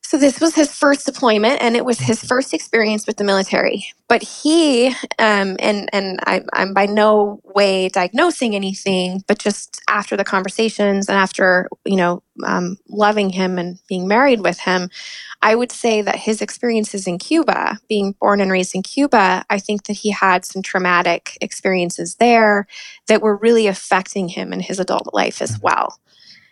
So 0.09 0.17
this 0.17 0.41
was 0.41 0.55
his 0.55 0.73
first 0.73 1.05
deployment, 1.05 1.61
and 1.61 1.75
it 1.77 1.85
was 1.85 1.99
his 1.99 2.23
first 2.23 2.51
experience 2.55 3.05
with 3.05 3.17
the 3.17 3.23
military. 3.23 3.85
But 4.07 4.23
he, 4.23 4.87
um, 5.19 5.55
and 5.59 5.87
and 5.93 6.19
I, 6.25 6.41
I'm 6.51 6.73
by 6.73 6.87
no 6.87 7.41
way 7.45 7.89
diagnosing 7.89 8.55
anything, 8.55 9.23
but 9.27 9.37
just 9.37 9.79
after 9.87 10.17
the 10.17 10.23
conversations 10.23 11.09
and 11.09 11.15
after 11.19 11.69
you 11.85 11.97
know 11.97 12.23
um, 12.43 12.77
loving 12.89 13.29
him 13.29 13.59
and 13.59 13.77
being 13.87 14.07
married 14.07 14.41
with 14.41 14.59
him, 14.61 14.89
I 15.43 15.53
would 15.53 15.71
say 15.71 16.01
that 16.01 16.15
his 16.15 16.41
experiences 16.41 17.05
in 17.05 17.19
Cuba, 17.19 17.77
being 17.87 18.15
born 18.19 18.41
and 18.41 18.51
raised 18.51 18.73
in 18.73 18.81
Cuba, 18.81 19.45
I 19.51 19.59
think 19.59 19.83
that 19.83 19.93
he 19.93 20.09
had 20.09 20.43
some 20.43 20.63
traumatic 20.63 21.37
experiences 21.39 22.15
there 22.15 22.65
that 23.09 23.21
were 23.21 23.37
really 23.37 23.67
affecting 23.67 24.29
him 24.29 24.53
in 24.53 24.61
his 24.61 24.79
adult 24.79 25.13
life 25.13 25.39
as 25.39 25.59
Mhm. 25.59 25.61
well 25.61 25.99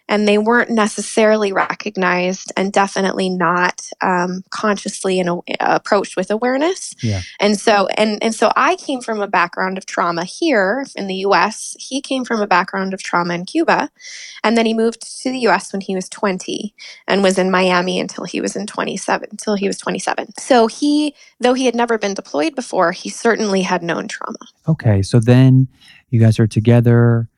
and 0.09 0.27
they 0.27 0.37
weren't 0.37 0.69
necessarily 0.69 1.51
recognized 1.51 2.51
and 2.55 2.71
definitely 2.71 3.29
not 3.29 3.89
um, 4.01 4.43
consciously 4.49 5.19
and 5.19 5.41
approached 5.59 6.15
with 6.15 6.31
awareness 6.31 6.93
Yeah. 7.01 7.21
and 7.39 7.59
so 7.59 7.87
and 7.97 8.21
and 8.23 8.33
so 8.35 8.51
i 8.55 8.75
came 8.75 9.01
from 9.01 9.21
a 9.21 9.27
background 9.27 9.77
of 9.77 9.85
trauma 9.85 10.23
here 10.23 10.85
in 10.95 11.07
the 11.07 11.15
us 11.15 11.75
he 11.79 12.01
came 12.01 12.25
from 12.25 12.41
a 12.41 12.47
background 12.47 12.93
of 12.93 13.03
trauma 13.03 13.33
in 13.33 13.45
cuba 13.45 13.89
and 14.43 14.57
then 14.57 14.65
he 14.65 14.73
moved 14.73 15.01
to 15.23 15.31
the 15.31 15.39
us 15.39 15.71
when 15.73 15.81
he 15.81 15.95
was 15.95 16.07
20 16.09 16.73
and 17.07 17.23
was 17.23 17.37
in 17.37 17.51
miami 17.51 17.99
until 17.99 18.23
he 18.23 18.41
was 18.41 18.55
in 18.55 18.65
27 18.67 19.27
until 19.31 19.55
he 19.55 19.67
was 19.67 19.77
27 19.77 20.27
so 20.39 20.67
he 20.67 21.13
though 21.39 21.53
he 21.53 21.65
had 21.65 21.75
never 21.75 21.97
been 21.97 22.13
deployed 22.13 22.55
before 22.55 22.91
he 22.91 23.09
certainly 23.09 23.61
had 23.61 23.83
known 23.83 24.07
trauma 24.07 24.37
Okay, 24.69 25.01
so 25.01 25.21
then 25.21 25.69
you 26.09 26.19
guys 26.19 26.39
are 26.39 26.47
together. 26.47 27.29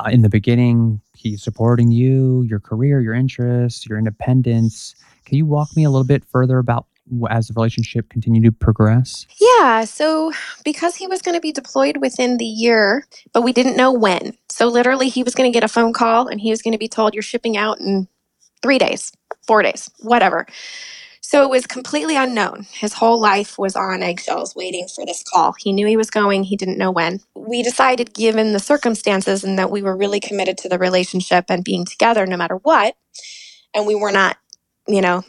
Uh, 0.00 0.08
in 0.10 0.22
the 0.22 0.28
beginning, 0.28 1.00
he's 1.30 1.42
supporting 1.42 1.90
you, 1.90 2.42
your 2.42 2.60
career, 2.60 3.00
your 3.00 3.14
interests, 3.14 3.86
your 3.86 3.98
independence. 3.98 4.94
Can 5.24 5.36
you 5.36 5.46
walk 5.46 5.68
me 5.76 5.84
a 5.84 5.90
little 5.90 6.06
bit 6.06 6.24
further 6.24 6.58
about 6.58 6.86
as 7.30 7.48
the 7.48 7.54
relationship 7.54 8.08
continued 8.08 8.44
to 8.44 8.52
progress? 8.52 9.26
Yeah, 9.40 9.84
so 9.84 10.32
because 10.64 10.96
he 10.96 11.06
was 11.06 11.22
going 11.22 11.36
to 11.36 11.40
be 11.40 11.52
deployed 11.52 11.98
within 11.98 12.36
the 12.38 12.44
year, 12.44 13.06
but 13.32 13.42
we 13.42 13.52
didn't 13.52 13.76
know 13.76 13.92
when. 13.92 14.36
So 14.48 14.66
literally, 14.66 15.08
he 15.08 15.22
was 15.22 15.34
going 15.34 15.50
to 15.50 15.54
get 15.54 15.64
a 15.64 15.68
phone 15.68 15.92
call 15.92 16.28
and 16.28 16.40
he 16.40 16.50
was 16.50 16.62
going 16.62 16.72
to 16.72 16.78
be 16.78 16.88
told, 16.88 17.14
You're 17.14 17.22
shipping 17.22 17.56
out 17.56 17.80
in 17.80 18.08
three 18.62 18.78
days, 18.78 19.12
four 19.46 19.62
days, 19.62 19.90
whatever. 20.00 20.46
So 21.28 21.42
it 21.42 21.50
was 21.50 21.66
completely 21.66 22.16
unknown. 22.16 22.68
His 22.70 22.92
whole 22.92 23.20
life 23.20 23.58
was 23.58 23.74
on 23.74 24.00
eggshells 24.00 24.54
waiting 24.54 24.86
for 24.86 25.04
this 25.04 25.24
call. 25.24 25.56
He 25.58 25.72
knew 25.72 25.84
he 25.84 25.96
was 25.96 26.08
going, 26.08 26.44
he 26.44 26.54
didn't 26.56 26.78
know 26.78 26.92
when. 26.92 27.18
We 27.34 27.64
decided, 27.64 28.14
given 28.14 28.52
the 28.52 28.60
circumstances 28.60 29.42
and 29.42 29.58
that 29.58 29.68
we 29.68 29.82
were 29.82 29.96
really 29.96 30.20
committed 30.20 30.56
to 30.58 30.68
the 30.68 30.78
relationship 30.78 31.46
and 31.48 31.64
being 31.64 31.84
together 31.84 32.26
no 32.26 32.36
matter 32.36 32.54
what, 32.62 32.94
and 33.74 33.88
we 33.88 33.96
were 33.96 34.12
not, 34.12 34.36
you 34.86 35.00
know, 35.00 35.24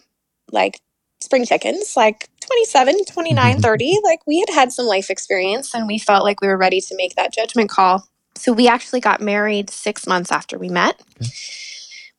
like 0.51 0.81
spring 1.19 1.47
chickens, 1.47 1.95
like 1.97 2.29
27, 2.41 3.05
29, 3.11 3.59
30. 3.59 3.99
Like 4.03 4.19
we 4.27 4.39
had 4.47 4.53
had 4.53 4.71
some 4.71 4.85
life 4.85 5.09
experience 5.09 5.73
and 5.73 5.87
we 5.87 5.97
felt 5.97 6.23
like 6.23 6.41
we 6.41 6.47
were 6.47 6.57
ready 6.57 6.79
to 6.79 6.95
make 6.95 7.15
that 7.15 7.33
judgment 7.33 7.71
call. 7.71 8.07
So 8.35 8.53
we 8.53 8.67
actually 8.67 8.99
got 8.99 9.19
married 9.19 9.71
six 9.71 10.05
months 10.05 10.31
after 10.31 10.59
we 10.59 10.69
met. 10.69 11.01
Okay. 11.21 11.66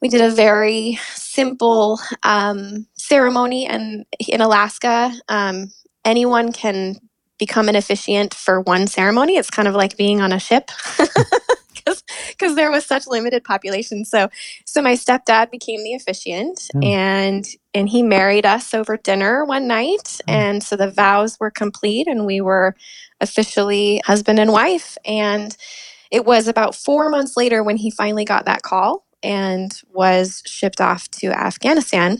We 0.02 0.10
did 0.10 0.22
a 0.22 0.30
very 0.30 1.00
simple 1.14 2.00
um, 2.24 2.86
ceremony, 2.94 3.66
and 3.66 4.06
in 4.28 4.42
Alaska, 4.42 5.12
um, 5.28 5.72
anyone 6.06 6.52
can 6.52 6.96
become 7.40 7.68
an 7.68 7.76
officiant 7.76 8.34
for 8.34 8.62
one 8.62 8.86
ceremony. 8.86 9.38
It's 9.38 9.50
kind 9.50 9.68
of 9.68 9.74
like 9.74 9.98
being 9.98 10.22
on 10.22 10.32
a 10.32 10.40
ship. 10.40 10.70
because 11.84 12.56
there 12.56 12.70
was 12.70 12.86
such 12.86 13.08
limited 13.08 13.44
population. 13.44 14.04
So, 14.04 14.30
so 14.66 14.82
my 14.82 14.94
stepdad 14.94 15.50
became 15.50 15.84
the 15.84 15.94
officiant, 15.94 16.68
Oh. 16.76 16.80
and 16.84 17.46
and 17.74 17.88
he 17.90 18.04
married 18.04 18.46
us 18.46 18.74
over 18.74 18.98
dinner 18.98 19.44
one 19.46 19.66
night, 19.68 20.20
Oh. 20.28 20.32
and 20.32 20.62
so 20.62 20.76
the 20.76 20.92
vows 20.92 21.40
were 21.40 21.50
complete, 21.50 22.06
and 22.08 22.26
we 22.26 22.40
were 22.40 22.76
officially 23.20 24.00
husband 24.06 24.38
and 24.38 24.52
wife. 24.52 24.96
And 25.06 25.56
it 26.12 26.26
was 26.26 26.48
about 26.48 26.74
four 26.76 27.10
months 27.10 27.36
later 27.36 27.64
when 27.64 27.78
he 27.78 27.90
finally 27.90 28.24
got 28.26 28.46
that 28.46 28.62
call 28.62 29.06
and 29.22 29.80
was 29.92 30.42
shipped 30.46 30.80
off 30.80 31.10
to 31.12 31.28
Afghanistan. 31.28 32.18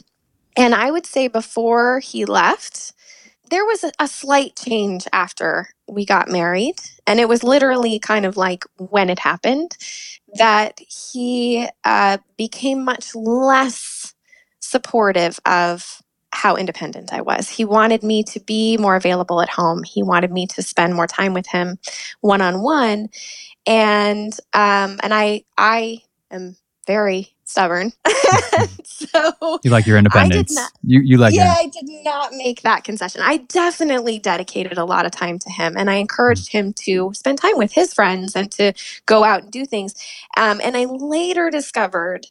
And 0.57 0.75
I 0.75 0.91
would 0.91 1.07
say 1.07 1.29
before 1.29 2.01
he 2.01 2.25
left, 2.25 2.93
there 3.51 3.65
was 3.65 3.85
a, 3.99 4.09
slight 4.09 4.57
change 4.57 5.07
after 5.13 5.69
we 5.89 6.05
got 6.05 6.29
married. 6.29 6.77
And 7.07 7.21
it 7.21 7.29
was 7.29 7.43
literally 7.43 7.99
kind 7.99 8.27
of 8.27 8.37
like 8.37 8.65
when 8.77 9.11
it 9.11 9.21
happened 9.21 9.77
that 10.35 10.81
he 10.81 11.69
uh, 11.85 12.19
became 12.37 12.85
much 12.85 13.15
less 13.15 14.15
supportive 14.61 15.41
of 15.47 16.03
how 16.33 16.57
independent 16.57 17.13
I 17.13 17.23
was. 17.23 17.49
He 17.49 17.65
wanted 17.65 18.03
me 18.03 18.23
to 18.25 18.41
be 18.41 18.77
more 18.77 18.97
available 18.97 19.41
at 19.41 19.49
home. 19.49 19.83
He 19.83 20.03
wanted 20.03 20.31
me 20.31 20.47
to 20.49 20.63
spend 20.63 20.95
more 20.95 21.07
time 21.07 21.35
with 21.35 21.47
him 21.47 21.79
one 22.21 22.43
on 22.43 22.63
one. 22.63 23.09
And 23.67 24.33
um, 24.55 25.01
and 25.03 25.15
I 25.15 25.45
I 25.57 26.03
am 26.31 26.57
very 26.89 27.35
stubborn. 27.45 27.93
so 28.85 29.61
You 29.63 29.71
like 29.71 29.87
your 29.87 29.97
independence. 29.99 30.55
not- 30.55 30.73
you 30.83 31.01
you 31.01 31.19
like 31.19 31.35
yeah, 31.35 31.45
your 31.45 31.53
I 31.53 31.67
did 31.67 32.05
not 32.05 32.33
make 32.33 32.63
that 32.63 32.83
concession. 32.83 33.21
I 33.23 33.37
definitely 33.37 34.19
dedicated 34.19 34.79
a 34.79 34.85
lot 34.85 35.07
of 35.07 35.13
time 35.13 35.39
to 35.41 35.51
him, 35.51 35.77
and 35.77 35.89
I 35.89 35.95
encouraged 35.97 36.51
him 36.51 36.73
to 36.85 37.13
spend 37.15 37.39
time 37.39 37.57
with 37.57 37.73
his 37.73 37.95
friends 37.95 38.35
and 38.35 38.51
to 38.53 38.73
go 39.07 39.23
out 39.23 39.45
and 39.45 39.53
do 39.53 39.65
things. 39.65 39.95
Um, 40.37 40.61
and 40.65 40.77
I 40.77 40.87
later 40.87 41.51
discovered 41.51 42.27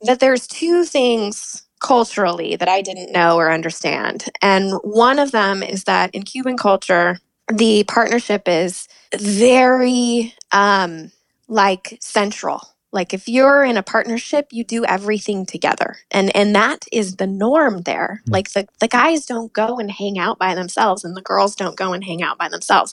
that 0.00 0.18
there's 0.18 0.46
two 0.48 0.84
things 0.84 1.62
culturally 1.80 2.56
that 2.56 2.68
I 2.68 2.80
didn't 2.80 3.12
know 3.12 3.36
or 3.36 3.52
understand, 3.52 4.24
and 4.40 4.72
one 4.82 5.18
of 5.18 5.30
them 5.32 5.62
is 5.62 5.84
that 5.84 6.14
in 6.14 6.22
Cuban 6.22 6.56
culture, 6.56 7.18
the 7.52 7.84
partnership 7.84 8.48
is 8.48 8.88
very 9.14 10.34
um, 10.52 11.12
like 11.48 11.98
central 12.00 12.62
like 12.92 13.14
if 13.14 13.28
you're 13.28 13.64
in 13.64 13.76
a 13.76 13.82
partnership 13.82 14.48
you 14.52 14.64
do 14.64 14.84
everything 14.84 15.46
together. 15.46 15.96
And 16.10 16.34
and 16.36 16.54
that 16.54 16.84
is 16.92 17.16
the 17.16 17.26
norm 17.26 17.82
there. 17.82 18.22
Mm. 18.26 18.32
like 18.32 18.52
the, 18.52 18.68
the 18.80 18.88
guys 18.88 19.26
don't 19.26 19.52
go 19.52 19.78
and 19.78 19.90
hang 19.90 20.18
out 20.18 20.38
by 20.38 20.54
themselves 20.54 21.04
and 21.04 21.16
the 21.16 21.22
girls 21.22 21.56
don't 21.56 21.76
go 21.76 21.92
and 21.92 22.04
hang 22.04 22.22
out 22.22 22.38
by 22.38 22.48
themselves. 22.48 22.92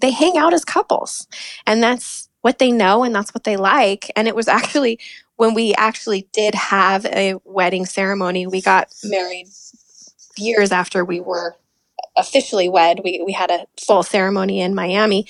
They 0.00 0.10
hang 0.10 0.36
out 0.36 0.54
as 0.54 0.64
couples 0.64 1.26
and 1.66 1.82
that's 1.82 2.28
what 2.42 2.58
they 2.58 2.72
know 2.72 3.04
and 3.04 3.14
that's 3.14 3.34
what 3.34 3.44
they 3.44 3.56
like. 3.56 4.10
And 4.16 4.28
it 4.28 4.36
was 4.36 4.48
actually 4.60 4.98
when 5.36 5.54
we 5.54 5.74
actually 5.74 6.28
did 6.32 6.54
have 6.54 7.06
a 7.06 7.34
wedding 7.44 7.86
ceremony 7.86 8.46
we 8.46 8.60
got 8.62 8.88
married 9.04 9.48
years 10.36 10.72
after 10.72 11.04
we 11.04 11.20
were 11.20 11.56
officially 12.16 12.68
wed. 12.68 13.00
We, 13.04 13.22
we 13.24 13.32
had 13.32 13.50
a 13.50 13.66
full 13.78 14.02
ceremony 14.02 14.60
in 14.60 14.74
miami 14.74 15.26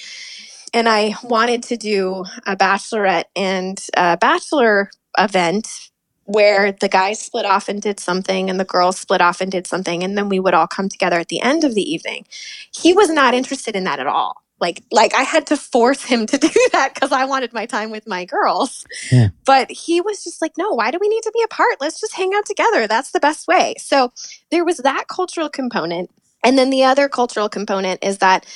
and 0.73 0.89
I 0.89 1.15
wanted 1.23 1.63
to 1.65 1.77
do 1.77 2.25
a 2.47 2.57
bachelorette 2.57 3.25
and 3.35 3.81
a 3.97 4.17
bachelor 4.17 4.91
event 5.19 5.91
where 6.25 6.71
the 6.71 6.89
guys 6.89 7.19
split 7.19 7.45
off 7.45 7.69
and 7.69 7.83
did 7.83 7.99
something 7.99 8.49
and 8.49 8.61
the 8.61 8.65
girls 8.65 8.99
split 8.99 9.21
off 9.21 9.41
and 9.41 9.51
did 9.51 9.67
something 9.67 10.05
and 10.05 10.17
then 10.17 10.29
we 10.29 10.39
would 10.39 10.55
all 10.55 10.69
come 10.69 10.89
together 10.89 11.19
at 11.19 11.29
the 11.29 11.41
end 11.41 11.65
of 11.65 11.75
the 11.75 11.83
evening. 11.83 12.25
He 12.73 12.93
was 12.93 13.11
not 13.11 13.35
interested 13.35 13.75
in 13.75 13.85
that 13.85 13.99
at 13.99 14.07
all. 14.07 14.43
Like 14.61 14.85
like 14.93 15.15
I 15.15 15.23
had 15.23 15.47
to 15.49 15.57
force 15.57 16.05
him 16.05 16.27
to 16.27 16.39
do 16.39 16.51
that 16.73 16.95
cuz 16.95 17.11
I 17.11 17.25
wanted 17.25 17.53
my 17.53 17.67
time 17.67 17.91
with 17.91 18.07
my 18.07 18.25
girls. 18.25 18.87
Yeah. 19.11 19.29
But 19.45 19.71
he 19.71 20.01
was 20.01 20.23
just 20.23 20.41
like, 20.41 20.53
"No, 20.57 20.71
why 20.71 20.91
do 20.91 20.99
we 21.01 21.09
need 21.09 21.23
to 21.23 21.33
be 21.35 21.43
apart? 21.43 21.79
Let's 21.81 21.99
just 22.01 22.15
hang 22.15 22.33
out 22.35 22.47
together. 22.47 22.87
That's 22.87 23.11
the 23.11 23.21
best 23.21 23.49
way." 23.49 23.75
So 23.79 24.13
there 24.51 24.65
was 24.65 24.77
that 24.79 25.09
cultural 25.09 25.49
component. 25.49 26.11
And 26.45 26.57
then 26.59 26.71
the 26.71 26.85
other 26.85 27.09
cultural 27.09 27.49
component 27.49 28.05
is 28.05 28.19
that 28.19 28.47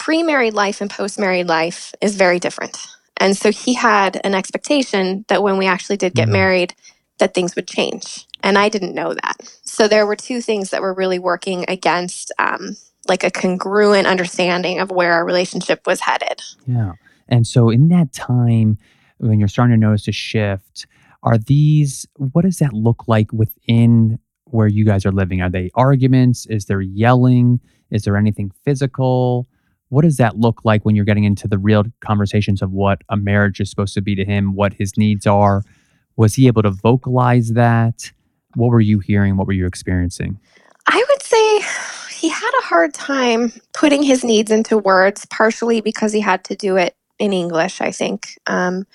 pre-married 0.00 0.54
life 0.54 0.80
and 0.80 0.90
post-married 0.90 1.46
life 1.46 1.94
is 2.00 2.16
very 2.16 2.40
different. 2.40 2.78
And 3.18 3.36
so 3.36 3.52
he 3.52 3.74
had 3.74 4.20
an 4.24 4.34
expectation 4.34 5.26
that 5.28 5.42
when 5.42 5.58
we 5.58 5.66
actually 5.66 5.98
did 5.98 6.14
get 6.14 6.28
Mhm. 6.28 6.32
married 6.32 6.74
that 7.18 7.34
things 7.34 7.54
would 7.54 7.68
change. 7.68 8.26
And 8.42 8.56
I 8.56 8.70
didn't 8.70 8.94
know 8.94 9.12
that. 9.12 9.36
So 9.62 9.86
there 9.86 10.06
were 10.06 10.16
two 10.16 10.40
things 10.40 10.70
that 10.70 10.80
were 10.80 10.94
really 10.94 11.18
working 11.18 11.66
against 11.68 12.32
um, 12.38 12.76
like 13.08 13.22
a 13.22 13.30
congruent 13.30 14.06
understanding 14.06 14.80
of 14.80 14.90
where 14.90 15.12
our 15.12 15.24
relationship 15.24 15.86
was 15.86 16.00
headed. 16.00 16.40
Yeah. 16.66 16.92
And 17.28 17.46
so 17.46 17.68
in 17.68 17.88
that 17.88 18.12
time 18.14 18.78
when 19.18 19.38
you're 19.38 19.48
starting 19.48 19.74
to 19.74 19.86
notice 19.86 20.08
a 20.08 20.12
shift, 20.12 20.86
are 21.22 21.36
these 21.36 22.06
what 22.16 22.42
does 22.46 22.58
that 22.58 22.72
look 22.72 23.06
like 23.06 23.30
within 23.34 24.18
where 24.46 24.66
you 24.66 24.86
guys 24.86 25.04
are 25.04 25.12
living? 25.12 25.42
Are 25.42 25.50
they 25.50 25.70
arguments? 25.74 26.46
Is 26.46 26.64
there 26.64 26.80
yelling? 26.80 27.60
Is 27.90 28.04
there 28.04 28.16
anything 28.16 28.50
physical? 28.64 29.46
What 29.90 30.02
does 30.02 30.16
that 30.16 30.38
look 30.38 30.64
like 30.64 30.84
when 30.84 30.96
you're 30.96 31.04
getting 31.04 31.24
into 31.24 31.46
the 31.46 31.58
real 31.58 31.84
conversations 32.00 32.62
of 32.62 32.72
what 32.72 33.02
a 33.08 33.16
marriage 33.16 33.60
is 33.60 33.68
supposed 33.68 33.94
to 33.94 34.00
be 34.00 34.14
to 34.14 34.24
him, 34.24 34.54
what 34.54 34.72
his 34.72 34.96
needs 34.96 35.26
are? 35.26 35.62
Was 36.16 36.34
he 36.34 36.46
able 36.46 36.62
to 36.62 36.70
vocalize 36.70 37.50
that? 37.50 38.10
What 38.54 38.70
were 38.70 38.80
you 38.80 39.00
hearing? 39.00 39.36
What 39.36 39.46
were 39.46 39.52
you 39.52 39.66
experiencing? 39.66 40.38
I 40.86 41.04
would 41.08 41.22
say 41.22 41.60
he 42.16 42.28
had 42.28 42.50
a 42.60 42.66
hard 42.66 42.94
time 42.94 43.52
putting 43.72 44.02
his 44.02 44.24
needs 44.24 44.50
into 44.50 44.78
words, 44.78 45.26
partially 45.26 45.80
because 45.80 46.12
he 46.12 46.20
had 46.20 46.44
to 46.44 46.56
do 46.56 46.76
it 46.76 46.94
in 47.18 47.32
English, 47.32 47.80
I 47.80 47.90
think. 47.90 48.38
Um, 48.46 48.86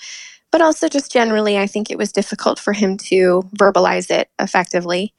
but 0.52 0.62
also, 0.62 0.88
just 0.88 1.12
generally, 1.12 1.58
I 1.58 1.68
think 1.68 1.92
it 1.92 1.98
was 1.98 2.12
difficult 2.14 2.60
for 2.60 2.72
him 2.72 2.98
to 2.98 3.44
verbalize 3.58 4.10
it 4.10 4.30
effectively. 4.40 5.14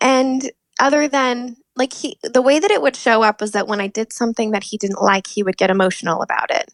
And 0.00 0.50
other 0.78 1.08
than 1.08 1.56
like 1.76 1.92
he, 1.92 2.18
the 2.22 2.42
way 2.42 2.58
that 2.58 2.70
it 2.70 2.82
would 2.82 2.96
show 2.96 3.22
up 3.22 3.40
was 3.40 3.52
that 3.52 3.68
when 3.68 3.80
I 3.80 3.88
did 3.88 4.12
something 4.12 4.52
that 4.52 4.64
he 4.64 4.78
didn't 4.78 5.02
like, 5.02 5.26
he 5.26 5.42
would 5.42 5.56
get 5.56 5.70
emotional 5.70 6.22
about 6.22 6.50
it. 6.50 6.72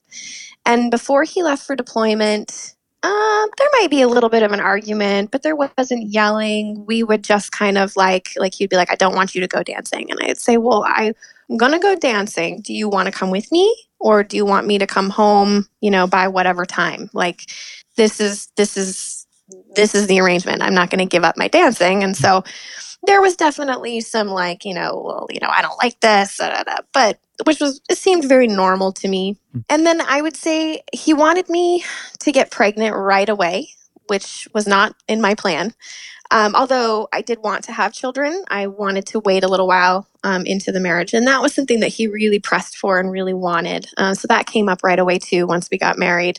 And 0.66 0.90
before 0.90 1.24
he 1.24 1.42
left 1.42 1.66
for 1.66 1.74
deployment, 1.74 2.74
um, 3.02 3.48
there 3.56 3.68
might 3.80 3.88
be 3.90 4.02
a 4.02 4.08
little 4.08 4.28
bit 4.28 4.42
of 4.42 4.52
an 4.52 4.60
argument, 4.60 5.30
but 5.30 5.42
there 5.42 5.56
wasn't 5.56 6.08
yelling. 6.08 6.84
We 6.86 7.02
would 7.02 7.24
just 7.24 7.50
kind 7.50 7.78
of 7.78 7.96
like, 7.96 8.30
like 8.36 8.54
he'd 8.54 8.68
be 8.68 8.76
like, 8.76 8.92
"I 8.92 8.96
don't 8.96 9.14
want 9.14 9.34
you 9.34 9.40
to 9.40 9.48
go 9.48 9.62
dancing," 9.62 10.10
and 10.10 10.20
I'd 10.22 10.38
say, 10.38 10.58
"Well, 10.58 10.84
I, 10.86 11.14
I'm 11.48 11.56
gonna 11.56 11.78
go 11.78 11.94
dancing. 11.94 12.60
Do 12.60 12.74
you 12.74 12.90
want 12.90 13.06
to 13.06 13.12
come 13.12 13.30
with 13.30 13.50
me, 13.50 13.74
or 13.98 14.22
do 14.22 14.36
you 14.36 14.44
want 14.44 14.66
me 14.66 14.78
to 14.78 14.86
come 14.86 15.08
home? 15.08 15.66
You 15.80 15.90
know, 15.90 16.06
by 16.06 16.28
whatever 16.28 16.66
time? 16.66 17.08
Like, 17.14 17.50
this 17.96 18.20
is 18.20 18.48
this 18.56 18.76
is 18.76 19.26
this 19.74 19.94
is 19.94 20.06
the 20.06 20.20
arrangement. 20.20 20.62
I'm 20.62 20.74
not 20.74 20.90
going 20.90 20.98
to 21.00 21.06
give 21.06 21.24
up 21.24 21.38
my 21.38 21.48
dancing." 21.48 22.04
And 22.04 22.14
so 22.14 22.44
there 23.04 23.20
was 23.20 23.36
definitely 23.36 24.00
some 24.00 24.28
like, 24.28 24.64
you 24.64 24.74
know, 24.74 25.02
well, 25.04 25.26
you 25.30 25.40
know, 25.40 25.48
I 25.48 25.62
don't 25.62 25.78
like 25.82 26.00
this, 26.00 26.36
da, 26.36 26.50
da, 26.50 26.62
da, 26.64 26.76
but 26.92 27.18
which 27.44 27.60
was 27.60 27.80
it 27.88 27.96
seemed 27.96 28.28
very 28.28 28.46
normal 28.46 28.92
to 28.92 29.08
me. 29.08 29.38
Mm. 29.54 29.64
And 29.68 29.86
then 29.86 30.00
I 30.00 30.20
would 30.22 30.36
say 30.36 30.82
he 30.92 31.14
wanted 31.14 31.48
me 31.48 31.84
to 32.20 32.32
get 32.32 32.50
pregnant 32.50 32.94
right 32.94 33.28
away, 33.28 33.70
which 34.08 34.48
was 34.52 34.66
not 34.66 34.94
in 35.08 35.20
my 35.20 35.34
plan. 35.34 35.74
Um, 36.32 36.54
although 36.54 37.08
I 37.12 37.22
did 37.22 37.40
want 37.40 37.64
to 37.64 37.72
have 37.72 37.92
children, 37.92 38.44
I 38.48 38.68
wanted 38.68 39.06
to 39.06 39.20
wait 39.20 39.42
a 39.42 39.48
little 39.48 39.66
while 39.66 40.06
um, 40.22 40.46
into 40.46 40.70
the 40.70 40.78
marriage. 40.78 41.12
And 41.12 41.26
that 41.26 41.42
was 41.42 41.52
something 41.54 41.80
that 41.80 41.88
he 41.88 42.06
really 42.06 42.38
pressed 42.38 42.76
for 42.76 43.00
and 43.00 43.10
really 43.10 43.34
wanted. 43.34 43.88
Uh, 43.96 44.14
so 44.14 44.28
that 44.28 44.46
came 44.46 44.68
up 44.68 44.84
right 44.84 44.98
away 44.98 45.18
too 45.18 45.46
once 45.46 45.68
we 45.70 45.78
got 45.78 45.98
married. 45.98 46.38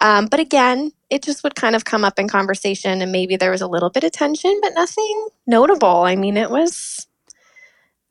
Um, 0.00 0.26
but 0.26 0.40
again, 0.40 0.92
it 1.10 1.22
just 1.22 1.42
would 1.44 1.54
kind 1.54 1.76
of 1.76 1.84
come 1.84 2.04
up 2.04 2.18
in 2.18 2.28
conversation 2.28 3.02
and 3.02 3.12
maybe 3.12 3.36
there 3.36 3.50
was 3.50 3.60
a 3.60 3.66
little 3.66 3.90
bit 3.90 4.04
of 4.04 4.12
tension, 4.12 4.58
but 4.62 4.72
nothing 4.74 5.28
notable. 5.46 6.04
I 6.04 6.16
mean, 6.16 6.36
it 6.36 6.50
was 6.50 7.06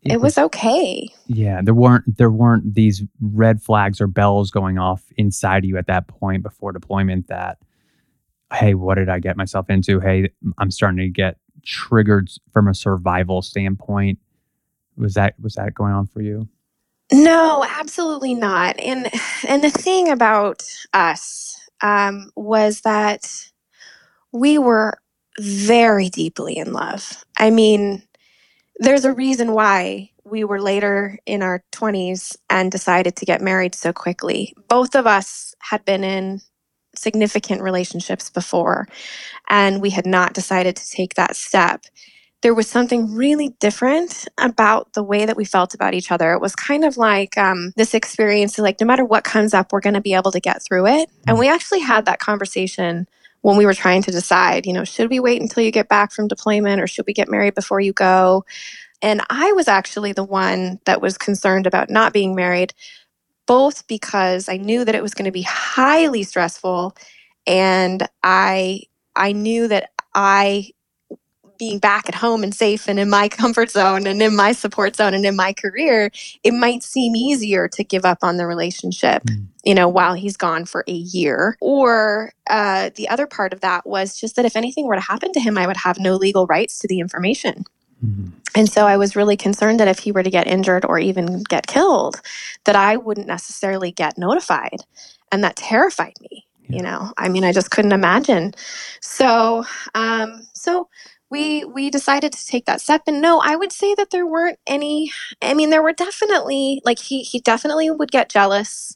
it 0.03 0.21
was 0.21 0.37
okay. 0.37 1.09
Yeah, 1.27 1.61
there 1.61 1.73
weren't 1.73 2.17
there 2.17 2.31
weren't 2.31 2.73
these 2.73 3.03
red 3.19 3.61
flags 3.61 3.99
or 3.99 4.07
bells 4.07 4.49
going 4.49 4.77
off 4.77 5.03
inside 5.17 5.65
of 5.65 5.65
you 5.65 5.77
at 5.77 5.87
that 5.87 6.07
point 6.07 6.43
before 6.43 6.71
deployment 6.71 7.27
that 7.27 7.57
hey, 8.53 8.73
what 8.73 8.95
did 8.95 9.09
I 9.09 9.19
get 9.19 9.37
myself 9.37 9.69
into? 9.69 9.99
Hey, 9.99 10.29
I'm 10.57 10.71
starting 10.71 10.97
to 10.97 11.09
get 11.09 11.37
triggered 11.63 12.29
from 12.51 12.67
a 12.67 12.73
survival 12.73 13.41
standpoint. 13.41 14.19
Was 14.95 15.15
that 15.15 15.35
was 15.39 15.55
that 15.55 15.73
going 15.73 15.93
on 15.93 16.07
for 16.07 16.21
you? 16.21 16.47
No, 17.11 17.65
absolutely 17.67 18.35
not. 18.35 18.79
And 18.79 19.09
and 19.47 19.63
the 19.63 19.69
thing 19.71 20.09
about 20.09 20.63
us 20.93 21.59
um, 21.81 22.31
was 22.35 22.81
that 22.81 23.29
we 24.31 24.57
were 24.57 24.97
very 25.39 26.09
deeply 26.09 26.57
in 26.57 26.73
love. 26.73 27.23
I 27.37 27.49
mean, 27.49 28.03
there's 28.77 29.05
a 29.05 29.13
reason 29.13 29.53
why 29.53 30.11
we 30.23 30.43
were 30.43 30.61
later 30.61 31.17
in 31.25 31.41
our 31.41 31.63
20s 31.71 32.35
and 32.49 32.71
decided 32.71 33.15
to 33.17 33.25
get 33.25 33.41
married 33.41 33.75
so 33.75 33.93
quickly. 33.93 34.53
Both 34.67 34.95
of 34.95 35.07
us 35.07 35.55
had 35.59 35.83
been 35.85 36.03
in 36.03 36.41
significant 36.95 37.61
relationships 37.61 38.29
before, 38.29 38.87
and 39.49 39.81
we 39.81 39.89
had 39.89 40.05
not 40.05 40.33
decided 40.33 40.75
to 40.75 40.89
take 40.89 41.15
that 41.15 41.35
step. 41.35 41.85
There 42.41 42.53
was 42.53 42.69
something 42.69 43.13
really 43.13 43.49
different 43.59 44.27
about 44.37 44.93
the 44.93 45.03
way 45.03 45.25
that 45.25 45.35
we 45.35 45.43
felt 45.43 45.73
about 45.73 45.93
each 45.93 46.11
other. 46.11 46.33
It 46.33 46.39
was 46.39 46.55
kind 46.55 46.85
of 46.85 46.95
like 46.95 47.37
um, 47.37 47.73
this 47.75 47.93
experience 47.93 48.57
of 48.57 48.63
like, 48.63 48.79
no 48.79 48.87
matter 48.87 49.03
what 49.03 49.25
comes 49.25 49.53
up, 49.53 49.73
we're 49.73 49.81
going 49.81 49.95
to 49.95 50.01
be 50.01 50.13
able 50.13 50.31
to 50.31 50.39
get 50.39 50.63
through 50.63 50.87
it. 50.87 51.09
And 51.27 51.37
we 51.37 51.49
actually 51.49 51.81
had 51.81 52.05
that 52.05 52.19
conversation 52.19 53.07
when 53.41 53.57
we 53.57 53.65
were 53.65 53.73
trying 53.73 54.01
to 54.03 54.11
decide, 54.11 54.65
you 54.65 54.73
know, 54.73 54.85
should 54.85 55.09
we 55.09 55.19
wait 55.19 55.41
until 55.41 55.63
you 55.63 55.71
get 55.71 55.89
back 55.89 56.11
from 56.11 56.27
deployment 56.27 56.81
or 56.81 56.87
should 56.87 57.05
we 57.05 57.13
get 57.13 57.29
married 57.29 57.55
before 57.55 57.81
you 57.81 57.93
go? 57.93 58.45
And 59.01 59.21
I 59.29 59.51
was 59.53 59.67
actually 59.67 60.13
the 60.13 60.23
one 60.23 60.79
that 60.85 61.01
was 61.01 61.17
concerned 61.17 61.67
about 61.67 61.89
not 61.89 62.13
being 62.13 62.35
married, 62.35 62.73
both 63.47 63.87
because 63.87 64.49
I 64.49 64.57
knew 64.57 64.85
that 64.85 64.95
it 64.95 65.01
was 65.01 65.13
going 65.13 65.25
to 65.25 65.31
be 65.31 65.41
highly 65.41 66.23
stressful 66.23 66.95
and 67.47 68.07
I 68.23 68.83
I 69.15 69.31
knew 69.31 69.67
that 69.67 69.89
I 70.13 70.71
being 71.59 71.77
back 71.77 72.09
at 72.09 72.15
home 72.15 72.41
and 72.41 72.55
safe 72.55 72.87
and 72.87 72.99
in 72.99 73.09
my 73.09 73.29
comfort 73.29 73.69
zone 73.69 74.07
and 74.07 74.21
in 74.21 74.35
my 74.35 74.51
support 74.51 74.95
zone 74.95 75.13
and 75.13 75.25
in 75.25 75.35
my 75.35 75.53
career, 75.53 76.09
it 76.43 76.53
might 76.53 76.81
seem 76.81 77.15
easier 77.15 77.67
to 77.67 77.83
give 77.83 78.05
up 78.05 78.19
on 78.23 78.37
the 78.37 78.47
relationship, 78.47 79.21
mm. 79.23 79.45
you 79.63 79.75
know, 79.75 79.87
while 79.87 80.15
he's 80.15 80.37
gone 80.37 80.65
for 80.65 80.83
a 80.87 80.93
year. 80.93 81.57
Or 81.61 82.33
uh, 82.49 82.89
the 82.95 83.07
other 83.09 83.27
part 83.27 83.53
of 83.53 83.61
that 83.61 83.85
was 83.85 84.19
just 84.19 84.35
that 84.37 84.45
if 84.45 84.55
anything 84.55 84.87
were 84.87 84.95
to 84.95 85.01
happen 85.01 85.31
to 85.33 85.39
him, 85.39 85.57
I 85.57 85.67
would 85.67 85.77
have 85.77 85.99
no 85.99 86.15
legal 86.15 86.47
rights 86.47 86.79
to 86.79 86.87
the 86.87 86.99
information. 86.99 87.65
Mm-hmm. 88.03 88.29
And 88.55 88.69
so 88.69 88.87
I 88.87 88.97
was 88.97 89.15
really 89.15 89.37
concerned 89.37 89.79
that 89.79 89.87
if 89.87 89.99
he 89.99 90.11
were 90.11 90.23
to 90.23 90.29
get 90.29 90.47
injured 90.47 90.85
or 90.85 90.99
even 90.99 91.43
get 91.43 91.67
killed, 91.67 92.21
that 92.65 92.75
I 92.75 92.97
wouldn't 92.97 93.27
necessarily 93.27 93.91
get 93.91 94.17
notified. 94.17 94.81
And 95.31 95.43
that 95.43 95.55
terrified 95.55 96.13
me. 96.21 96.45
Yeah. 96.67 96.77
You 96.77 96.83
know, 96.83 97.13
I 97.17 97.29
mean, 97.29 97.43
I 97.43 97.51
just 97.51 97.71
couldn't 97.71 97.91
imagine. 97.91 98.53
So, 99.01 99.65
um, 99.95 100.47
so 100.53 100.87
we 101.31 101.65
we 101.65 101.89
decided 101.89 102.33
to 102.33 102.47
take 102.47 102.65
that 102.65 102.81
step 102.81 103.03
and 103.07 103.21
no 103.21 103.41
i 103.43 103.55
would 103.55 103.71
say 103.73 103.95
that 103.95 104.11
there 104.11 104.27
weren't 104.27 104.59
any 104.67 105.11
i 105.41 105.53
mean 105.53 105.69
there 105.71 105.83
were 105.83 105.93
definitely 105.93 106.81
like 106.85 106.99
he 106.99 107.23
he 107.23 107.39
definitely 107.41 107.91
would 107.91 108.11
get 108.11 108.29
jealous 108.29 108.91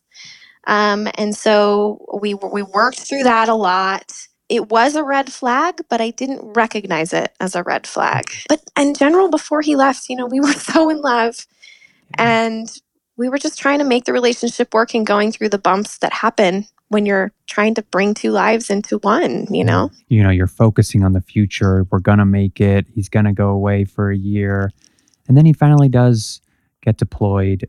um, 0.67 1.09
and 1.15 1.36
so 1.36 2.05
we 2.21 2.36
we 2.36 2.63
worked 2.63 2.99
through 2.99 3.23
that 3.23 3.49
a 3.49 3.55
lot. 3.55 4.13
It 4.49 4.69
was 4.69 4.95
a 4.95 5.03
red 5.03 5.31
flag 5.34 5.81
but 5.89 6.01
i 6.01 6.11
didn't 6.11 6.41
recognize 6.55 7.13
it 7.13 7.31
as 7.39 7.55
a 7.55 7.63
red 7.63 7.88
flag. 7.88 8.25
But 8.49 8.61
in 8.77 8.93
general 8.93 9.29
before 9.29 9.61
he 9.61 9.75
left 9.77 10.09
you 10.09 10.15
know 10.17 10.27
we 10.27 10.39
were 10.41 10.53
so 10.53 10.89
in 10.89 11.01
love 11.01 11.36
and 12.17 12.67
we 13.17 13.29
were 13.29 13.39
just 13.39 13.59
trying 13.59 13.79
to 13.79 13.86
make 13.86 14.05
the 14.05 14.13
relationship 14.13 14.73
work 14.73 14.95
and 14.95 15.05
going 15.07 15.31
through 15.31 15.49
the 15.49 15.59
bumps 15.59 15.99
that 15.99 16.13
happen 16.13 16.67
when 16.94 17.06
you're 17.06 17.34
trying 17.48 17.74
to 17.74 17.82
bring 17.82 18.14
two 18.14 18.32
lives 18.32 18.70
into 18.70 19.00
one, 19.00 19.54
you 19.54 19.64
know? 19.64 19.91
You 20.08 20.24
know, 20.24 20.30
you're 20.30 20.48
focusing 20.48 21.04
on 21.04 21.12
the 21.12 21.22
future. 21.22 21.86
We're 21.91 22.00
going 22.00 22.20
to 22.20 22.26
make 22.26 22.62
it. 22.62 22.86
He's 22.94 23.10
going 23.10 23.26
to 23.26 23.34
go 23.34 23.50
away 23.50 23.84
for 23.84 24.12
a 24.12 24.18
year. 24.18 24.72
And 25.28 25.36
then 25.36 25.46
he 25.46 25.54
finally 25.54 25.89
does 25.89 26.41
get 26.82 26.98
deployed 26.98 27.68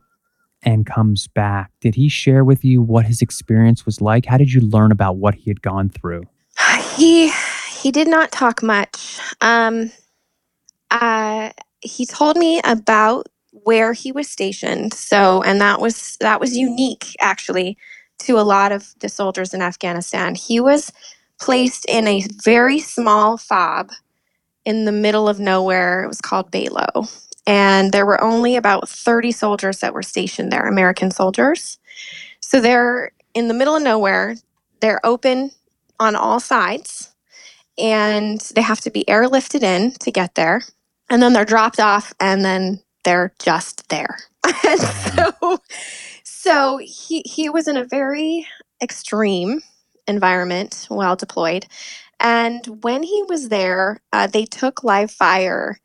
and 0.62 0.86
comes 0.86 1.26
back. 1.28 1.70
Did 1.80 1.94
he 1.94 2.08
share 2.08 2.44
with 2.44 2.64
you 2.64 2.80
what 2.82 3.06
his 3.06 3.20
experience 3.22 3.84
was 3.84 4.00
like? 4.00 4.26
How 4.26 4.38
did 4.38 4.52
you 4.52 4.60
learn 4.60 4.92
about 4.92 5.16
what 5.16 5.34
he 5.34 5.50
had 5.50 5.62
gone 5.62 5.88
through? 5.88 6.24
He 6.96 7.32
he 7.72 7.90
did 7.90 8.06
not 8.06 8.30
talk 8.30 8.62
much. 8.62 9.18
Um 9.40 9.90
uh 10.92 11.50
he 11.80 12.06
told 12.06 12.36
me 12.36 12.60
about 12.62 13.26
where 13.50 13.94
he 13.94 14.12
was 14.12 14.28
stationed. 14.28 14.94
So 14.94 15.42
and 15.42 15.60
that 15.60 15.80
was 15.80 16.16
that 16.20 16.38
was 16.38 16.56
unique 16.56 17.16
actually 17.20 17.76
to 18.20 18.38
a 18.38 18.42
lot 18.42 18.72
of 18.72 18.94
the 19.00 19.08
soldiers 19.08 19.54
in 19.54 19.62
Afghanistan. 19.62 20.34
He 20.34 20.60
was 20.60 20.92
placed 21.40 21.84
in 21.86 22.06
a 22.06 22.22
very 22.42 22.78
small 22.78 23.36
fob 23.36 23.90
in 24.64 24.84
the 24.84 24.92
middle 24.92 25.28
of 25.28 25.38
nowhere. 25.38 26.04
It 26.04 26.08
was 26.08 26.20
called 26.20 26.50
Baylo. 26.50 27.10
And 27.46 27.92
there 27.92 28.06
were 28.06 28.22
only 28.22 28.56
about 28.56 28.88
30 28.88 29.32
soldiers 29.32 29.80
that 29.80 29.92
were 29.92 30.02
stationed 30.02 30.50
there, 30.50 30.66
American 30.66 31.10
soldiers. 31.10 31.78
So 32.40 32.60
they're 32.60 33.12
in 33.34 33.48
the 33.48 33.54
middle 33.54 33.76
of 33.76 33.82
nowhere. 33.82 34.36
They're 34.80 35.04
open 35.04 35.50
on 36.00 36.16
all 36.16 36.40
sides 36.40 37.12
and 37.76 38.40
they 38.54 38.62
have 38.62 38.80
to 38.82 38.90
be 38.90 39.04
airlifted 39.04 39.62
in 39.62 39.92
to 40.00 40.10
get 40.10 40.34
there. 40.34 40.62
And 41.10 41.22
then 41.22 41.32
they're 41.32 41.44
dropped 41.44 41.80
off 41.80 42.14
and 42.20 42.44
then 42.44 42.82
they're 43.04 43.32
just 43.38 43.88
there. 43.88 44.18
and 44.46 44.80
mm-hmm. 44.80 45.30
so 45.40 45.58
so 46.44 46.76
he 46.76 47.22
he 47.24 47.48
was 47.48 47.66
in 47.66 47.78
a 47.78 47.86
very 47.86 48.46
extreme 48.82 49.62
environment 50.06 50.84
while 50.90 51.16
deployed, 51.16 51.64
and 52.20 52.84
when 52.84 53.02
he 53.02 53.22
was 53.26 53.48
there, 53.48 54.02
uh, 54.12 54.26
they 54.26 54.44
took 54.44 54.84
live 54.84 55.10
fire 55.10 55.80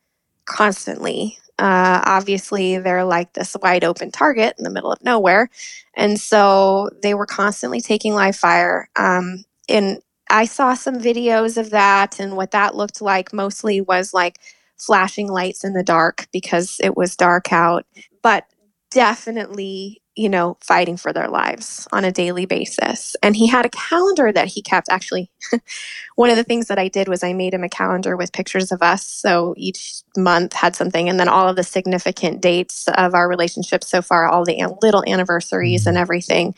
constantly. 0.45 1.37
Uh, 1.57 2.01
obviously, 2.05 2.77
they're 2.77 3.05
like 3.05 3.31
this 3.33 3.55
wide 3.61 3.85
open 3.85 4.11
target 4.11 4.53
in 4.57 4.65
the 4.65 4.69
middle 4.69 4.91
of 4.91 5.01
nowhere, 5.01 5.49
and 5.95 6.19
so 6.19 6.89
they 7.03 7.13
were 7.13 7.25
constantly 7.25 7.79
taking 7.79 8.13
live 8.13 8.35
fire. 8.35 8.89
Um, 8.97 9.45
and 9.69 9.99
I 10.29 10.43
saw 10.43 10.73
some 10.73 10.99
videos 10.99 11.57
of 11.57 11.69
that, 11.69 12.19
and 12.19 12.35
what 12.35 12.51
that 12.51 12.75
looked 12.75 13.01
like 13.01 13.31
mostly 13.31 13.79
was 13.79 14.13
like 14.13 14.39
flashing 14.77 15.29
lights 15.29 15.63
in 15.63 15.71
the 15.71 15.83
dark 15.83 16.27
because 16.33 16.81
it 16.83 16.97
was 16.97 17.15
dark 17.15 17.53
out. 17.53 17.85
But 18.21 18.43
definitely 18.91 20.01
you 20.19 20.27
know, 20.27 20.57
fighting 20.59 20.97
for 20.97 21.13
their 21.13 21.29
lives 21.29 21.87
on 21.93 22.03
a 22.03 22.11
daily 22.11 22.45
basis. 22.45 23.15
And 23.23 23.37
he 23.37 23.47
had 23.47 23.65
a 23.65 23.69
calendar 23.69 24.33
that 24.33 24.49
he 24.49 24.61
kept. 24.61 24.89
Actually, 24.89 25.31
one 26.15 26.29
of 26.29 26.35
the 26.35 26.43
things 26.43 26.67
that 26.67 26.77
I 26.77 26.89
did 26.89 27.07
was 27.07 27.23
I 27.23 27.31
made 27.31 27.53
him 27.53 27.63
a 27.63 27.69
calendar 27.69 28.17
with 28.17 28.33
pictures 28.33 28.73
of 28.73 28.81
us. 28.81 29.05
So 29.05 29.53
each 29.55 30.01
month 30.17 30.51
had 30.51 30.75
something, 30.75 31.07
and 31.07 31.17
then 31.17 31.29
all 31.29 31.47
of 31.47 31.55
the 31.55 31.63
significant 31.63 32.41
dates 32.41 32.89
of 32.89 33.15
our 33.15 33.29
relationship 33.29 33.81
so 33.81 34.01
far, 34.01 34.27
all 34.27 34.43
the 34.43 34.61
little 34.81 35.05
anniversaries 35.07 35.87
and 35.87 35.95
mm-hmm. 35.95 36.01
everything. 36.01 36.55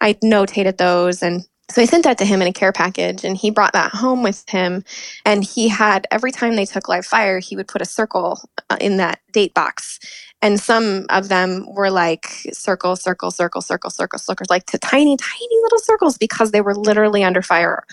I 0.00 0.14
notated 0.14 0.78
those 0.78 1.22
and 1.22 1.46
so 1.70 1.82
I 1.82 1.84
sent 1.84 2.04
that 2.04 2.18
to 2.18 2.24
him 2.24 2.40
in 2.40 2.48
a 2.48 2.52
care 2.52 2.72
package 2.72 3.24
and 3.24 3.36
he 3.36 3.50
brought 3.50 3.74
that 3.74 3.92
home 3.92 4.22
with 4.22 4.48
him. 4.48 4.84
And 5.26 5.44
he 5.44 5.68
had 5.68 6.06
every 6.10 6.32
time 6.32 6.56
they 6.56 6.64
took 6.64 6.88
live 6.88 7.04
fire, 7.04 7.40
he 7.40 7.56
would 7.56 7.68
put 7.68 7.82
a 7.82 7.86
circle 7.86 8.40
uh, 8.70 8.78
in 8.80 8.96
that 8.96 9.20
date 9.32 9.52
box 9.54 9.98
and 10.42 10.60
some 10.60 11.06
of 11.08 11.28
them 11.28 11.66
were 11.74 11.90
like 11.90 12.26
circle 12.52 12.96
circle 12.96 13.30
circle 13.30 13.60
circle 13.60 13.90
circle 13.90 14.18
circles 14.18 14.50
like 14.50 14.66
to 14.66 14.78
tiny 14.78 15.16
tiny 15.16 15.62
little 15.62 15.78
circles 15.78 16.16
because 16.18 16.50
they 16.50 16.60
were 16.60 16.74
literally 16.74 17.24
under 17.24 17.42
fire 17.42 17.84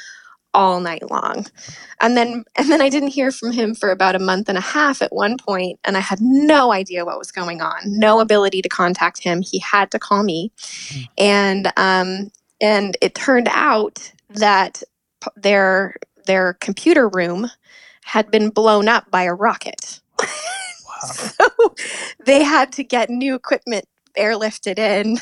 all 0.53 0.79
night 0.79 1.09
long 1.09 1.45
and 2.01 2.15
then 2.15 2.45
and 2.55 2.69
then 2.69 2.81
i 2.81 2.87
didn't 2.87 3.09
hear 3.09 3.31
from 3.31 3.51
him 3.51 3.75
for 3.75 3.91
about 3.91 4.15
a 4.15 4.19
month 4.19 4.47
and 4.47 4.57
a 4.57 4.61
half 4.61 5.01
at 5.01 5.11
one 5.11 5.37
point 5.37 5.79
and 5.83 5.97
i 5.97 5.99
had 5.99 6.21
no 6.21 6.71
idea 6.71 7.03
what 7.03 7.17
was 7.17 7.31
going 7.31 7.61
on 7.61 7.79
no 7.85 8.19
ability 8.19 8.61
to 8.61 8.69
contact 8.69 9.21
him 9.21 9.41
he 9.41 9.59
had 9.59 9.91
to 9.91 9.99
call 9.99 10.23
me 10.23 10.51
hmm. 10.89 11.01
and 11.17 11.73
um 11.77 12.31
and 12.61 12.97
it 13.01 13.15
turned 13.15 13.49
out 13.51 14.11
that 14.29 14.83
their 15.35 15.95
their 16.25 16.53
computer 16.55 17.07
room 17.09 17.49
had 18.03 18.29
been 18.31 18.49
blown 18.49 18.87
up 18.87 19.09
by 19.11 19.23
a 19.23 19.33
rocket 19.33 19.99
Wow. 20.19 21.07
so 21.07 21.75
they 22.25 22.43
had 22.43 22.71
to 22.73 22.83
get 22.83 23.09
new 23.09 23.35
equipment 23.35 23.85
airlifted 24.17 24.79
in 24.79 25.17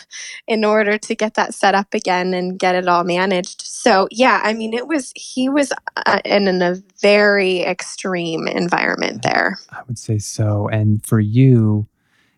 in 0.47 0.63
order 0.63 0.97
to 0.97 1.15
get 1.15 1.34
that 1.36 1.53
set 1.53 1.75
up 1.75 1.93
again 1.93 2.34
and 2.34 2.59
get 2.59 2.75
it 2.75 2.88
all 2.88 3.03
managed. 3.03 3.61
So, 3.61 4.07
yeah, 4.11 4.41
I 4.43 4.53
mean, 4.53 4.73
it 4.73 4.88
was, 4.88 5.11
he 5.15 5.49
was 5.49 5.71
uh, 6.05 6.19
in, 6.25 6.47
in 6.47 6.61
a 6.61 6.75
very 7.01 7.61
extreme 7.61 8.47
environment 8.47 9.23
there. 9.23 9.59
I 9.71 9.81
would 9.88 9.99
say 9.99 10.19
so. 10.19 10.67
And 10.67 11.05
for 11.05 11.19
you, 11.19 11.88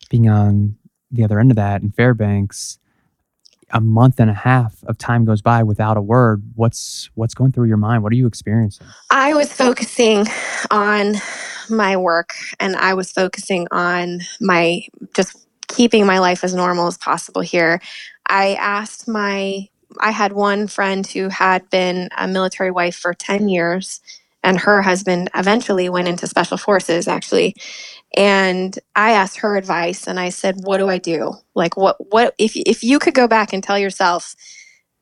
being 0.10 0.30
on 0.30 0.78
the 1.12 1.24
other 1.24 1.40
end 1.40 1.52
of 1.52 1.58
that 1.58 1.82
in 1.82 1.92
Fairbanks, 1.92 2.80
a 3.72 3.82
month 3.82 4.20
and 4.20 4.30
a 4.30 4.34
half 4.34 4.84
of 4.84 4.98
time 4.98 5.26
goes 5.26 5.42
by 5.42 5.64
without 5.64 5.98
a 5.98 6.02
word 6.02 6.44
what's 6.56 7.10
what's 7.16 7.34
going 7.34 7.52
through 7.52 7.68
your 7.68 7.78
mind 7.78 8.04
what 8.04 8.12
are 8.12 8.16
you 8.16 8.28
experiencing 8.28 8.86
i 9.10 9.34
was 9.34 9.52
focusing 9.52 10.26
on 10.72 11.16
my 11.70 11.98
work 11.98 12.34
and 12.60 12.76
I 12.76 12.94
was 12.94 13.12
focusing 13.12 13.68
on 13.72 14.22
my 14.40 14.82
just 15.14 15.48
keeping 15.68 16.06
my 16.06 16.20
life 16.20 16.44
as 16.44 16.54
normal 16.54 16.88
as 16.88 16.98
possible 16.98 17.42
here. 17.42 17.82
I 18.28 18.56
asked 18.56 19.08
my, 19.08 19.68
I 20.00 20.12
had 20.12 20.34
one 20.34 20.68
friend 20.68 21.06
who 21.06 21.30
had 21.30 21.70
been 21.70 22.10
a 22.18 22.28
military 22.28 22.72
wife 22.72 22.96
for 22.96 23.14
10 23.14 23.50
years, 23.50 24.02
and 24.46 24.60
her 24.60 24.82
husband 24.82 25.30
eventually 25.36 25.90
went 25.90 26.08
into 26.08 26.28
special 26.28 26.56
forces, 26.58 27.08
actually. 27.08 27.56
And 28.16 28.78
I 28.96 29.12
asked 29.12 29.40
her 29.40 29.58
advice 29.58 30.08
and 30.08 30.20
I 30.20 30.30
said, 30.30 30.56
What 30.64 30.78
do 30.78 30.88
I 30.88 31.00
do? 31.00 31.34
Like, 31.54 31.76
what, 31.76 31.98
what, 32.12 32.34
if, 32.38 32.56
if 32.56 32.84
you 32.84 33.00
could 33.00 33.14
go 33.14 33.28
back 33.28 33.52
and 33.52 33.62
tell 33.62 33.78
yourself, 33.78 34.36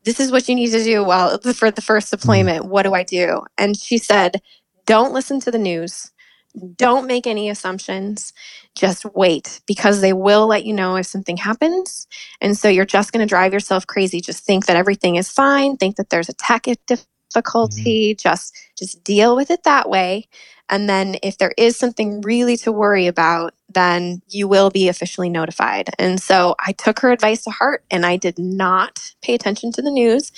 this 0.04 0.20
is 0.20 0.32
what 0.32 0.50
you 0.50 0.56
need 0.56 0.72
to 0.72 0.84
do 0.84 1.04
well 1.04 1.38
for 1.40 1.70
the 1.70 1.82
first 1.82 2.08
mm-hmm. 2.08 2.20
deployment, 2.20 2.66
what 2.66 2.84
do 2.84 2.94
I 2.94 3.04
do? 3.04 3.44
And 3.58 3.78
she 3.78 4.00
said, 4.00 4.42
Don't 4.86 5.14
listen 5.14 5.40
to 5.42 5.52
the 5.52 5.60
news 5.60 6.10
don't 6.76 7.08
make 7.08 7.26
any 7.26 7.50
assumptions. 7.50 8.32
Just 8.76 9.06
wait 9.16 9.62
because 9.68 10.02
they 10.02 10.14
will 10.14 10.48
let 10.48 10.66
you 10.66 10.74
know 10.74 10.96
if 10.96 11.06
something 11.06 11.38
happens. 11.38 12.08
And 12.42 12.58
so 12.58 12.70
you're 12.70 12.86
just 12.86 13.12
going 13.12 13.26
to 13.26 13.30
drive 13.30 13.54
yourself 13.54 13.88
crazy. 13.88 14.22
Just 14.22 14.46
think 14.46 14.68
that 14.68 14.78
everything 14.78 15.16
is 15.16 15.32
fine. 15.32 15.78
Think 15.78 15.96
that 15.96 16.10
there's 16.10 16.30
a 16.30 16.34
tech 16.34 16.68
Mm-hmm. 17.34 17.40
difficulty. 17.40 18.16
Just 18.16 18.56
just 18.78 19.04
deal 19.04 19.36
with 19.36 19.52
it 19.52 19.64
that 19.64 19.90
way. 19.90 20.28
And 20.70 20.90
then 20.90 21.18
if 21.22 21.38
there 21.38 21.54
is 21.58 21.78
something 21.78 22.22
really 22.22 22.58
to 22.58 22.72
worry 22.72 23.08
about, 23.08 23.54
then 23.70 24.22
you 24.30 24.48
will 24.48 24.70
be 24.70 24.88
officially 24.88 25.30
notified. 25.30 25.90
And 26.00 26.22
so 26.22 26.56
I 26.60 26.72
took 26.72 27.00
her 27.00 27.12
advice 27.12 27.44
to 27.44 27.50
heart 27.52 27.84
and 27.92 28.06
I 28.06 28.18
did 28.18 28.40
not 28.40 29.14
pay 29.22 29.34
attention 29.36 29.72
to 29.74 29.82
the 29.82 29.92
news. 29.92 30.32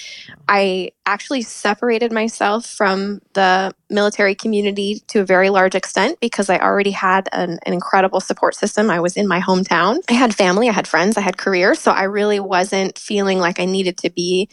I 0.47 0.91
actually 1.05 1.43
separated 1.43 2.11
myself 2.11 2.65
from 2.65 3.21
the 3.33 3.73
military 3.89 4.35
community 4.35 5.01
to 5.07 5.21
a 5.21 5.25
very 5.25 5.49
large 5.49 5.75
extent 5.75 6.19
because 6.19 6.49
I 6.49 6.57
already 6.57 6.91
had 6.91 7.29
an, 7.31 7.59
an, 7.65 7.73
incredible 7.73 8.19
support 8.19 8.55
system. 8.55 8.89
I 8.89 8.99
was 8.99 9.17
in 9.17 9.27
my 9.27 9.39
hometown. 9.39 9.99
I 10.09 10.13
had 10.13 10.33
family, 10.33 10.69
I 10.69 10.73
had 10.73 10.87
friends, 10.87 11.17
I 11.17 11.21
had 11.21 11.37
career. 11.37 11.75
So 11.75 11.91
I 11.91 12.03
really 12.03 12.39
wasn't 12.39 12.97
feeling 12.97 13.39
like 13.39 13.59
I 13.59 13.65
needed 13.65 13.97
to 13.99 14.09
be 14.09 14.49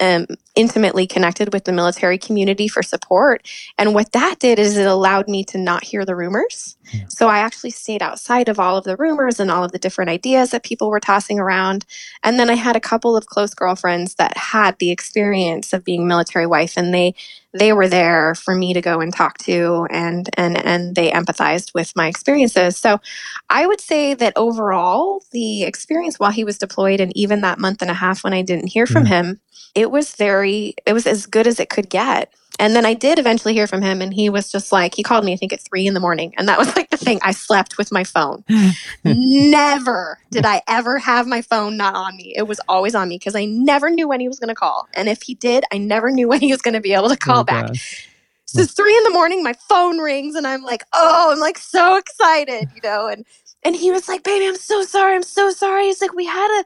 um, 0.00 0.26
intimately 0.54 1.06
connected 1.06 1.52
with 1.52 1.64
the 1.64 1.72
military 1.72 2.18
community 2.18 2.68
for 2.68 2.82
support. 2.82 3.46
And 3.78 3.94
what 3.94 4.12
that 4.12 4.38
did 4.38 4.58
is 4.58 4.76
it 4.76 4.86
allowed 4.86 5.28
me 5.28 5.44
to 5.44 5.58
not 5.58 5.84
hear 5.84 6.04
the 6.04 6.16
rumors. 6.16 6.76
Yeah. 6.92 7.04
So 7.08 7.28
I 7.28 7.38
actually 7.38 7.70
stayed 7.70 8.02
outside 8.02 8.48
of 8.48 8.60
all 8.60 8.76
of 8.76 8.84
the 8.84 8.96
rumors 8.96 9.40
and 9.40 9.50
all 9.50 9.64
of 9.64 9.72
the 9.72 9.78
different 9.78 10.10
ideas 10.10 10.50
that 10.50 10.62
people 10.62 10.90
were 10.90 11.00
tossing 11.00 11.38
around. 11.38 11.84
And 12.22 12.38
then 12.38 12.50
I 12.50 12.54
had 12.54 12.76
a 12.76 12.80
couple 12.80 13.16
of 13.16 13.26
close 13.26 13.54
girlfriends 13.54 14.14
that 14.14 14.36
had 14.36 14.78
the 14.78 14.90
experience 14.90 15.72
of 15.72 15.84
being 15.84 16.06
military 16.06 16.46
wife 16.46 16.74
and 16.76 16.92
they 16.94 17.14
they 17.52 17.72
were 17.72 17.88
there 17.88 18.34
for 18.34 18.54
me 18.54 18.74
to 18.74 18.82
go 18.82 19.00
and 19.00 19.14
talk 19.14 19.38
to 19.38 19.86
and 19.90 20.28
and 20.36 20.56
and 20.64 20.94
they 20.94 21.10
empathized 21.10 21.72
with 21.74 21.92
my 21.96 22.06
experiences. 22.06 22.76
So 22.76 23.00
I 23.48 23.66
would 23.66 23.80
say 23.80 24.14
that 24.14 24.34
overall 24.36 25.22
the 25.32 25.64
experience 25.64 26.18
while 26.18 26.32
he 26.32 26.44
was 26.44 26.58
deployed 26.58 27.00
and 27.00 27.16
even 27.16 27.40
that 27.40 27.58
month 27.58 27.82
and 27.82 27.90
a 27.90 27.94
half 27.94 28.22
when 28.22 28.34
I 28.34 28.42
didn't 28.42 28.68
hear 28.68 28.86
from 28.86 29.06
yeah. 29.06 29.22
him 29.22 29.40
it 29.76 29.90
was 29.90 30.16
very 30.16 30.74
it 30.86 30.94
was 30.94 31.06
as 31.06 31.26
good 31.26 31.46
as 31.46 31.60
it 31.60 31.68
could 31.68 31.88
get 31.88 32.32
and 32.58 32.74
then 32.74 32.86
i 32.86 32.94
did 32.94 33.18
eventually 33.18 33.54
hear 33.54 33.66
from 33.66 33.82
him 33.82 34.00
and 34.00 34.14
he 34.14 34.28
was 34.28 34.50
just 34.50 34.72
like 34.72 34.94
he 34.94 35.02
called 35.02 35.24
me 35.24 35.32
i 35.32 35.36
think 35.36 35.52
at 35.52 35.60
three 35.60 35.86
in 35.86 35.94
the 35.94 36.00
morning 36.00 36.34
and 36.36 36.48
that 36.48 36.58
was 36.58 36.74
like 36.76 36.90
the 36.90 36.96
thing. 36.96 37.18
I 37.22 37.32
slept 37.32 37.78
with 37.78 37.92
my 37.92 38.04
phone. 38.04 38.44
Never 39.04 40.18
did 40.30 40.44
i 40.44 40.60
ever 40.68 40.98
have 40.98 41.26
my 41.26 41.40
phone 41.40 41.76
not 41.76 41.94
on 41.94 42.16
me. 42.16 42.34
It 42.36 42.42
was 42.42 42.60
always 42.68 42.94
on 42.94 43.08
me 43.08 43.16
because 43.16 43.34
i 43.34 43.44
never 43.44 43.90
knew 43.90 44.08
when 44.08 44.20
he 44.20 44.28
was 44.28 44.38
going 44.38 44.48
to 44.48 44.54
call. 44.54 44.88
And 44.94 45.08
if 45.08 45.22
he 45.22 45.34
did 45.34 45.64
i 45.72 45.78
never 45.78 46.10
knew 46.10 46.28
when 46.28 46.40
he 46.40 46.50
was 46.50 46.62
going 46.62 46.74
to 46.74 46.80
be 46.80 46.92
able 46.92 47.08
to 47.08 47.16
call 47.16 47.40
oh, 47.40 47.44
back. 47.44 47.68
gosh. 47.68 48.08
so 48.44 48.62
it's 48.62 48.72
three 48.72 48.96
in 48.96 49.04
the 49.04 49.10
morning 49.10 49.42
my 49.42 49.54
phone 49.68 49.98
rings 49.98 50.34
and 50.34 50.46
i'm 50.46 50.62
like 50.62 50.84
oh 50.92 51.32
i'm 51.32 51.38
like 51.38 51.58
so 51.58 51.96
excited 51.96 52.68
you 52.74 52.80
know 52.82 53.06
and 53.06 53.24
and 53.64 53.76
he 53.76 53.90
was 53.90 54.08
like 54.08 54.22
baby 54.22 54.46
i'm 54.46 54.56
so 54.56 54.82
sorry 54.82 55.14
i'm 55.14 55.22
so 55.22 55.50
sorry. 55.50 55.86
He's 55.86 56.00
like 56.00 56.14
we 56.14 56.26
had 56.26 56.60
a 56.60 56.64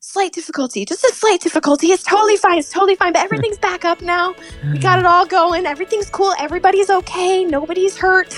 slight 0.00 0.32
difficulty, 0.32 0.84
just 0.84 1.04
a 1.04 1.12
slight 1.14 1.40
difficulty. 1.40 1.88
It's 1.88 2.02
totally 2.02 2.36
fine. 2.36 2.58
It's 2.58 2.70
totally 2.70 2.96
fine. 2.96 3.12
But 3.12 3.22
everything's 3.22 3.58
back 3.70 3.84
up 3.84 4.00
now. 4.00 4.34
We 4.72 4.78
got 4.78 4.98
it 4.98 5.06
all 5.06 5.26
going. 5.26 5.66
Everything's 5.66 6.10
cool. 6.10 6.34
Everybody's 6.38 6.90
okay. 6.90 7.44
Nobody's 7.44 7.96
hurt. 7.96 8.34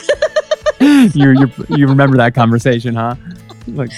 you 0.80 1.30
you 1.30 1.52
you 1.68 1.86
remember 1.86 2.16
that 2.16 2.34
conversation, 2.34 2.94
huh? 2.94 3.14
Like, 3.68 3.90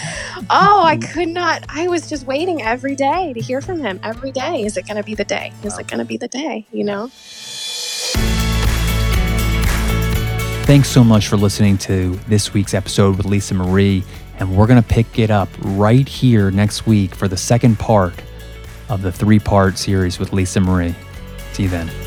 oh, 0.50 0.84
I 0.84 0.98
could 0.98 1.28
not. 1.28 1.64
I 1.70 1.88
was 1.88 2.06
just 2.06 2.26
waiting 2.26 2.60
every 2.60 2.94
day 2.94 3.32
to 3.32 3.40
hear 3.40 3.62
from 3.62 3.80
him. 3.80 3.98
Every 4.02 4.30
day, 4.30 4.62
is 4.62 4.76
it 4.76 4.86
going 4.86 4.98
to 4.98 5.02
be 5.02 5.14
the 5.14 5.24
day? 5.24 5.54
Is 5.62 5.78
it 5.78 5.88
going 5.88 6.00
to 6.00 6.04
be 6.04 6.18
the 6.18 6.28
day? 6.28 6.66
You 6.70 6.84
know. 6.84 7.10
Thanks 10.66 10.88
so 10.88 11.02
much 11.02 11.28
for 11.28 11.36
listening 11.36 11.78
to 11.78 12.14
this 12.28 12.52
week's 12.54 12.74
episode 12.74 13.16
with 13.16 13.26
Lise-Marie. 13.26 14.02
And 14.38 14.56
we're 14.56 14.66
going 14.66 14.82
to 14.82 14.88
pick 14.88 15.18
it 15.18 15.30
up 15.30 15.48
right 15.60 16.08
here 16.08 16.50
next 16.50 16.86
week 16.86 17.14
for 17.14 17.28
the 17.28 17.36
second 17.36 17.78
part 17.78 18.14
of 18.88 19.02
the 19.02 19.12
three 19.12 19.38
part 19.38 19.78
series 19.78 20.18
with 20.18 20.32
Lise-Marie. 20.32 20.94
See 21.52 21.64
you 21.64 21.68
then. 21.68 22.03